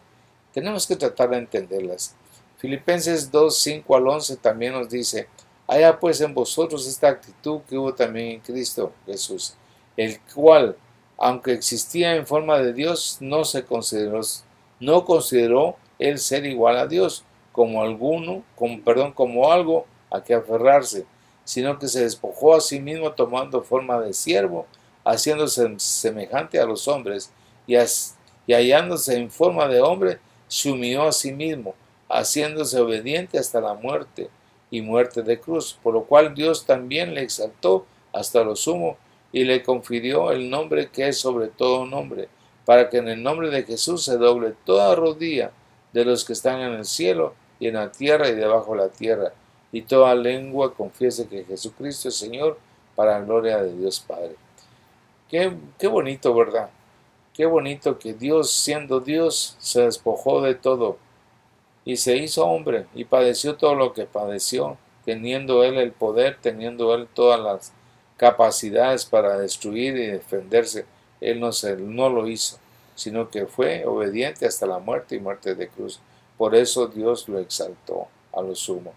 Tenemos 0.53 0.87
que 0.87 0.97
tratar 0.97 1.31
de 1.31 1.39
entenderlas. 1.39 2.15
Filipenses 2.59 3.31
2, 3.31 3.57
5 3.57 3.97
al 3.97 4.09
11 4.09 4.37
también 4.37 4.73
nos 4.73 4.89
dice, 4.89 5.29
haya 5.67 5.99
pues 6.01 6.21
en 6.21 6.35
vosotros 6.35 6.89
esta 6.89 7.09
actitud 7.09 7.61
que 7.69 7.79
hubo 7.79 7.95
también 7.95 8.33
en 8.33 8.41
Cristo 8.41 8.93
Jesús, 9.07 9.55
el 9.97 10.19
cual, 10.35 10.77
aunque 11.17 11.53
existía 11.53 12.17
en 12.17 12.27
forma 12.27 12.59
de 12.59 12.73
Dios, 12.73 13.19
no 13.21 13.45
se 13.45 13.65
consideró, 13.65 14.21
no 14.81 15.05
consideró 15.05 15.77
el 15.99 16.19
ser 16.19 16.47
igual 16.47 16.79
a 16.79 16.87
Dios 16.87 17.25
como 17.53 17.83
alguno, 17.83 18.43
como, 18.57 18.81
perdón, 18.83 19.13
como 19.13 19.53
algo 19.53 19.87
a 20.11 20.23
que 20.23 20.35
aferrarse, 20.35 21.07
sino 21.45 21.79
que 21.79 21.89
se 21.89 22.03
despojó 22.03 22.55
a 22.55 22.61
sí 22.61 22.81
mismo 22.81 23.13
tomando 23.13 23.63
forma 23.63 24.01
de 24.01 24.13
siervo, 24.13 24.67
haciéndose 25.05 25.75
semejante 25.79 26.59
a 26.59 26.67
los 26.67 26.89
hombres, 26.89 27.31
y, 27.67 27.75
y 27.75 28.55
hallándose 28.55 29.17
en 29.17 29.31
forma 29.31 29.69
de 29.69 29.81
hombre, 29.81 30.19
se 30.49 30.97
a 30.97 31.13
sí 31.13 31.33
mismo, 31.33 31.75
haciéndose 32.09 32.81
obediente 32.81 33.39
hasta 33.39 33.61
la 33.61 33.75
muerte 33.75 34.29
y 34.71 34.83
muerte 34.83 35.23
de 35.23 35.39
cruz, 35.39 35.79
por 35.83 35.95
lo 35.95 36.05
cual 36.05 36.35
Dios 36.35 36.65
también 36.65 37.15
le 37.15 37.23
exaltó 37.23 37.87
hasta 38.13 38.43
lo 38.43 38.57
sumo 38.57 38.97
y 39.33 39.45
le 39.45 39.63
confirió 39.63 40.31
el 40.33 40.51
nombre 40.51 40.89
que 40.89 41.09
es 41.09 41.19
sobre 41.19 41.49
todo 41.49 41.87
nombre, 41.87 42.29
para 42.65 42.89
que 42.89 42.99
en 42.99 43.09
el 43.09 43.23
nombre 43.23 43.51
de 43.51 43.63
Jesús 43.63 44.05
se 44.05 44.17
doble 44.17 44.55
toda 44.65 44.95
rodilla 44.95 45.53
de 45.93 46.05
los 46.05 46.25
que 46.25 46.33
están 46.33 46.61
en 46.61 46.73
el 46.75 46.85
cielo 46.85 47.35
y 47.61 47.69
en 47.69 47.75
la 47.75 47.91
tierra 47.91 48.29
y 48.29 48.35
debajo 48.35 48.73
de 48.73 48.79
la 48.79 48.89
tierra, 48.89 49.33
y 49.73 49.83
toda 49.83 50.15
lengua 50.15 50.75
confiese 50.75 51.29
que 51.29 51.45
Jesucristo 51.45 52.09
es 52.09 52.17
Señor 52.17 52.59
para 52.95 53.19
la 53.19 53.25
gloria 53.25 53.63
de 53.63 53.77
Dios 53.77 54.01
Padre. 54.01 54.35
Qué, 55.29 55.53
qué 55.79 55.87
bonito, 55.87 56.35
¿verdad? 56.35 56.71
Qué 57.39 57.47
bonito 57.47 58.01
que 58.01 58.15
Dios, 58.15 58.51
siendo 58.51 58.99
Dios, 58.99 59.55
se 59.61 59.83
despojó 59.83 60.43
de 60.43 60.57
todo 60.57 60.99
y 61.85 61.97
se 61.97 62.17
hizo 62.17 62.45
hombre 62.45 62.87
y 62.97 63.05
padeció 63.05 63.55
todo 63.55 63.77
lo 63.77 63.93
que 63.93 64.07
padeció, 64.07 64.77
teniendo 65.05 65.63
él 65.63 65.77
el 65.77 65.93
poder, 65.93 66.37
teniendo 66.43 66.93
él 66.97 67.07
todas 67.15 67.39
las 67.39 67.73
capacidades 68.17 69.05
para 69.05 69.39
destruir 69.39 69.97
y 69.97 70.07
defenderse. 70.07 70.85
Él 71.21 71.39
no, 71.39 71.53
se, 71.53 71.77
no 71.77 72.09
lo 72.09 72.27
hizo, 72.27 72.59
sino 72.97 73.31
que 73.31 73.47
fue 73.47 73.87
obediente 73.87 74.45
hasta 74.45 74.67
la 74.67 74.81
muerte 74.81 75.15
y 75.15 75.21
muerte 75.21 75.55
de 75.55 75.69
cruz. 75.69 76.01
Por 76.37 76.57
eso 76.57 76.89
Dios 76.89 77.29
lo 77.29 77.39
exaltó 77.39 78.09
a 78.33 78.43
lo 78.43 78.57
sumo. 78.57 78.93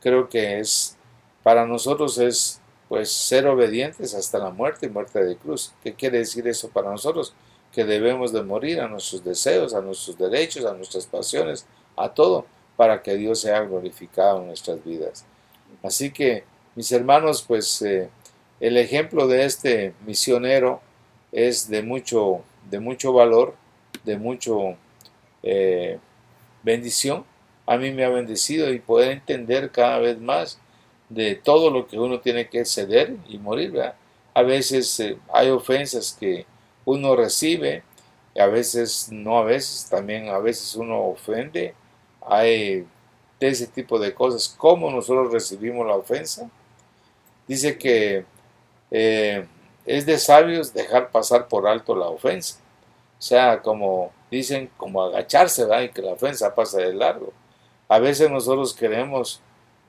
Creo 0.00 0.30
que 0.30 0.60
es, 0.60 0.96
para 1.42 1.66
nosotros 1.66 2.16
es, 2.16 2.58
pues, 2.88 3.12
ser 3.12 3.46
obedientes 3.46 4.14
hasta 4.14 4.38
la 4.38 4.48
muerte 4.48 4.86
y 4.86 4.88
muerte 4.88 5.22
de 5.22 5.36
cruz. 5.36 5.74
¿Qué 5.84 5.92
quiere 5.92 6.20
decir 6.20 6.48
eso 6.48 6.70
para 6.70 6.90
nosotros? 6.90 7.34
Que 7.72 7.84
debemos 7.84 8.32
de 8.32 8.42
morir 8.42 8.80
a 8.80 8.88
nuestros 8.88 9.24
deseos, 9.24 9.74
a 9.74 9.80
nuestros 9.80 10.18
derechos, 10.18 10.64
a 10.64 10.74
nuestras 10.74 11.06
pasiones, 11.06 11.66
a 11.96 12.08
todo 12.08 12.46
para 12.76 13.02
que 13.02 13.16
Dios 13.16 13.40
sea 13.40 13.60
glorificado 13.60 14.40
en 14.40 14.48
nuestras 14.48 14.82
vidas. 14.84 15.24
Así 15.82 16.10
que, 16.10 16.44
mis 16.74 16.90
hermanos, 16.92 17.44
pues 17.46 17.82
eh, 17.82 18.08
el 18.60 18.76
ejemplo 18.76 19.26
de 19.26 19.44
este 19.44 19.94
misionero 20.06 20.80
es 21.32 21.68
de 21.68 21.82
mucho, 21.82 22.42
de 22.70 22.80
mucho 22.80 23.12
valor, 23.12 23.54
de 24.04 24.16
mucho 24.16 24.76
eh, 25.42 25.98
bendición. 26.62 27.24
A 27.66 27.76
mí 27.76 27.90
me 27.90 28.04
ha 28.04 28.08
bendecido 28.08 28.72
y 28.72 28.78
poder 28.78 29.12
entender 29.12 29.70
cada 29.70 29.98
vez 29.98 30.20
más 30.20 30.58
de 31.08 31.34
todo 31.34 31.70
lo 31.70 31.86
que 31.86 31.98
uno 31.98 32.20
tiene 32.20 32.48
que 32.48 32.64
ceder 32.64 33.16
y 33.28 33.38
morir. 33.38 33.74
A 34.34 34.42
veces 34.42 34.98
eh, 35.00 35.18
hay 35.32 35.50
ofensas 35.50 36.16
que 36.18 36.46
uno 36.84 37.16
recibe, 37.16 37.82
a 38.38 38.46
veces 38.46 39.08
no, 39.10 39.38
a 39.38 39.44
veces 39.44 39.88
también, 39.90 40.28
a 40.28 40.38
veces 40.38 40.74
uno 40.76 41.04
ofende 41.04 41.74
hay 42.26 42.86
de 43.40 43.48
ese 43.48 43.66
tipo 43.66 43.98
de 43.98 44.14
cosas. 44.14 44.54
¿Cómo 44.56 44.90
nosotros 44.90 45.32
recibimos 45.32 45.86
la 45.86 45.94
ofensa? 45.94 46.48
Dice 47.46 47.76
que 47.78 48.24
eh, 48.90 49.46
es 49.84 50.06
de 50.06 50.18
sabios 50.18 50.72
dejar 50.72 51.10
pasar 51.10 51.48
por 51.48 51.66
alto 51.66 51.94
la 51.96 52.06
ofensa. 52.06 52.58
O 53.18 53.22
sea, 53.22 53.62
como 53.62 54.12
dicen, 54.30 54.70
como 54.76 55.02
agacharse, 55.02 55.64
¿verdad? 55.64 55.82
Y 55.82 55.88
que 55.90 56.02
la 56.02 56.12
ofensa 56.12 56.54
pase 56.54 56.80
de 56.80 56.94
largo. 56.94 57.32
A 57.88 57.98
veces 57.98 58.30
nosotros 58.30 58.74
queremos 58.74 59.40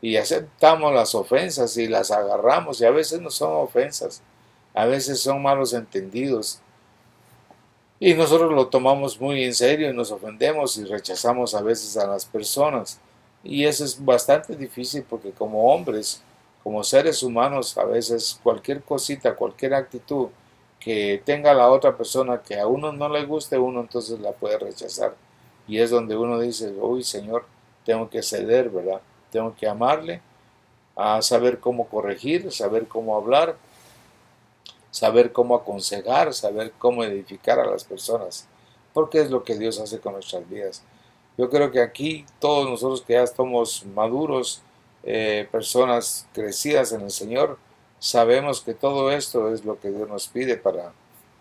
y 0.02 0.18
aceptamos 0.18 0.94
las 0.94 1.16
ofensas 1.16 1.78
y 1.78 1.88
las 1.88 2.12
agarramos 2.12 2.82
y 2.82 2.86
a 2.86 2.92
veces 2.92 3.22
no 3.22 3.30
son 3.30 3.54
ofensas, 3.54 4.22
a 4.74 4.86
veces 4.86 5.22
son 5.22 5.42
malos 5.42 5.74
entendidos 5.74 6.60
y 8.06 8.16
nosotros 8.16 8.52
lo 8.52 8.68
tomamos 8.68 9.22
muy 9.22 9.46
en 9.46 9.54
serio 9.54 9.90
y 9.90 9.94
nos 9.94 10.12
ofendemos 10.12 10.76
y 10.76 10.84
rechazamos 10.84 11.56
a 11.56 11.62
veces 11.62 11.96
a 11.96 12.06
las 12.06 12.26
personas. 12.26 13.00
Y 13.46 13.64
eso 13.64 13.86
es 13.86 14.04
bastante 14.04 14.58
difícil 14.58 15.06
porque 15.10 15.32
como 15.32 15.74
hombres, 15.74 16.22
como 16.64 16.84
seres 16.84 17.24
humanos, 17.24 17.78
a 17.78 17.86
veces 17.86 18.38
cualquier 18.44 18.82
cosita, 18.82 19.38
cualquier 19.38 19.74
actitud 19.74 20.28
que 20.82 21.22
tenga 21.24 21.54
la 21.54 21.70
otra 21.70 21.96
persona 21.96 22.42
que 22.42 22.60
a 22.60 22.68
uno 22.68 22.92
no 22.92 23.08
le 23.08 23.24
guste, 23.24 23.58
uno 23.58 23.80
entonces 23.80 24.20
la 24.20 24.34
puede 24.34 24.60
rechazar. 24.60 25.16
Y 25.66 25.78
es 25.78 25.90
donde 25.90 26.18
uno 26.18 26.42
dice, 26.42 26.74
uy 26.74 27.06
Señor, 27.06 27.46
tengo 27.86 28.10
que 28.10 28.22
ceder, 28.22 28.70
¿verdad? 28.70 29.00
Tengo 29.32 29.56
que 29.56 29.66
amarle, 29.66 30.20
a 30.98 31.22
saber 31.22 31.62
cómo 31.62 31.88
corregir, 31.88 32.52
saber 32.52 32.86
cómo 32.86 33.16
hablar, 33.16 33.56
saber 34.94 35.34
cómo 35.34 35.56
aconsejar, 35.56 36.36
saber 36.36 36.72
cómo 36.78 37.04
edificar 37.04 37.60
a 37.60 37.66
las 37.66 37.84
personas, 37.84 38.48
porque 38.94 39.22
es 39.22 39.32
lo 39.32 39.44
que 39.44 39.58
Dios 39.58 39.80
hace 39.80 40.00
con 40.00 40.14
nuestras 40.14 40.48
vidas. 40.48 40.84
Yo 41.36 41.50
creo 41.50 41.72
que 41.72 41.82
aquí 41.82 42.28
todos 42.40 42.70
nosotros 42.70 43.02
que 43.02 43.14
ya 43.14 43.24
estamos 43.24 43.88
maduros, 43.88 44.62
eh, 45.02 45.48
personas 45.52 46.28
crecidas 46.32 46.92
en 46.92 47.02
el 47.02 47.10
Señor, 47.10 47.58
sabemos 47.98 48.62
que 48.62 48.76
todo 48.76 49.12
esto 49.12 49.52
es 49.52 49.66
lo 49.66 49.80
que 49.80 49.90
Dios 49.90 50.08
nos 50.08 50.28
pide 50.28 50.58
para, 50.58 50.94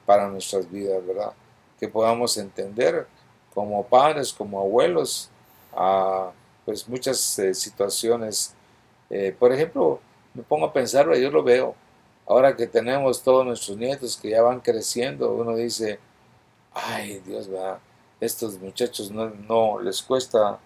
para 0.07 0.29
nuestras 0.29 0.71
vidas, 0.71 1.07
¿verdad? 1.07 1.33
Que 1.79 1.89
podamos 1.89 2.39
entender 2.39 3.07
como 3.53 3.85
padres, 3.85 4.33
como 4.33 4.61
abuelos, 4.61 5.29
a 5.75 6.31
pues 6.65 6.89
muchas 6.89 7.39
eh, 7.39 7.53
situaciones. 7.53 8.55
Eh, 9.11 9.37
por 9.39 9.53
ejemplo, 9.53 10.01
me 10.33 10.43
pongo 10.43 10.65
a 10.65 10.73
pensar, 10.73 11.15
yo 11.15 11.31
lo 11.31 11.43
veo, 11.43 11.75
ahora 12.27 12.57
que 12.57 12.67
tenemos 12.67 13.23
todos 13.23 13.45
nuestros 13.45 13.77
nietos 13.77 14.17
que 14.17 14.31
ya 14.31 14.43
van 14.43 14.61
creciendo, 14.61 15.33
uno 15.33 15.57
dice, 15.57 15.99
ay 16.73 17.21
Dios, 17.21 17.53
va, 17.53 17.81
estos 18.21 18.59
muchachos 18.61 19.11
no, 19.11 19.31
no 19.31 19.81
les 19.81 20.03
cuesta, 20.03 20.59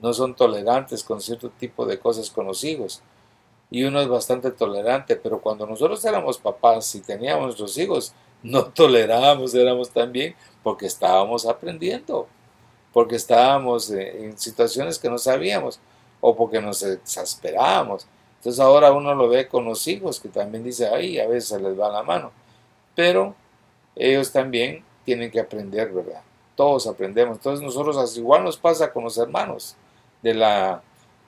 no 0.00 0.12
son 0.12 0.34
tolerantes 0.34 1.04
con 1.04 1.20
cierto 1.20 1.50
tipo 1.50 1.86
de 1.86 1.98
cosas 1.98 2.30
con 2.30 2.46
los 2.46 2.64
hijos. 2.64 3.02
Y 3.70 3.84
uno 3.84 4.00
es 4.00 4.08
bastante 4.08 4.50
tolerante, 4.50 5.16
pero 5.16 5.40
cuando 5.40 5.66
nosotros 5.66 6.04
éramos 6.04 6.36
papás 6.38 6.94
y 6.94 7.00
teníamos 7.00 7.44
nuestros 7.46 7.78
hijos, 7.78 8.12
no 8.42 8.64
tolerábamos, 8.74 9.54
éramos 9.54 9.90
también 9.90 10.34
porque 10.62 10.86
estábamos 10.86 11.46
aprendiendo, 11.46 12.26
porque 12.92 13.16
estábamos 13.16 13.90
en 13.90 14.36
situaciones 14.36 14.98
que 14.98 15.08
no 15.08 15.18
sabíamos 15.18 15.80
o 16.20 16.36
porque 16.36 16.60
nos 16.60 16.82
exasperábamos. 16.82 18.06
Entonces 18.42 18.58
ahora 18.58 18.90
uno 18.90 19.14
lo 19.14 19.28
ve 19.28 19.46
con 19.46 19.64
los 19.64 19.86
hijos, 19.86 20.18
que 20.18 20.28
también 20.28 20.64
dice, 20.64 20.88
ay, 20.88 21.20
a 21.20 21.28
veces 21.28 21.62
les 21.62 21.78
va 21.78 21.88
la 21.88 22.02
mano. 22.02 22.32
Pero 22.96 23.36
ellos 23.94 24.32
también 24.32 24.84
tienen 25.04 25.30
que 25.30 25.38
aprender, 25.38 25.92
¿verdad? 25.92 26.22
Todos 26.56 26.88
aprendemos. 26.88 27.36
Entonces 27.36 27.64
nosotros, 27.64 28.16
igual 28.16 28.42
nos 28.42 28.56
pasa 28.56 28.92
con 28.92 29.04
los 29.04 29.16
hermanos 29.16 29.76
de 30.22 30.34
la, 30.34 30.82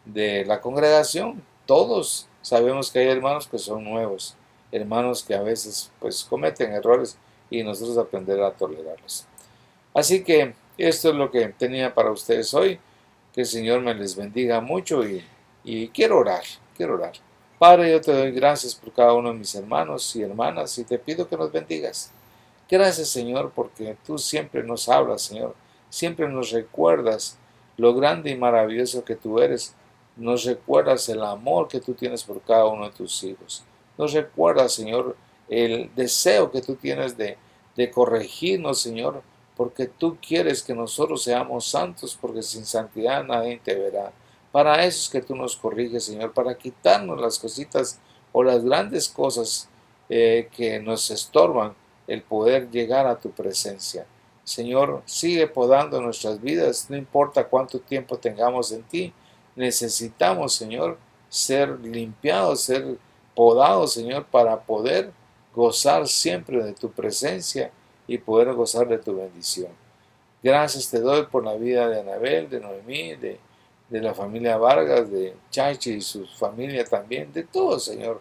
de 0.04 0.44
la 0.44 0.60
congregación. 0.60 1.40
Todos 1.66 2.26
sabemos 2.42 2.90
que 2.90 2.98
hay 2.98 3.10
hermanos 3.10 3.46
que 3.46 3.58
son 3.58 3.84
nuevos, 3.84 4.34
hermanos 4.72 5.22
que 5.22 5.36
a 5.36 5.42
veces 5.42 5.92
pues 6.00 6.24
cometen 6.24 6.72
errores 6.72 7.16
y 7.48 7.62
nosotros 7.62 7.96
aprender 7.96 8.42
a 8.42 8.50
tolerarlos. 8.50 9.24
Así 9.94 10.24
que 10.24 10.52
esto 10.78 11.10
es 11.10 11.14
lo 11.14 11.30
que 11.30 11.46
tenía 11.50 11.94
para 11.94 12.10
ustedes 12.10 12.52
hoy. 12.54 12.80
Que 13.32 13.42
el 13.42 13.46
Señor 13.46 13.82
me 13.82 13.94
les 13.94 14.16
bendiga 14.16 14.60
mucho 14.60 15.06
y, 15.06 15.24
y 15.62 15.86
quiero 15.90 16.18
orar. 16.18 16.42
Quiero 16.76 16.94
orar. 16.94 17.12
Padre, 17.58 17.92
yo 17.92 18.00
te 18.00 18.12
doy 18.12 18.32
gracias 18.32 18.74
por 18.74 18.92
cada 18.92 19.14
uno 19.14 19.30
de 19.30 19.38
mis 19.38 19.54
hermanos 19.54 20.14
y 20.16 20.22
hermanas 20.22 20.76
y 20.78 20.84
te 20.84 20.98
pido 20.98 21.28
que 21.28 21.36
nos 21.36 21.52
bendigas. 21.52 22.12
Gracias, 22.68 23.08
Señor, 23.08 23.52
porque 23.54 23.96
tú 24.04 24.18
siempre 24.18 24.62
nos 24.62 24.88
hablas, 24.88 25.22
Señor. 25.22 25.54
Siempre 25.88 26.28
nos 26.28 26.50
recuerdas 26.50 27.38
lo 27.76 27.94
grande 27.94 28.30
y 28.30 28.36
maravilloso 28.36 29.04
que 29.04 29.14
tú 29.14 29.38
eres. 29.38 29.74
Nos 30.16 30.44
recuerdas 30.44 31.08
el 31.08 31.22
amor 31.22 31.68
que 31.68 31.80
tú 31.80 31.94
tienes 31.94 32.24
por 32.24 32.40
cada 32.42 32.66
uno 32.66 32.86
de 32.86 32.96
tus 32.96 33.22
hijos. 33.22 33.64
Nos 33.96 34.12
recuerdas, 34.12 34.72
Señor, 34.72 35.16
el 35.48 35.90
deseo 35.94 36.50
que 36.50 36.62
tú 36.62 36.74
tienes 36.74 37.16
de, 37.16 37.36
de 37.76 37.90
corregirnos, 37.90 38.80
Señor, 38.80 39.22
porque 39.56 39.86
tú 39.86 40.16
quieres 40.20 40.62
que 40.62 40.74
nosotros 40.74 41.22
seamos 41.22 41.66
santos, 41.66 42.18
porque 42.20 42.42
sin 42.42 42.64
santidad 42.66 43.24
nadie 43.24 43.60
te 43.62 43.74
verá. 43.74 44.12
Para 44.54 44.84
eso 44.84 45.00
es 45.00 45.08
que 45.08 45.20
tú 45.20 45.34
nos 45.34 45.56
corriges, 45.56 46.04
Señor, 46.04 46.32
para 46.32 46.56
quitarnos 46.56 47.20
las 47.20 47.40
cositas 47.40 47.98
o 48.30 48.44
las 48.44 48.64
grandes 48.64 49.08
cosas 49.08 49.68
eh, 50.08 50.48
que 50.56 50.78
nos 50.78 51.10
estorban 51.10 51.74
el 52.06 52.22
poder 52.22 52.70
llegar 52.70 53.04
a 53.08 53.18
tu 53.18 53.32
presencia. 53.32 54.06
Señor, 54.44 55.02
sigue 55.06 55.48
podando 55.48 56.00
nuestras 56.00 56.40
vidas, 56.40 56.86
no 56.88 56.96
importa 56.96 57.48
cuánto 57.48 57.80
tiempo 57.80 58.16
tengamos 58.16 58.70
en 58.70 58.84
ti. 58.84 59.12
Necesitamos, 59.56 60.54
Señor, 60.54 60.98
ser 61.28 61.70
limpiados, 61.80 62.60
ser 62.60 62.96
podados, 63.34 63.94
Señor, 63.94 64.24
para 64.26 64.60
poder 64.60 65.10
gozar 65.52 66.06
siempre 66.06 66.62
de 66.62 66.74
tu 66.74 66.92
presencia 66.92 67.72
y 68.06 68.18
poder 68.18 68.54
gozar 68.54 68.86
de 68.86 68.98
tu 68.98 69.16
bendición. 69.16 69.72
Gracias 70.44 70.88
te 70.90 71.00
doy 71.00 71.26
por 71.26 71.44
la 71.44 71.54
vida 71.54 71.88
de 71.88 71.98
Anabel, 71.98 72.48
de 72.48 72.60
Noemí, 72.60 73.16
de, 73.16 73.40
de 73.88 74.00
la 74.00 74.14
familia 74.14 74.56
Vargas, 74.56 75.10
de 75.10 75.34
Chachi 75.50 75.94
y 75.94 76.00
su 76.00 76.26
familia 76.26 76.84
también, 76.84 77.32
de 77.32 77.44
todos, 77.44 77.84
Señor, 77.84 78.20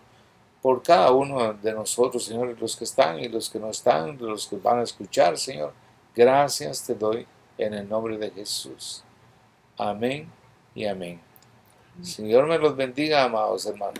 por 0.62 0.82
cada 0.82 1.12
uno 1.12 1.54
de 1.54 1.74
nosotros, 1.74 2.26
Señor, 2.26 2.56
los 2.60 2.76
que 2.76 2.84
están 2.84 3.20
y 3.20 3.28
los 3.28 3.50
que 3.50 3.60
no 3.60 3.70
están, 3.70 4.18
los 4.18 4.48
que 4.48 4.58
van 4.58 4.80
a 4.80 4.84
escuchar, 4.84 5.38
Señor. 5.38 5.74
Gracias 6.16 6.86
te 6.86 6.96
doy 6.96 7.26
en 7.58 7.74
el 7.74 7.90
nombre 7.90 8.18
de 8.18 8.32
Jesús. 8.32 9.04
Amén 9.78 10.30
y 10.76 10.86
amén. 10.86 11.20
Señor 12.02 12.48
me 12.48 12.58
los 12.58 12.76
bendiga, 12.76 13.24
amados 13.24 13.66
hermanos. 13.66 14.00